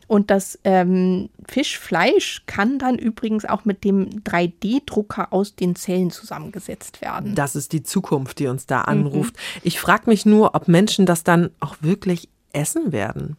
Und 0.06 0.30
das 0.30 0.60
ähm, 0.64 1.30
Fischfleisch 1.48 2.44
kann 2.46 2.78
dann 2.78 3.00
übrigens 3.00 3.46
auch 3.46 3.66
mit 3.66 3.84
dem 3.84 4.22
3D-Drucker 4.24 5.34
aus 5.34 5.56
den 5.56 5.76
Zellen 5.76 6.12
zusammengesetzt 6.12 7.02
werden. 7.02 7.34
Das 7.34 7.56
ist 7.56 7.74
die 7.74 7.82
Zukunft, 7.82 8.38
die 8.38 8.46
uns 8.46 8.68
da 8.68 8.82
anruft. 8.82 9.34
Mhm. 9.34 9.62
Ich 9.64 9.80
frage 9.80 10.04
mich 10.06 10.28
nur, 10.28 10.54
ob 10.54 10.68
Menschen 10.68 11.08
das 11.08 11.24
dann 11.24 11.50
auch 11.60 11.78
wirklich 11.82 12.30
essen 12.54 12.92
werden? 12.92 13.38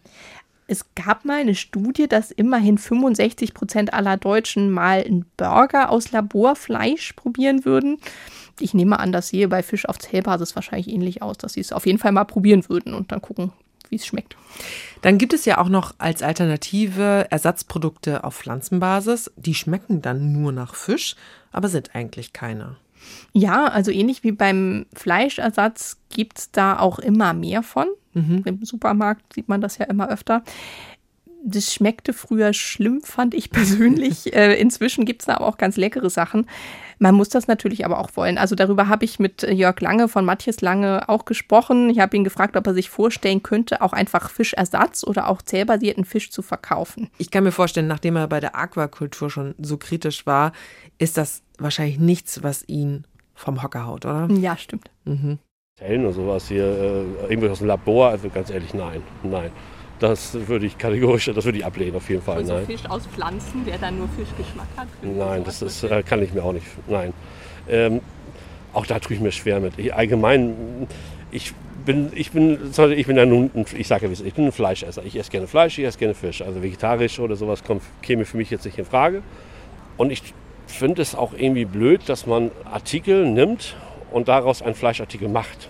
Es 0.66 0.94
gab 0.94 1.24
mal 1.24 1.40
eine 1.40 1.54
Studie, 1.54 2.08
dass 2.08 2.30
immerhin 2.30 2.78
65 2.78 3.52
Prozent 3.52 3.92
aller 3.92 4.16
Deutschen 4.16 4.70
mal 4.70 5.04
einen 5.04 5.26
Burger 5.36 5.90
aus 5.90 6.10
Laborfleisch 6.10 7.12
probieren 7.12 7.64
würden. 7.64 7.98
Ich 8.60 8.72
nehme 8.72 8.98
an, 8.98 9.12
das 9.12 9.28
sehe 9.28 9.48
bei 9.48 9.62
Fisch 9.62 9.86
auf 9.86 9.98
Zellbasis 9.98 10.54
wahrscheinlich 10.54 10.88
ähnlich 10.88 11.20
aus, 11.20 11.36
dass 11.36 11.54
sie 11.54 11.60
es 11.60 11.72
auf 11.72 11.86
jeden 11.86 11.98
Fall 11.98 12.12
mal 12.12 12.24
probieren 12.24 12.66
würden 12.68 12.94
und 12.94 13.12
dann 13.12 13.20
gucken, 13.20 13.52
wie 13.90 13.96
es 13.96 14.06
schmeckt. 14.06 14.36
Dann 15.02 15.18
gibt 15.18 15.34
es 15.34 15.44
ja 15.44 15.58
auch 15.58 15.68
noch 15.68 15.94
als 15.98 16.22
Alternative 16.22 17.26
Ersatzprodukte 17.30 18.24
auf 18.24 18.36
Pflanzenbasis. 18.36 19.30
Die 19.36 19.54
schmecken 19.54 20.00
dann 20.00 20.32
nur 20.32 20.52
nach 20.52 20.74
Fisch, 20.74 21.16
aber 21.52 21.68
sind 21.68 21.94
eigentlich 21.94 22.32
keine. 22.32 22.76
Ja, 23.34 23.66
also 23.66 23.90
ähnlich 23.90 24.24
wie 24.24 24.32
beim 24.32 24.86
Fleischersatz 24.94 25.98
gibt 26.08 26.38
es 26.38 26.50
da 26.52 26.78
auch 26.78 26.98
immer 26.98 27.34
mehr 27.34 27.62
von. 27.62 27.88
Mhm. 28.14 28.42
Im 28.44 28.64
Supermarkt 28.64 29.32
sieht 29.32 29.48
man 29.48 29.60
das 29.60 29.78
ja 29.78 29.86
immer 29.86 30.08
öfter. 30.08 30.42
Das 31.46 31.74
schmeckte 31.74 32.14
früher 32.14 32.54
schlimm, 32.54 33.02
fand 33.02 33.34
ich 33.34 33.50
persönlich. 33.52 34.34
äh, 34.34 34.54
inzwischen 34.58 35.04
gibt 35.04 35.22
es 35.22 35.26
da 35.26 35.34
aber 35.36 35.46
auch 35.46 35.58
ganz 35.58 35.76
leckere 35.76 36.08
Sachen. 36.08 36.46
Man 36.98 37.14
muss 37.16 37.28
das 37.28 37.48
natürlich 37.48 37.84
aber 37.84 37.98
auch 37.98 38.10
wollen. 38.14 38.38
Also 38.38 38.54
darüber 38.54 38.88
habe 38.88 39.04
ich 39.04 39.18
mit 39.18 39.42
Jörg 39.42 39.78
Lange 39.80 40.08
von 40.08 40.24
Matthias 40.24 40.60
Lange 40.60 41.08
auch 41.08 41.24
gesprochen. 41.24 41.90
Ich 41.90 41.98
habe 41.98 42.16
ihn 42.16 42.24
gefragt, 42.24 42.56
ob 42.56 42.66
er 42.66 42.72
sich 42.72 42.88
vorstellen 42.88 43.42
könnte, 43.42 43.82
auch 43.82 43.92
einfach 43.92 44.30
Fischersatz 44.30 45.04
oder 45.04 45.28
auch 45.28 45.42
zellbasierten 45.42 46.04
Fisch 46.04 46.30
zu 46.30 46.40
verkaufen. 46.40 47.10
Ich 47.18 47.30
kann 47.30 47.44
mir 47.44 47.52
vorstellen, 47.52 47.88
nachdem 47.88 48.16
er 48.16 48.28
bei 48.28 48.40
der 48.40 48.56
Aquakultur 48.56 49.28
schon 49.28 49.54
so 49.58 49.76
kritisch 49.76 50.24
war, 50.24 50.52
ist 50.98 51.16
das 51.16 51.42
wahrscheinlich 51.58 51.98
nichts, 51.98 52.42
was 52.42 52.66
ihn 52.68 53.04
vom 53.34 53.62
Hocker 53.62 53.86
haut, 53.86 54.06
oder? 54.06 54.28
Ja, 54.30 54.56
stimmt. 54.56 54.90
Mhm. 55.04 55.40
Zellen 55.77 56.07
und 56.07 56.12
sowas 56.12 56.47
hier, 56.47 56.64
äh, 56.64 57.31
irgendwie 57.31 57.49
aus 57.49 57.59
dem 57.59 57.66
Labor, 57.66 58.11
also 58.11 58.29
ganz 58.29 58.49
ehrlich, 58.49 58.75
nein, 58.75 59.03
nein. 59.25 59.51
Das 59.99 60.35
würde 60.47 60.66
ich 60.66 60.79
kategorisch, 60.79 61.25
das 61.35 61.45
würde 61.45 61.59
ich 61.59 61.64
ablehnen, 61.64 61.97
auf 61.97 62.09
jeden 62.09 62.22
Fall. 62.22 62.37
Also 62.37 62.55
nein. 62.55 62.66
Fisch 62.66 62.89
aus 62.89 63.05
Pflanzen, 63.09 63.64
der 63.64 63.79
dann 63.79 63.99
nur 63.99 64.09
Fischgeschmack 64.11 64.68
hat? 64.77 64.87
Nein, 65.03 65.43
das 65.43 65.62
ist, 65.62 65.83
äh, 65.83 66.05
kann 66.05 66.22
ich 66.22 66.33
mir 66.33 66.45
auch 66.45 66.53
nicht, 66.53 66.66
nein. 66.87 67.12
Ähm, 67.68 68.03
auch 68.72 68.87
da 68.87 69.01
tue 69.01 69.16
ich 69.16 69.20
mir 69.20 69.33
schwer 69.33 69.59
mit. 69.59 69.77
Ich, 69.77 69.93
allgemein, 69.93 70.87
ich 71.33 71.53
bin, 71.85 72.12
ich 72.14 72.31
bin, 72.31 72.57
ich 72.97 73.07
bin 73.09 73.16
ja 73.16 73.27
nun, 73.27 73.51
ich 73.77 73.89
sage 73.89 74.07
ja, 74.07 74.12
ich 74.12 74.35
bin 74.35 74.47
ein 74.47 74.53
Fleischesser. 74.53 75.03
Ich 75.05 75.16
esse 75.16 75.33
gerne 75.33 75.49
Fleisch, 75.49 75.77
ich 75.77 75.85
esse 75.85 75.99
gerne 75.99 76.14
Fisch. 76.14 76.41
Also 76.41 76.62
vegetarisch 76.62 77.18
oder 77.18 77.35
sowas 77.35 77.64
kommt, 77.64 77.83
käme 78.01 78.27
für 78.27 78.37
mich 78.37 78.49
jetzt 78.49 78.64
nicht 78.64 78.79
in 78.79 78.85
Frage. 78.85 79.22
Und 79.97 80.12
ich 80.12 80.22
finde 80.68 81.03
es 81.03 81.16
auch 81.16 81.33
irgendwie 81.37 81.64
blöd, 81.64 82.03
dass 82.07 82.27
man 82.27 82.53
Artikel 82.64 83.27
nimmt 83.27 83.75
und 84.14 84.28
daraus 84.28 84.62
einen 84.62 84.76
Fleischartikel 84.76 85.28
macht. 85.28 85.68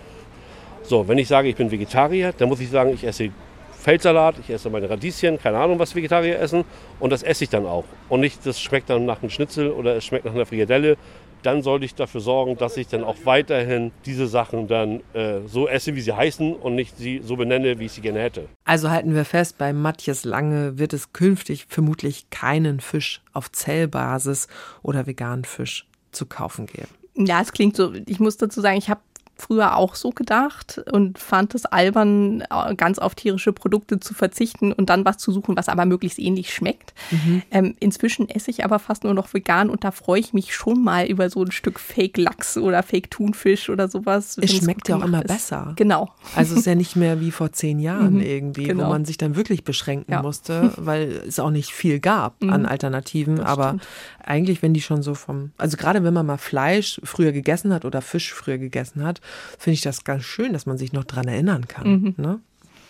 So, 0.83 1.07
wenn 1.07 1.17
ich 1.17 1.27
sage, 1.27 1.49
ich 1.49 1.55
bin 1.55 1.71
Vegetarier, 1.71 2.31
dann 2.37 2.47
muss 2.47 2.59
ich 2.59 2.69
sagen, 2.69 2.91
ich 2.93 3.03
esse 3.03 3.31
Feldsalat, 3.71 4.35
ich 4.39 4.51
esse 4.51 4.69
meine 4.69 4.89
Radieschen, 4.89 5.39
keine 5.39 5.57
Ahnung, 5.57 5.79
was 5.79 5.95
Vegetarier 5.95 6.39
essen 6.39 6.63
und 6.99 7.09
das 7.11 7.23
esse 7.23 7.43
ich 7.45 7.49
dann 7.49 7.65
auch. 7.65 7.85
Und 8.07 8.19
nicht, 8.19 8.45
das 8.45 8.61
schmeckt 8.61 8.89
dann 8.89 9.05
nach 9.05 9.21
einem 9.21 9.31
Schnitzel 9.31 9.71
oder 9.71 9.95
es 9.95 10.05
schmeckt 10.05 10.25
nach 10.25 10.33
einer 10.33 10.45
Frikadelle. 10.45 10.95
Dann 11.41 11.61
sollte 11.61 11.85
ich 11.85 11.93
dafür 11.93 12.21
sorgen, 12.21 12.57
dass 12.57 12.77
ich 12.77 12.87
dann 12.87 13.03
auch 13.03 13.17
weiterhin 13.23 13.91
diese 14.05 14.27
Sachen 14.27 14.67
dann 14.67 15.01
äh, 15.13 15.41
so 15.45 15.67
esse, 15.67 15.95
wie 15.95 16.01
sie 16.01 16.13
heißen 16.13 16.55
und 16.55 16.75
nicht 16.75 16.97
sie 16.97 17.21
so 17.23 17.35
benenne, 17.35 17.79
wie 17.79 17.85
ich 17.85 17.91
sie 17.91 18.01
gerne 18.01 18.19
hätte. 18.21 18.47
Also 18.63 18.89
halten 18.89 19.13
wir 19.13 19.25
fest, 19.25 19.57
bei 19.57 19.73
Matthias 19.73 20.23
Lange 20.23 20.79
wird 20.79 20.93
es 20.93 21.13
künftig 21.13 21.65
vermutlich 21.67 22.29
keinen 22.29 22.79
Fisch 22.79 23.21
auf 23.33 23.51
Zellbasis 23.51 24.47
oder 24.81 25.05
veganen 25.05 25.45
Fisch 25.45 25.85
zu 26.11 26.25
kaufen 26.25 26.65
geben. 26.65 27.04
Ja, 27.15 27.41
es 27.41 27.51
klingt 27.51 27.75
so, 27.75 27.93
ich 28.05 28.19
muss 28.19 28.37
dazu 28.37 28.61
sagen, 28.61 28.77
ich 28.77 28.89
habe 28.89 29.01
früher 29.37 29.75
auch 29.75 29.95
so 29.95 30.11
gedacht 30.11 30.81
und 30.91 31.17
fand 31.19 31.55
es 31.55 31.65
albern, 31.65 32.41
äh, 32.41 32.75
ganz 32.75 32.99
auf 32.99 33.15
tierische 33.15 33.51
Produkte 33.51 33.99
zu 33.99 34.13
verzichten 34.13 34.71
und 34.71 34.89
dann 34.89 35.03
was 35.03 35.17
zu 35.17 35.31
suchen, 35.31 35.57
was 35.57 35.67
aber 35.67 35.85
möglichst 35.85 36.19
ähnlich 36.19 36.53
schmeckt. 36.53 36.93
Mhm. 37.11 37.41
Ähm, 37.51 37.75
inzwischen 37.79 38.29
esse 38.29 38.49
ich 38.49 38.63
aber 38.63 38.79
fast 38.79 39.03
nur 39.03 39.13
noch 39.13 39.33
vegan 39.33 39.69
und 39.69 39.83
da 39.83 39.91
freue 39.91 40.19
ich 40.19 40.33
mich 40.33 40.55
schon 40.55 40.83
mal 40.83 41.05
über 41.05 41.29
so 41.29 41.43
ein 41.43 41.51
Stück 41.51 41.79
Fake-Lachs 41.79 42.57
oder 42.57 42.81
Fake-Thunfisch 42.81 43.69
oder 43.69 43.89
sowas. 43.89 44.37
Es 44.41 44.55
schmeckt 44.55 44.87
ja 44.87 44.97
auch 44.97 45.03
immer 45.03 45.19
ist. 45.19 45.27
besser. 45.27 45.73
Genau. 45.75 46.09
Also 46.35 46.53
es 46.53 46.61
ist 46.61 46.65
ja 46.65 46.75
nicht 46.75 46.95
mehr 46.95 47.19
wie 47.19 47.31
vor 47.31 47.51
zehn 47.51 47.79
Jahren 47.79 48.15
mhm. 48.15 48.21
irgendwie, 48.21 48.63
genau. 48.63 48.85
wo 48.85 48.89
man 48.89 49.03
sich 49.03 49.17
dann 49.17 49.35
wirklich 49.35 49.65
beschränken 49.65 50.13
ja. 50.13 50.21
musste, 50.21 50.71
weil 50.77 51.23
es 51.27 51.39
auch 51.39 51.51
nicht 51.51 51.71
viel 51.71 51.99
gab 51.99 52.41
mhm. 52.41 52.51
an 52.51 52.65
Alternativen. 52.65 53.37
Das 53.37 53.45
aber 53.45 53.67
stimmt. 53.67 53.87
Eigentlich, 54.25 54.61
wenn 54.61 54.73
die 54.73 54.81
schon 54.81 55.03
so 55.03 55.13
vom, 55.13 55.51
also 55.57 55.77
gerade 55.77 56.03
wenn 56.03 56.13
man 56.13 56.25
mal 56.25 56.37
Fleisch 56.37 56.99
früher 57.03 57.31
gegessen 57.31 57.73
hat 57.73 57.85
oder 57.85 58.01
Fisch 58.01 58.33
früher 58.33 58.57
gegessen 58.57 59.03
hat, 59.03 59.21
finde 59.57 59.75
ich 59.75 59.81
das 59.81 60.03
ganz 60.03 60.23
schön, 60.23 60.53
dass 60.53 60.65
man 60.65 60.77
sich 60.77 60.93
noch 60.93 61.03
dran 61.03 61.27
erinnern 61.27 61.67
kann. 61.67 61.87
Mhm. 61.87 62.13
Ne? 62.17 62.39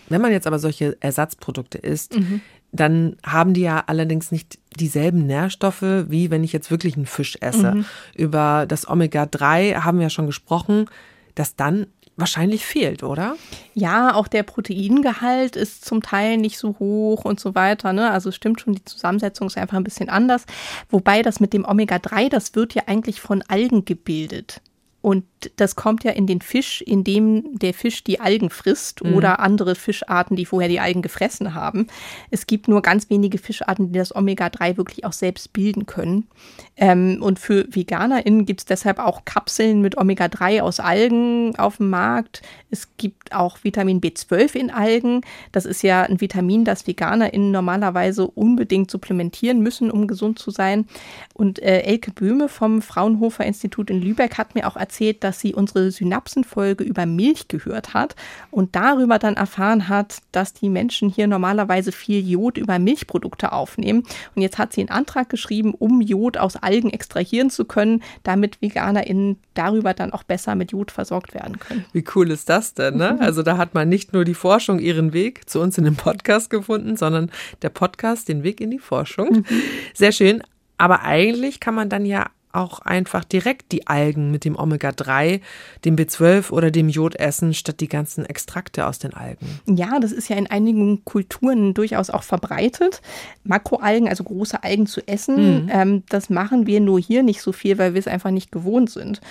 Wenn 0.09 0.21
man 0.21 0.31
jetzt 0.31 0.47
aber 0.47 0.59
solche 0.59 0.97
Ersatzprodukte 1.01 1.77
isst, 1.77 2.17
mhm. 2.17 2.41
dann 2.71 3.17
haben 3.25 3.53
die 3.53 3.61
ja 3.61 3.83
allerdings 3.87 4.31
nicht 4.31 4.59
dieselben 4.79 5.25
Nährstoffe, 5.25 5.81
wie 5.81 6.29
wenn 6.29 6.43
ich 6.43 6.53
jetzt 6.53 6.71
wirklich 6.71 6.95
einen 6.95 7.05
Fisch 7.05 7.37
esse. 7.41 7.75
Mhm. 7.75 7.85
Über 8.15 8.65
das 8.67 8.87
Omega-3 8.87 9.83
haben 9.83 9.97
wir 9.97 10.03
ja 10.03 10.09
schon 10.09 10.27
gesprochen, 10.27 10.87
dass 11.33 11.55
dann 11.55 11.87
wahrscheinlich 12.17 12.65
fehlt, 12.65 13.03
oder? 13.03 13.35
Ja, 13.73 14.15
auch 14.15 14.27
der 14.27 14.43
Proteingehalt 14.43 15.55
ist 15.55 15.85
zum 15.85 16.01
Teil 16.01 16.37
nicht 16.37 16.57
so 16.57 16.77
hoch 16.79 17.25
und 17.25 17.39
so 17.39 17.55
weiter. 17.55 17.93
Ne? 17.93 18.09
Also 18.09 18.31
stimmt 18.31 18.61
schon, 18.61 18.75
die 18.75 18.85
Zusammensetzung 18.85 19.47
ist 19.47 19.57
einfach 19.57 19.77
ein 19.77 19.83
bisschen 19.83 20.09
anders. 20.09 20.45
Wobei 20.89 21.21
das 21.21 21.39
mit 21.39 21.53
dem 21.53 21.65
Omega-3, 21.65 22.29
das 22.29 22.55
wird 22.55 22.73
ja 22.73 22.83
eigentlich 22.87 23.21
von 23.21 23.43
Algen 23.47 23.85
gebildet. 23.85 24.61
Und 25.05 25.23
das 25.57 25.75
kommt 25.75 26.03
ja 26.03 26.09
in 26.13 26.25
den 26.25 26.41
Fisch, 26.41 26.81
in 26.81 27.03
dem 27.03 27.59
der 27.59 27.75
Fisch 27.75 28.03
die 28.03 28.19
Algen 28.19 28.49
frisst 28.49 29.03
mhm. 29.03 29.13
oder 29.13 29.39
andere 29.39 29.75
Fischarten, 29.75 30.35
die 30.35 30.47
vorher 30.47 30.67
die 30.67 30.79
Algen 30.79 31.03
gefressen 31.03 31.53
haben. 31.53 31.85
Es 32.31 32.47
gibt 32.47 32.67
nur 32.67 32.81
ganz 32.81 33.07
wenige 33.11 33.37
Fischarten, 33.37 33.91
die 33.91 33.99
das 33.99 34.15
Omega-3 34.15 34.77
wirklich 34.77 35.05
auch 35.05 35.13
selbst 35.13 35.53
bilden 35.53 35.85
können. 35.85 36.27
Ähm, 36.75 37.19
und 37.21 37.37
für 37.37 37.67
VeganerInnen 37.69 38.47
gibt 38.47 38.61
es 38.61 38.65
deshalb 38.65 38.97
auch 38.97 39.25
Kapseln 39.25 39.81
mit 39.81 39.95
Omega-3 39.95 40.61
aus 40.61 40.79
Algen 40.79 41.55
auf 41.55 41.77
dem 41.77 41.91
Markt. 41.91 42.41
Es 42.71 42.97
gibt 42.97 43.31
auch 43.31 43.63
Vitamin 43.63 44.01
B12 44.01 44.55
in 44.55 44.71
Algen. 44.71 45.21
Das 45.51 45.65
ist 45.65 45.83
ja 45.83 46.01
ein 46.01 46.19
Vitamin, 46.19 46.65
das 46.65 46.87
VeganerInnen 46.87 47.51
normalerweise 47.51 48.25
unbedingt 48.25 48.89
supplementieren 48.89 49.61
müssen, 49.61 49.91
um 49.91 50.07
gesund 50.07 50.39
zu 50.39 50.49
sein. 50.49 50.87
Und 51.35 51.61
äh, 51.61 51.81
Elke 51.81 52.09
Böhme 52.09 52.49
vom 52.49 52.81
Fraunhofer 52.81 53.45
Institut 53.45 53.91
in 53.91 54.01
Lübeck 54.01 54.39
hat 54.39 54.55
mir 54.55 54.67
auch 54.67 54.75
erzählt, 54.75 54.94
dass 55.23 55.39
sie 55.39 55.53
unsere 55.53 55.91
Synapsenfolge 55.91 56.83
über 56.83 57.05
Milch 57.05 57.47
gehört 57.47 57.93
hat 57.93 58.15
und 58.51 58.75
darüber 58.75 59.19
dann 59.19 59.35
erfahren 59.35 59.89
hat, 59.89 60.19
dass 60.31 60.53
die 60.53 60.69
Menschen 60.69 61.09
hier 61.09 61.27
normalerweise 61.27 61.91
viel 61.91 62.27
Jod 62.27 62.57
über 62.57 62.79
Milchprodukte 62.79 63.51
aufnehmen. 63.51 64.03
Und 64.35 64.41
jetzt 64.41 64.57
hat 64.57 64.73
sie 64.73 64.81
einen 64.81 64.89
Antrag 64.89 65.29
geschrieben, 65.29 65.73
um 65.73 66.01
Jod 66.01 66.37
aus 66.37 66.55
Algen 66.55 66.89
extrahieren 66.89 67.49
zu 67.49 67.65
können, 67.65 68.03
damit 68.23 68.61
VeganerInnen 68.61 69.37
darüber 69.53 69.93
dann 69.93 70.13
auch 70.13 70.23
besser 70.23 70.55
mit 70.55 70.71
Jod 70.71 70.91
versorgt 70.91 71.33
werden 71.33 71.59
können. 71.59 71.85
Wie 71.93 72.03
cool 72.15 72.31
ist 72.31 72.49
das 72.49 72.73
denn? 72.73 72.97
Ne? 72.97 73.17
Also 73.19 73.43
da 73.43 73.57
hat 73.57 73.73
man 73.73 73.89
nicht 73.89 74.13
nur 74.13 74.25
die 74.25 74.33
Forschung 74.33 74.79
ihren 74.79 75.13
Weg 75.13 75.49
zu 75.49 75.59
uns 75.59 75.77
in 75.77 75.83
dem 75.83 75.95
Podcast 75.95 76.49
gefunden, 76.49 76.97
sondern 76.97 77.31
der 77.61 77.69
Podcast 77.69 78.29
den 78.29 78.43
Weg 78.43 78.61
in 78.61 78.71
die 78.71 78.79
Forschung. 78.79 79.29
Mhm. 79.31 79.45
Sehr 79.93 80.11
schön. 80.11 80.43
Aber 80.77 81.03
eigentlich 81.03 81.59
kann 81.59 81.75
man 81.75 81.89
dann 81.89 82.05
ja 82.05 82.27
auch 82.55 82.79
einfach 82.79 83.23
direkt 83.23 83.71
die 83.71 83.87
Algen 83.87 84.31
mit 84.31 84.45
dem 84.45 84.57
Omega-3, 84.57 85.41
dem 85.83 85.95
B12 85.95 86.51
oder 86.51 86.71
dem 86.71 86.89
Jod 86.89 87.15
essen, 87.15 87.53
statt 87.53 87.79
die 87.79 87.87
ganzen 87.87 88.25
Extrakte 88.25 88.87
aus 88.87 88.99
den 88.99 89.13
Algen. 89.13 89.59
Ja, 89.67 89.99
das 89.99 90.11
ist 90.11 90.29
ja 90.29 90.35
in 90.35 90.47
einigen 90.47 91.03
Kulturen 91.05 91.73
durchaus 91.73 92.09
auch 92.09 92.23
verbreitet. 92.23 93.01
Makroalgen, 93.43 94.07
also 94.07 94.23
große 94.23 94.63
Algen 94.63 94.87
zu 94.87 95.07
essen, 95.07 95.63
mhm. 95.63 95.69
ähm, 95.71 96.03
das 96.09 96.29
machen 96.29 96.67
wir 96.67 96.79
nur 96.79 96.99
hier 96.99 97.23
nicht 97.23 97.41
so 97.41 97.51
viel, 97.51 97.77
weil 97.77 97.93
wir 97.93 97.99
es 97.99 98.07
einfach 98.07 98.31
nicht 98.31 98.51
gewohnt 98.51 98.89
sind. 98.89 99.21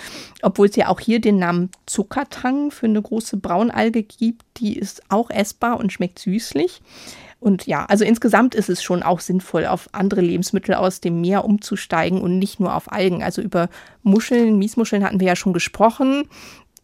Obwohl 0.41 0.67
es 0.67 0.75
ja 0.75 0.89
auch 0.89 0.99
hier 0.99 1.19
den 1.19 1.37
Namen 1.39 1.69
Zuckertang 1.85 2.71
für 2.71 2.85
eine 2.85 3.01
große 3.01 3.37
Braunalge 3.37 4.03
gibt, 4.03 4.43
die 4.57 4.77
ist 4.77 5.01
auch 5.09 5.29
essbar 5.29 5.79
und 5.79 5.91
schmeckt 5.91 6.19
süßlich. 6.19 6.81
Und 7.45 7.67
ja, 7.67 7.85
also 7.85 8.03
insgesamt 8.03 8.55
ist 8.55 8.69
es 8.69 8.81
schon 8.81 9.03
auch 9.03 9.19
sinnvoll, 9.19 9.67
auf 9.67 9.87
andere 9.91 10.21
Lebensmittel 10.21 10.73
aus 10.73 10.99
dem 10.99 11.21
Meer 11.21 11.45
umzusteigen 11.45 12.19
und 12.19 12.39
nicht 12.39 12.59
nur 12.59 12.73
auf 12.75 12.91
Algen. 12.91 13.21
Also 13.21 13.43
über 13.43 13.69
Muscheln, 14.01 14.57
Miesmuscheln 14.57 15.03
hatten 15.03 15.19
wir 15.19 15.27
ja 15.27 15.35
schon 15.35 15.53
gesprochen, 15.53 16.23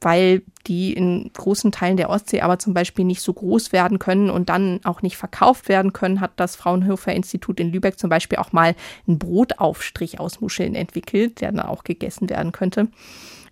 weil 0.02 0.44
die 0.68 0.94
in 0.94 1.32
großen 1.34 1.72
Teilen 1.72 1.98
der 1.98 2.12
Ostsee 2.12 2.42
aber 2.42 2.60
zum 2.60 2.76
Beispiel 2.76 3.06
nicht 3.06 3.24
so 3.24 3.34
groß 3.34 3.72
werden 3.72 3.98
können 3.98 4.30
und 4.30 4.50
dann 4.50 4.82
auch 4.84 5.02
nicht 5.02 5.18
verkauft 5.18 5.68
werden 5.68 5.94
können, 5.94 6.22
hat 6.22 6.34
das 6.36 6.56
Fraunhofer 6.56 7.12
Institut 7.12 7.60
in 7.60 7.72
Lübeck 7.72 7.98
zum 7.98 8.12
Beispiel 8.12 8.38
auch 8.38 8.52
mal 8.52 8.76
einen 9.08 9.18
Brotaufstrich 9.18 10.20
aus 10.20 10.42
Muscheln 10.42 10.76
entwickelt, 10.76 11.42
der 11.42 11.54
dann 11.54 11.66
auch 11.66 11.84
gegessen 11.84 12.30
werden 12.30 12.52
könnte. 12.52 12.88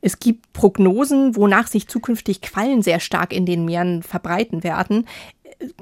Es 0.02 0.20
gibt 0.20 0.54
Prognosen, 0.54 1.36
wonach 1.36 1.68
sich 1.68 1.88
zukünftig 1.88 2.42
Quallen 2.42 2.82
sehr 2.84 3.00
stark 3.00 3.34
in 3.34 3.46
den 3.46 3.66
Meeren 3.66 4.02
verbreiten 4.02 4.64
werden 4.64 5.08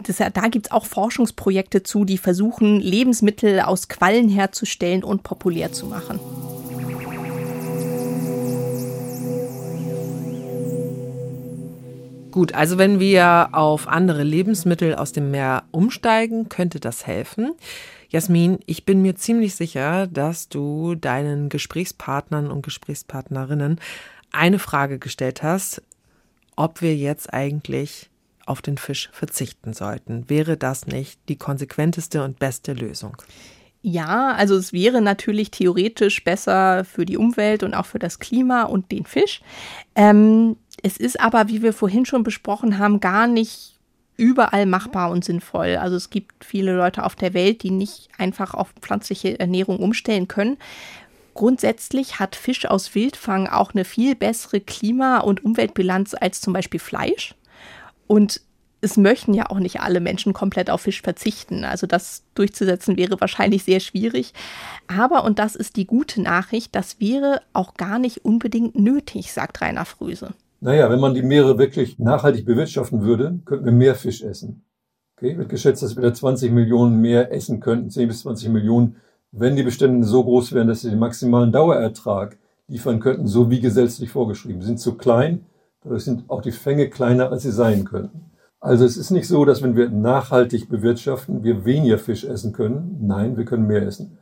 das, 0.03 0.17
da 0.17 0.47
gibt 0.47 0.67
es 0.67 0.71
auch 0.71 0.86
Forschungsprojekte 0.86 1.84
zu, 1.84 2.05
die 2.05 2.17
versuchen, 2.17 2.80
Lebensmittel 2.80 3.61
aus 3.61 3.88
Quallen 3.88 4.30
herzustellen 4.30 5.03
und 5.03 5.23
populär 5.23 5.71
zu 5.71 5.86
machen. 5.86 6.19
Gut, 12.32 12.53
also 12.53 12.78
wenn 12.78 12.99
wir 12.99 13.49
auf 13.53 13.88
andere 13.88 14.21
Lebensmittel 14.21 14.93
aus 14.93 15.11
dem 15.11 15.32
Meer 15.32 15.63
umsteigen, 15.71 16.49
könnte 16.49 16.80
das 16.80 17.07
helfen. 17.07 17.53
Jasmin, 18.09 18.59
ich 18.67 18.86
bin 18.86 19.01
mir 19.01 19.15
ziemlich 19.15 19.55
sicher, 19.55 20.07
dass 20.07 20.47
du 20.47 20.95
deinen 20.95 21.49
Gesprächspartnern 21.49 22.51
und 22.51 22.61
Gesprächspartnerinnen 22.61 23.80
eine 24.32 24.59
Frage 24.59 24.99
gestellt 24.99 25.41
hast, 25.41 25.82
ob 26.55 26.82
wir 26.82 26.95
jetzt 26.95 27.34
eigentlich 27.34 28.09
auf 28.47 28.61
den 28.61 28.77
Fisch 28.77 29.09
verzichten 29.11 29.73
sollten. 29.73 30.29
Wäre 30.29 30.57
das 30.57 30.87
nicht 30.87 31.19
die 31.29 31.37
konsequenteste 31.37 32.23
und 32.23 32.39
beste 32.39 32.73
Lösung? 32.73 33.17
Ja, 33.81 34.33
also 34.33 34.55
es 34.55 34.73
wäre 34.73 35.01
natürlich 35.01 35.51
theoretisch 35.51 36.23
besser 36.23 36.83
für 36.83 37.05
die 37.05 37.17
Umwelt 37.17 37.63
und 37.63 37.73
auch 37.73 37.85
für 37.85 37.99
das 37.99 38.19
Klima 38.19 38.63
und 38.63 38.91
den 38.91 39.05
Fisch. 39.05 39.41
Ähm, 39.95 40.57
es 40.83 40.97
ist 40.97 41.19
aber, 41.19 41.47
wie 41.47 41.61
wir 41.61 41.73
vorhin 41.73 42.05
schon 42.05 42.23
besprochen 42.23 42.79
haben, 42.79 42.99
gar 42.99 43.27
nicht 43.27 43.77
überall 44.17 44.65
machbar 44.65 45.11
und 45.11 45.23
sinnvoll. 45.23 45.77
Also 45.77 45.95
es 45.95 46.09
gibt 46.09 46.43
viele 46.43 46.75
Leute 46.75 47.03
auf 47.03 47.15
der 47.15 47.33
Welt, 47.33 47.63
die 47.63 47.71
nicht 47.71 48.09
einfach 48.17 48.53
auf 48.55 48.73
pflanzliche 48.81 49.39
Ernährung 49.39 49.77
umstellen 49.77 50.27
können. 50.27 50.57
Grundsätzlich 51.35 52.19
hat 52.19 52.35
Fisch 52.35 52.65
aus 52.65 52.95
Wildfang 52.95 53.47
auch 53.47 53.73
eine 53.73 53.85
viel 53.85 54.15
bessere 54.15 54.59
Klima- 54.59 55.19
und 55.19 55.45
Umweltbilanz 55.45 56.15
als 56.19 56.41
zum 56.41 56.51
Beispiel 56.51 56.79
Fleisch. 56.79 57.35
Und 58.07 58.41
es 58.81 58.97
möchten 58.97 59.33
ja 59.33 59.49
auch 59.49 59.59
nicht 59.59 59.81
alle 59.81 59.99
Menschen 59.99 60.33
komplett 60.33 60.69
auf 60.69 60.81
Fisch 60.81 61.01
verzichten. 61.01 61.63
Also 61.63 61.87
das 61.87 62.23
durchzusetzen 62.35 62.97
wäre 62.97 63.19
wahrscheinlich 63.19 63.63
sehr 63.63 63.79
schwierig. 63.79 64.33
Aber, 64.87 65.23
und 65.23 65.39
das 65.39 65.55
ist 65.55 65.75
die 65.75 65.85
gute 65.85 66.21
Nachricht, 66.21 66.75
das 66.75 66.99
wäre 66.99 67.41
auch 67.53 67.73
gar 67.73 67.99
nicht 67.99 68.23
unbedingt 68.23 68.75
nötig, 68.75 69.33
sagt 69.33 69.61
Rainer 69.61 69.85
Fröse. 69.85 70.33
Naja, 70.59 70.89
wenn 70.89 70.99
man 70.99 71.13
die 71.13 71.23
Meere 71.23 71.57
wirklich 71.57 71.99
nachhaltig 71.99 72.45
bewirtschaften 72.45 73.03
würde, 73.03 73.39
könnten 73.45 73.65
wir 73.65 73.71
mehr 73.71 73.95
Fisch 73.95 74.23
essen. 74.23 74.63
Okay, 75.15 75.37
wird 75.37 75.49
geschätzt, 75.49 75.81
dass 75.81 75.95
wir 75.95 76.03
da 76.03 76.13
20 76.13 76.51
Millionen 76.51 77.01
mehr 77.01 77.31
essen 77.31 77.59
könnten, 77.59 77.89
10 77.89 78.07
bis 78.07 78.21
20 78.21 78.49
Millionen, 78.49 78.97
wenn 79.31 79.55
die 79.55 79.63
Bestände 79.63 80.05
so 80.05 80.23
groß 80.23 80.53
wären, 80.53 80.67
dass 80.67 80.81
sie 80.81 80.89
den 80.89 80.99
maximalen 80.99 81.51
Dauerertrag 81.51 82.37
liefern 82.67 82.99
könnten, 82.99 83.27
so 83.27 83.49
wie 83.49 83.59
gesetzlich 83.59 84.09
vorgeschrieben. 84.09 84.61
Sie 84.61 84.67
sind 84.67 84.79
zu 84.79 84.95
klein, 84.95 85.45
dadurch 85.84 86.03
sind 86.03 86.30
auch 86.30 86.41
die 86.41 86.51
Fänge 86.51 86.89
kleiner, 86.89 87.32
als 87.32 87.43
sie 87.43 87.51
sein 87.51 87.86
könnten. 87.86 88.32
Also 88.59 88.86
es 88.86 88.97
ist 88.97 89.11
nicht 89.11 89.28
so, 89.28 89.45
dass 89.45 89.61
wenn 89.61 89.75
wir 89.75 89.89
nachhaltig 89.89 90.67
bewirtschaften, 90.69 91.43
wir 91.43 91.65
weniger 91.65 91.99
Fisch 91.99 92.23
essen 92.23 92.53
können. 92.53 92.97
Nein, 93.01 93.38
wir 93.38 93.45
können 93.45 93.67
mehr 93.67 93.84
essen. 93.84 94.17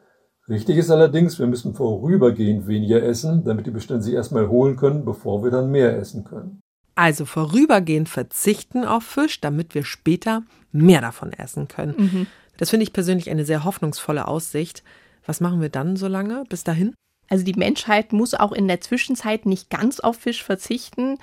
Richtig 0.47 0.77
ist 0.77 0.91
allerdings, 0.91 1.39
wir 1.39 1.47
müssen 1.47 1.73
vorübergehend 1.73 2.67
weniger 2.67 3.01
essen, 3.01 3.43
damit 3.43 3.65
die 3.65 3.71
Bestände 3.71 4.03
sich 4.03 4.13
erstmal 4.13 4.47
holen 4.47 4.75
können, 4.75 5.03
bevor 5.03 5.43
wir 5.43 5.49
dann 5.49 5.71
mehr 5.71 5.97
essen 5.97 6.23
können. 6.23 6.61
Also 6.93 7.25
vorübergehend 7.25 8.07
verzichten 8.07 8.85
auf 8.85 9.03
Fisch, 9.03 9.41
damit 9.41 9.73
wir 9.73 9.83
später 9.83 10.43
mehr 10.71 11.01
davon 11.01 11.33
essen 11.33 11.67
können. 11.67 11.95
Mhm. 11.97 12.27
Das 12.57 12.69
finde 12.69 12.83
ich 12.83 12.93
persönlich 12.93 13.29
eine 13.29 13.45
sehr 13.45 13.63
hoffnungsvolle 13.63 14.27
Aussicht. 14.27 14.83
Was 15.25 15.41
machen 15.41 15.61
wir 15.61 15.69
dann 15.69 15.95
so 15.95 16.07
lange 16.07 16.43
bis 16.47 16.63
dahin? 16.63 16.93
Also 17.29 17.43
die 17.43 17.53
Menschheit 17.53 18.13
muss 18.13 18.33
auch 18.33 18.51
in 18.51 18.67
der 18.67 18.81
Zwischenzeit 18.81 19.45
nicht 19.45 19.69
ganz 19.69 19.99
auf 19.99 20.17
Fisch 20.17 20.43
verzichten. 20.43 21.17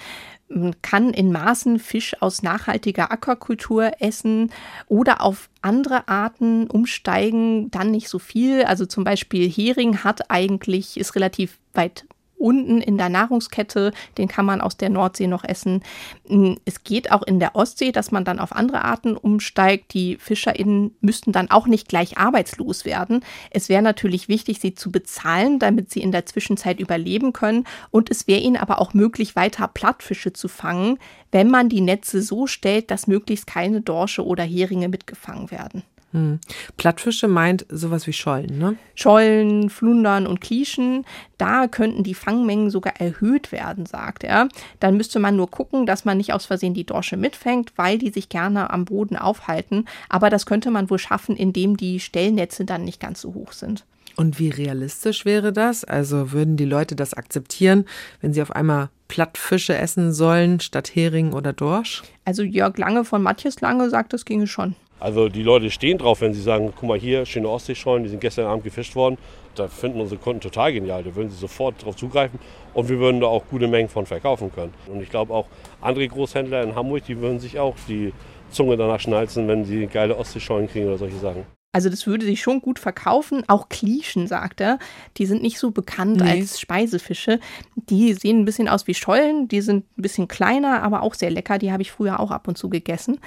Man 0.48 0.74
kann 0.82 1.10
in 1.10 1.32
Maßen 1.32 1.78
Fisch 1.78 2.20
aus 2.20 2.42
nachhaltiger 2.42 3.10
Aquakultur 3.10 3.92
essen 4.00 4.52
oder 4.86 5.22
auf 5.22 5.48
andere 5.62 6.08
Arten 6.08 6.68
umsteigen, 6.68 7.70
dann 7.70 7.90
nicht 7.90 8.08
so 8.08 8.18
viel. 8.18 8.64
Also 8.64 8.84
zum 8.84 9.04
Beispiel 9.04 9.48
Hering 9.48 10.04
hat 10.04 10.30
eigentlich, 10.30 10.98
ist 10.98 11.14
relativ 11.14 11.58
weit 11.72 12.04
unten 12.42 12.80
in 12.80 12.98
der 12.98 13.08
Nahrungskette, 13.08 13.92
den 14.18 14.28
kann 14.28 14.44
man 14.44 14.60
aus 14.60 14.76
der 14.76 14.90
Nordsee 14.90 15.28
noch 15.28 15.44
essen. 15.44 15.82
Hm, 16.26 16.58
es 16.64 16.84
geht 16.84 17.12
auch 17.12 17.22
in 17.22 17.40
der 17.40 17.54
Ostsee, 17.54 17.92
dass 17.92 18.10
man 18.10 18.24
dann 18.24 18.38
auf 18.38 18.54
andere 18.54 18.84
Arten 18.84 19.16
umsteigt. 19.16 19.94
Die 19.94 20.16
FischerInnen 20.16 20.94
müssten 21.00 21.32
dann 21.32 21.50
auch 21.50 21.66
nicht 21.66 21.88
gleich 21.88 22.18
arbeitslos 22.18 22.84
werden. 22.84 23.24
Es 23.50 23.68
wäre 23.68 23.82
natürlich 23.82 24.28
wichtig, 24.28 24.60
sie 24.60 24.74
zu 24.74 24.90
bezahlen, 24.90 25.58
damit 25.58 25.90
sie 25.90 26.00
in 26.00 26.12
der 26.12 26.26
Zwischenzeit 26.26 26.80
überleben 26.80 27.32
können. 27.32 27.64
Und 27.90 28.10
es 28.10 28.26
wäre 28.26 28.40
ihnen 28.40 28.56
aber 28.56 28.80
auch 28.80 28.92
möglich, 28.92 29.36
weiter 29.36 29.68
Plattfische 29.68 30.32
zu 30.32 30.48
fangen, 30.48 30.98
wenn 31.30 31.48
man 31.48 31.68
die 31.68 31.80
Netze 31.80 32.20
so 32.20 32.46
stellt, 32.46 32.90
dass 32.90 33.06
möglichst 33.06 33.46
keine 33.46 33.80
Dorsche 33.80 34.26
oder 34.26 34.42
Heringe 34.42 34.88
mitgefangen 34.88 35.50
werden. 35.50 35.82
Hm. 36.12 36.40
Plattfische 36.76 37.26
meint 37.26 37.66
sowas 37.70 38.06
wie 38.06 38.12
Schollen, 38.12 38.58
ne? 38.58 38.76
Schollen, 38.94 39.70
Flundern 39.70 40.26
und 40.26 40.40
Klieschen, 40.40 41.04
da 41.38 41.66
könnten 41.66 42.04
die 42.04 42.14
Fangmengen 42.14 42.70
sogar 42.70 43.00
erhöht 43.00 43.50
werden, 43.50 43.86
sagt 43.86 44.22
er. 44.22 44.48
Dann 44.78 44.96
müsste 44.96 45.18
man 45.18 45.36
nur 45.36 45.50
gucken, 45.50 45.86
dass 45.86 46.04
man 46.04 46.18
nicht 46.18 46.32
aus 46.32 46.46
Versehen 46.46 46.74
die 46.74 46.84
Dorsche 46.84 47.16
mitfängt, 47.16 47.72
weil 47.76 47.98
die 47.98 48.10
sich 48.10 48.28
gerne 48.28 48.70
am 48.70 48.84
Boden 48.84 49.16
aufhalten. 49.16 49.86
Aber 50.08 50.28
das 50.28 50.46
könnte 50.46 50.70
man 50.70 50.90
wohl 50.90 50.98
schaffen, 50.98 51.36
indem 51.36 51.76
die 51.76 51.98
Stellnetze 51.98 52.64
dann 52.64 52.84
nicht 52.84 53.00
ganz 53.00 53.22
so 53.22 53.32
hoch 53.34 53.52
sind. 53.52 53.84
Und 54.16 54.38
wie 54.38 54.50
realistisch 54.50 55.24
wäre 55.24 55.52
das? 55.52 55.84
Also 55.84 56.32
würden 56.32 56.56
die 56.56 56.66
Leute 56.66 56.94
das 56.94 57.14
akzeptieren, 57.14 57.86
wenn 58.20 58.34
sie 58.34 58.42
auf 58.42 58.50
einmal 58.50 58.90
Plattfische 59.08 59.76
essen 59.76 60.12
sollen 60.12 60.60
statt 60.60 60.94
Hering 60.94 61.32
oder 61.32 61.52
Dorsch? 61.52 62.02
Also 62.24 62.42
Jörg 62.42 62.76
Lange 62.78 63.04
von 63.04 63.22
Matthias 63.22 63.60
Lange 63.60 63.88
sagt, 63.90 64.12
das 64.12 64.24
ginge 64.24 64.46
schon. 64.46 64.74
Also 65.02 65.28
die 65.28 65.42
Leute 65.42 65.68
stehen 65.72 65.98
drauf, 65.98 66.20
wenn 66.20 66.32
sie 66.32 66.40
sagen, 66.40 66.72
guck 66.78 66.88
mal 66.88 66.96
hier, 66.96 67.26
schöne 67.26 67.48
Ostseeschollen, 67.48 68.04
die 68.04 68.08
sind 68.08 68.20
gestern 68.20 68.46
Abend 68.46 68.62
gefischt 68.62 68.94
worden. 68.94 69.18
Da 69.56 69.66
finden 69.66 70.00
unsere 70.00 70.20
Kunden 70.20 70.40
total 70.40 70.72
genial. 70.72 71.02
Da 71.02 71.12
würden 71.16 71.28
sie 71.28 71.36
sofort 71.36 71.80
darauf 71.80 71.96
zugreifen 71.96 72.38
und 72.72 72.88
wir 72.88 73.00
würden 73.00 73.20
da 73.20 73.26
auch 73.26 73.42
gute 73.50 73.66
Mengen 73.66 73.88
von 73.88 74.06
verkaufen 74.06 74.52
können. 74.54 74.72
Und 74.86 75.02
ich 75.02 75.10
glaube 75.10 75.34
auch 75.34 75.46
andere 75.80 76.06
Großhändler 76.06 76.62
in 76.62 76.76
Hamburg, 76.76 77.04
die 77.04 77.18
würden 77.18 77.40
sich 77.40 77.58
auch 77.58 77.74
die 77.88 78.12
Zunge 78.50 78.76
danach 78.76 79.00
schnalzen, 79.00 79.48
wenn 79.48 79.64
sie 79.64 79.88
geile 79.88 80.16
Ostseeschollen 80.16 80.68
kriegen 80.68 80.86
oder 80.86 80.98
solche 80.98 81.16
Sachen. 81.16 81.46
Also 81.74 81.88
das 81.88 82.06
würde 82.06 82.26
sich 82.26 82.42
schon 82.42 82.60
gut 82.60 82.78
verkaufen. 82.78 83.44
Auch 83.48 83.70
Klischen, 83.70 84.26
sagt 84.26 84.60
er. 84.60 84.78
Die 85.16 85.24
sind 85.24 85.40
nicht 85.40 85.58
so 85.58 85.70
bekannt 85.70 86.20
nee. 86.20 86.30
als 86.30 86.60
Speisefische. 86.60 87.40
Die 87.76 88.12
sehen 88.12 88.40
ein 88.40 88.44
bisschen 88.44 88.68
aus 88.68 88.86
wie 88.86 88.94
Schollen. 88.94 89.48
Die 89.48 89.62
sind 89.62 89.86
ein 89.96 90.02
bisschen 90.02 90.28
kleiner, 90.28 90.82
aber 90.82 91.02
auch 91.02 91.14
sehr 91.14 91.30
lecker. 91.30 91.56
Die 91.56 91.72
habe 91.72 91.80
ich 91.80 91.90
früher 91.90 92.20
auch 92.20 92.30
ab 92.30 92.46
und 92.46 92.58
zu 92.58 92.68
gegessen. 92.68 93.20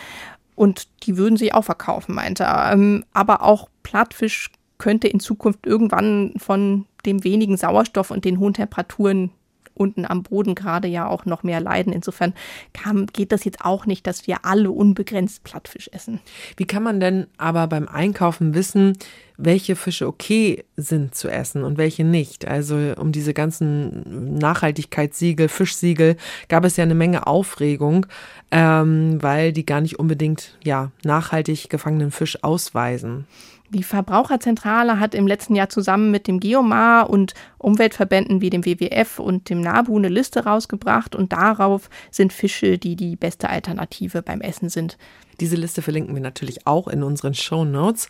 Und 0.56 0.88
die 1.06 1.18
würden 1.18 1.38
sich 1.38 1.54
auch 1.54 1.64
verkaufen, 1.64 2.16
meinte 2.16 2.44
er. 2.44 2.72
Ähm, 2.72 3.04
aber 3.14 3.44
auch 3.44 3.70
Plattfisch 3.84 4.52
könnte 4.78 5.08
in 5.08 5.20
Zukunft 5.20 5.66
irgendwann 5.66 6.34
von 6.38 6.86
dem 7.06 7.24
wenigen 7.24 7.58
Sauerstoff 7.58 8.12
und 8.12 8.26
den 8.26 8.40
hohen 8.40 8.54
Temperaturen 8.54 9.32
unten 9.76 10.06
am 10.06 10.24
Boden 10.24 10.56
gerade 10.56 10.88
ja 10.88 11.08
auch 11.08 11.26
noch 11.26 11.44
mehr 11.44 11.60
leiden. 11.60 11.94
Insofern 11.94 12.34
kam, 12.74 13.06
geht 13.08 13.32
das 13.32 13.44
jetzt 13.44 13.62
auch 13.62 13.86
nicht, 13.86 14.08
dass 14.08 14.28
wir 14.28 14.46
alle 14.46 14.72
unbegrenzt 14.72 15.44
Plattfisch 15.44 15.90
essen. 15.92 16.20
Wie 16.58 16.66
kann 16.66 16.84
man 16.84 17.00
denn 17.00 17.28
aber 17.38 17.68
beim 17.68 17.88
Einkaufen 17.88 18.56
wissen, 18.56 18.98
welche 19.38 19.76
Fische 19.76 20.08
okay 20.08 20.64
sind 20.78 21.14
zu 21.14 21.28
essen 21.28 21.64
und 21.64 21.78
welche 21.78 22.04
nicht? 22.04 22.48
Also 22.48 22.94
um 22.98 23.12
diese 23.12 23.34
ganzen 23.34 24.38
Nachhaltigkeitssiegel, 24.38 25.50
Fischsiegel 25.50 26.16
gab 26.48 26.64
es 26.64 26.78
ja 26.78 26.84
eine 26.84 26.96
Menge 26.96 27.28
Aufregung, 27.28 28.06
ähm, 28.52 29.22
weil 29.22 29.52
die 29.52 29.66
gar 29.66 29.82
nicht 29.82 30.00
unbedingt 30.00 30.58
ja 30.64 30.92
nachhaltig 31.04 31.70
gefangenen 31.70 32.12
Fisch 32.12 32.44
ausweisen. 32.44 33.28
Die 33.70 33.84
Verbraucherzentrale 33.84 35.00
hat 35.00 35.16
im 35.16 35.26
letzten 35.26 35.56
Jahr 35.56 35.70
zusammen 35.70 36.12
mit 36.12 36.28
dem 36.28 36.40
Geomar 36.40 37.10
und 37.10 37.34
Umweltverbänden 37.58 38.40
wie 38.40 38.52
dem 38.52 38.64
WWF 38.64 39.20
und 39.20 39.50
dem 39.50 39.60
NABU 39.62 39.98
eine 39.98 40.10
Liste 40.10 40.44
rausgebracht 40.46 41.16
und 41.16 41.34
darauf 41.34 41.90
sind 42.12 42.32
Fische, 42.32 42.78
die 42.78 42.96
die 42.96 43.16
beste 43.16 43.50
Alternative 43.50 44.22
beim 44.22 44.42
Essen 44.42 44.70
sind. 44.70 44.98
Diese 45.40 45.56
Liste 45.56 45.82
verlinken 45.82 46.14
wir 46.14 46.22
natürlich 46.22 46.66
auch 46.68 46.88
in 46.88 47.04
unseren 47.04 47.34
Show 47.34 47.66
Notes. 47.66 48.08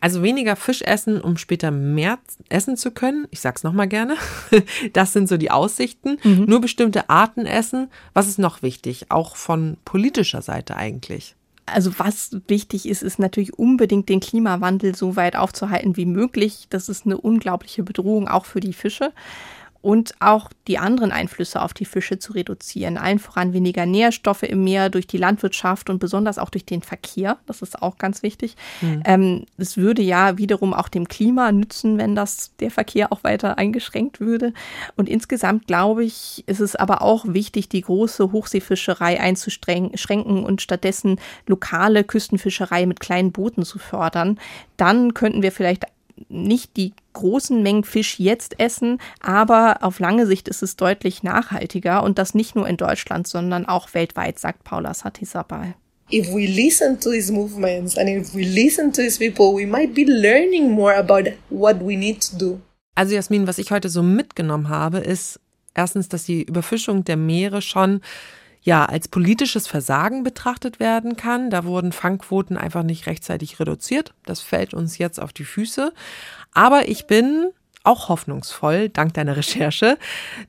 Also 0.00 0.22
weniger 0.22 0.56
Fisch 0.56 0.82
essen, 0.82 1.20
um 1.20 1.36
später 1.36 1.70
mehr 1.70 2.18
essen 2.50 2.76
zu 2.76 2.90
können. 2.90 3.26
Ich 3.30 3.40
sag's 3.40 3.62
nochmal 3.62 3.88
gerne. 3.88 4.16
Das 4.92 5.12
sind 5.12 5.28
so 5.28 5.36
die 5.36 5.50
Aussichten. 5.50 6.18
Mhm. 6.22 6.44
Nur 6.44 6.60
bestimmte 6.60 7.10
Arten 7.10 7.46
essen. 7.46 7.90
Was 8.14 8.28
ist 8.28 8.38
noch 8.38 8.62
wichtig? 8.62 9.06
Auch 9.10 9.36
von 9.36 9.76
politischer 9.84 10.42
Seite 10.42 10.76
eigentlich 10.76 11.34
also 11.72 11.98
was 11.98 12.30
wichtig 12.48 12.88
ist, 12.88 13.02
ist 13.02 13.18
natürlich 13.18 13.58
unbedingt 13.58 14.08
den 14.08 14.20
Klimawandel 14.20 14.94
so 14.94 15.16
weit 15.16 15.36
aufzuhalten 15.36 15.96
wie 15.96 16.06
möglich. 16.06 16.66
Das 16.70 16.88
ist 16.88 17.06
eine 17.06 17.18
unglaubliche 17.18 17.82
Bedrohung 17.82 18.28
auch 18.28 18.44
für 18.44 18.60
die 18.60 18.72
Fische 18.72 19.12
und 19.80 20.14
auch 20.18 20.50
die 20.66 20.78
anderen 20.78 21.12
Einflüsse 21.12 21.62
auf 21.62 21.72
die 21.72 21.84
Fische 21.84 22.18
zu 22.18 22.32
reduzieren. 22.32 22.98
Allen 22.98 23.18
voran 23.18 23.52
weniger 23.52 23.86
Nährstoffe 23.86 24.42
im 24.42 24.64
Meer 24.64 24.90
durch 24.90 25.06
die 25.06 25.18
Landwirtschaft 25.18 25.88
und 25.88 25.98
besonders 25.98 26.38
auch 26.38 26.50
durch 26.50 26.64
den 26.64 26.82
Verkehr. 26.82 27.38
Das 27.46 27.62
ist 27.62 27.80
auch 27.80 27.96
ganz 27.96 28.22
wichtig. 28.22 28.56
Mhm. 28.80 29.02
Ähm, 29.04 29.44
es 29.56 29.76
würde 29.76 30.02
ja 30.02 30.36
wiederum 30.36 30.74
auch 30.74 30.88
dem 30.88 31.08
Klima 31.08 31.52
nützen, 31.52 31.96
wenn 31.96 32.16
das 32.16 32.56
der 32.58 32.70
Verkehr 32.70 33.12
auch 33.12 33.22
weiter 33.22 33.56
eingeschränkt 33.56 34.20
würde. 34.20 34.52
Und 34.96 35.08
insgesamt 35.08 35.66
glaube 35.66 36.04
ich, 36.04 36.42
ist 36.46 36.60
es 36.60 36.74
aber 36.74 37.02
auch 37.02 37.24
wichtig, 37.28 37.68
die 37.68 37.82
große 37.82 38.32
Hochseefischerei 38.32 39.20
einzuschränken 39.20 40.44
und 40.44 40.60
stattdessen 40.60 41.20
lokale 41.46 42.02
Küstenfischerei 42.02 42.86
mit 42.86 42.98
kleinen 43.00 43.30
Booten 43.30 43.64
zu 43.64 43.78
fördern. 43.78 44.40
Dann 44.76 45.14
könnten 45.14 45.42
wir 45.42 45.52
vielleicht 45.52 45.84
nicht 46.28 46.76
die 46.76 46.92
großen 47.12 47.62
Mengen 47.62 47.84
Fisch 47.84 48.18
jetzt 48.18 48.58
essen, 48.60 48.98
aber 49.20 49.78
auf 49.82 49.98
lange 49.98 50.26
Sicht 50.26 50.48
ist 50.48 50.62
es 50.62 50.76
deutlich 50.76 51.22
nachhaltiger 51.22 52.02
und 52.02 52.18
das 52.18 52.34
nicht 52.34 52.54
nur 52.54 52.68
in 52.68 52.76
Deutschland, 52.76 53.26
sondern 53.26 53.66
auch 53.66 53.94
weltweit, 53.94 54.38
sagt 54.38 54.64
Paula 54.64 54.94
Satisabal. 54.94 55.74
If 56.10 56.28
we 56.28 56.46
listen 56.46 56.98
to 57.00 57.10
these 57.10 57.30
movements 57.30 57.98
and 57.98 58.08
if 58.08 58.34
we 58.34 58.42
listen 58.42 58.92
to 58.92 59.02
these 59.02 59.18
people, 59.18 59.54
we 59.54 59.66
might 59.66 59.94
be 59.94 60.04
learning 60.04 60.70
more 60.70 60.96
about 60.96 61.30
what 61.50 61.76
we 61.80 61.96
need 61.96 62.20
to 62.30 62.36
do. 62.36 62.60
Also 62.94 63.14
Jasmin, 63.14 63.46
was 63.46 63.58
ich 63.58 63.70
heute 63.70 63.90
so 63.90 64.02
mitgenommen 64.02 64.70
habe, 64.70 64.98
ist 64.98 65.38
erstens, 65.74 66.08
dass 66.08 66.24
die 66.24 66.42
Überfischung 66.42 67.04
der 67.04 67.16
Meere 67.16 67.62
schon 67.62 68.00
ja 68.62 68.84
als 68.84 69.08
politisches 69.08 69.66
Versagen 69.66 70.22
betrachtet 70.22 70.80
werden 70.80 71.16
kann. 71.16 71.50
Da 71.50 71.64
wurden 71.64 71.92
Fangquoten 71.92 72.56
einfach 72.56 72.82
nicht 72.82 73.06
rechtzeitig 73.06 73.60
reduziert. 73.60 74.14
Das 74.26 74.40
fällt 74.40 74.74
uns 74.74 74.98
jetzt 74.98 75.20
auf 75.20 75.32
die 75.32 75.44
Füße. 75.44 75.92
Aber 76.52 76.88
ich 76.88 77.06
bin 77.06 77.50
auch 77.84 78.08
hoffnungsvoll, 78.08 78.90
dank 78.90 79.14
deiner 79.14 79.36
Recherche, 79.36 79.96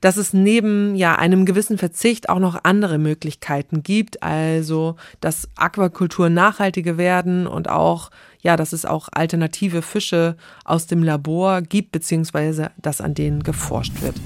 dass 0.00 0.16
es 0.16 0.32
neben 0.32 0.94
ja 0.94 1.16
einem 1.16 1.46
gewissen 1.46 1.78
Verzicht 1.78 2.28
auch 2.28 2.38
noch 2.38 2.64
andere 2.64 2.98
Möglichkeiten 2.98 3.82
gibt, 3.82 4.22
also 4.22 4.96
dass 5.20 5.48
Aquakulturen 5.56 6.34
nachhaltiger 6.34 6.98
werden 6.98 7.46
und 7.46 7.68
auch 7.68 8.10
ja, 8.42 8.56
dass 8.56 8.72
es 8.72 8.86
auch 8.86 9.08
alternative 9.12 9.82
Fische 9.82 10.36
aus 10.64 10.86
dem 10.86 11.02
Labor 11.02 11.60
gibt, 11.62 11.92
beziehungsweise 11.92 12.70
dass 12.78 13.00
an 13.00 13.14
denen 13.14 13.42
geforscht 13.42 14.00
wird. 14.00 14.16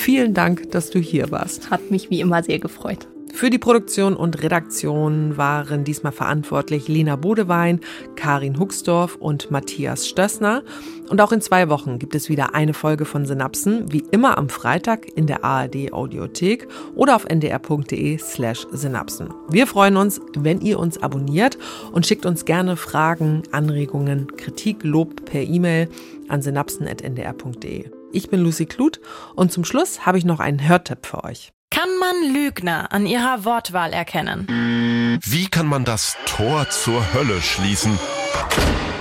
Vielen 0.00 0.32
Dank, 0.32 0.70
dass 0.70 0.88
du 0.88 0.98
hier 0.98 1.30
warst. 1.30 1.70
Hat 1.70 1.90
mich 1.90 2.08
wie 2.08 2.22
immer 2.22 2.42
sehr 2.42 2.58
gefreut. 2.58 3.06
Für 3.34 3.50
die 3.50 3.58
Produktion 3.58 4.16
und 4.16 4.42
Redaktion 4.42 5.36
waren 5.36 5.84
diesmal 5.84 6.12
verantwortlich 6.12 6.88
Lena 6.88 7.16
Bodewein, 7.16 7.80
Karin 8.16 8.58
Huxdorf 8.58 9.16
und 9.16 9.50
Matthias 9.50 10.08
Stössner. 10.08 10.62
Und 11.10 11.20
auch 11.20 11.32
in 11.32 11.42
zwei 11.42 11.68
Wochen 11.68 11.98
gibt 11.98 12.14
es 12.14 12.30
wieder 12.30 12.54
eine 12.54 12.72
Folge 12.72 13.04
von 13.04 13.26
Synapsen, 13.26 13.92
wie 13.92 14.02
immer 14.10 14.38
am 14.38 14.48
Freitag 14.48 15.06
in 15.16 15.26
der 15.26 15.44
ARD 15.44 15.92
Audiothek 15.92 16.66
oder 16.94 17.14
auf 17.14 17.26
ndr.de 17.26 18.16
slash 18.16 18.66
Synapsen. 18.72 19.28
Wir 19.50 19.66
freuen 19.66 19.98
uns, 19.98 20.18
wenn 20.34 20.62
ihr 20.62 20.78
uns 20.78 21.02
abonniert 21.02 21.58
und 21.92 22.06
schickt 22.06 22.24
uns 22.24 22.46
gerne 22.46 22.78
Fragen, 22.78 23.42
Anregungen, 23.52 24.34
Kritik, 24.38 24.82
Lob 24.82 25.26
per 25.26 25.42
E-Mail 25.42 25.90
an 26.28 26.40
synapsen.ndr.de. 26.40 27.99
Ich 28.12 28.28
bin 28.28 28.40
Lucy 28.40 28.66
Kluth 28.66 29.00
und 29.36 29.52
zum 29.52 29.64
Schluss 29.64 30.04
habe 30.04 30.18
ich 30.18 30.24
noch 30.24 30.40
einen 30.40 30.66
Hörtipp 30.66 31.06
für 31.06 31.22
euch. 31.22 31.52
Kann 31.70 31.88
man 32.00 32.34
Lügner 32.34 32.90
an 32.90 33.06
ihrer 33.06 33.44
Wortwahl 33.44 33.92
erkennen? 33.92 35.20
Wie 35.24 35.46
kann 35.46 35.66
man 35.66 35.84
das 35.84 36.16
Tor 36.26 36.68
zur 36.70 37.14
Hölle 37.14 37.40
schließen? 37.40 37.96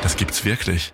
Das 0.04 0.16
gibt's 0.16 0.46
wirklich. 0.46 0.94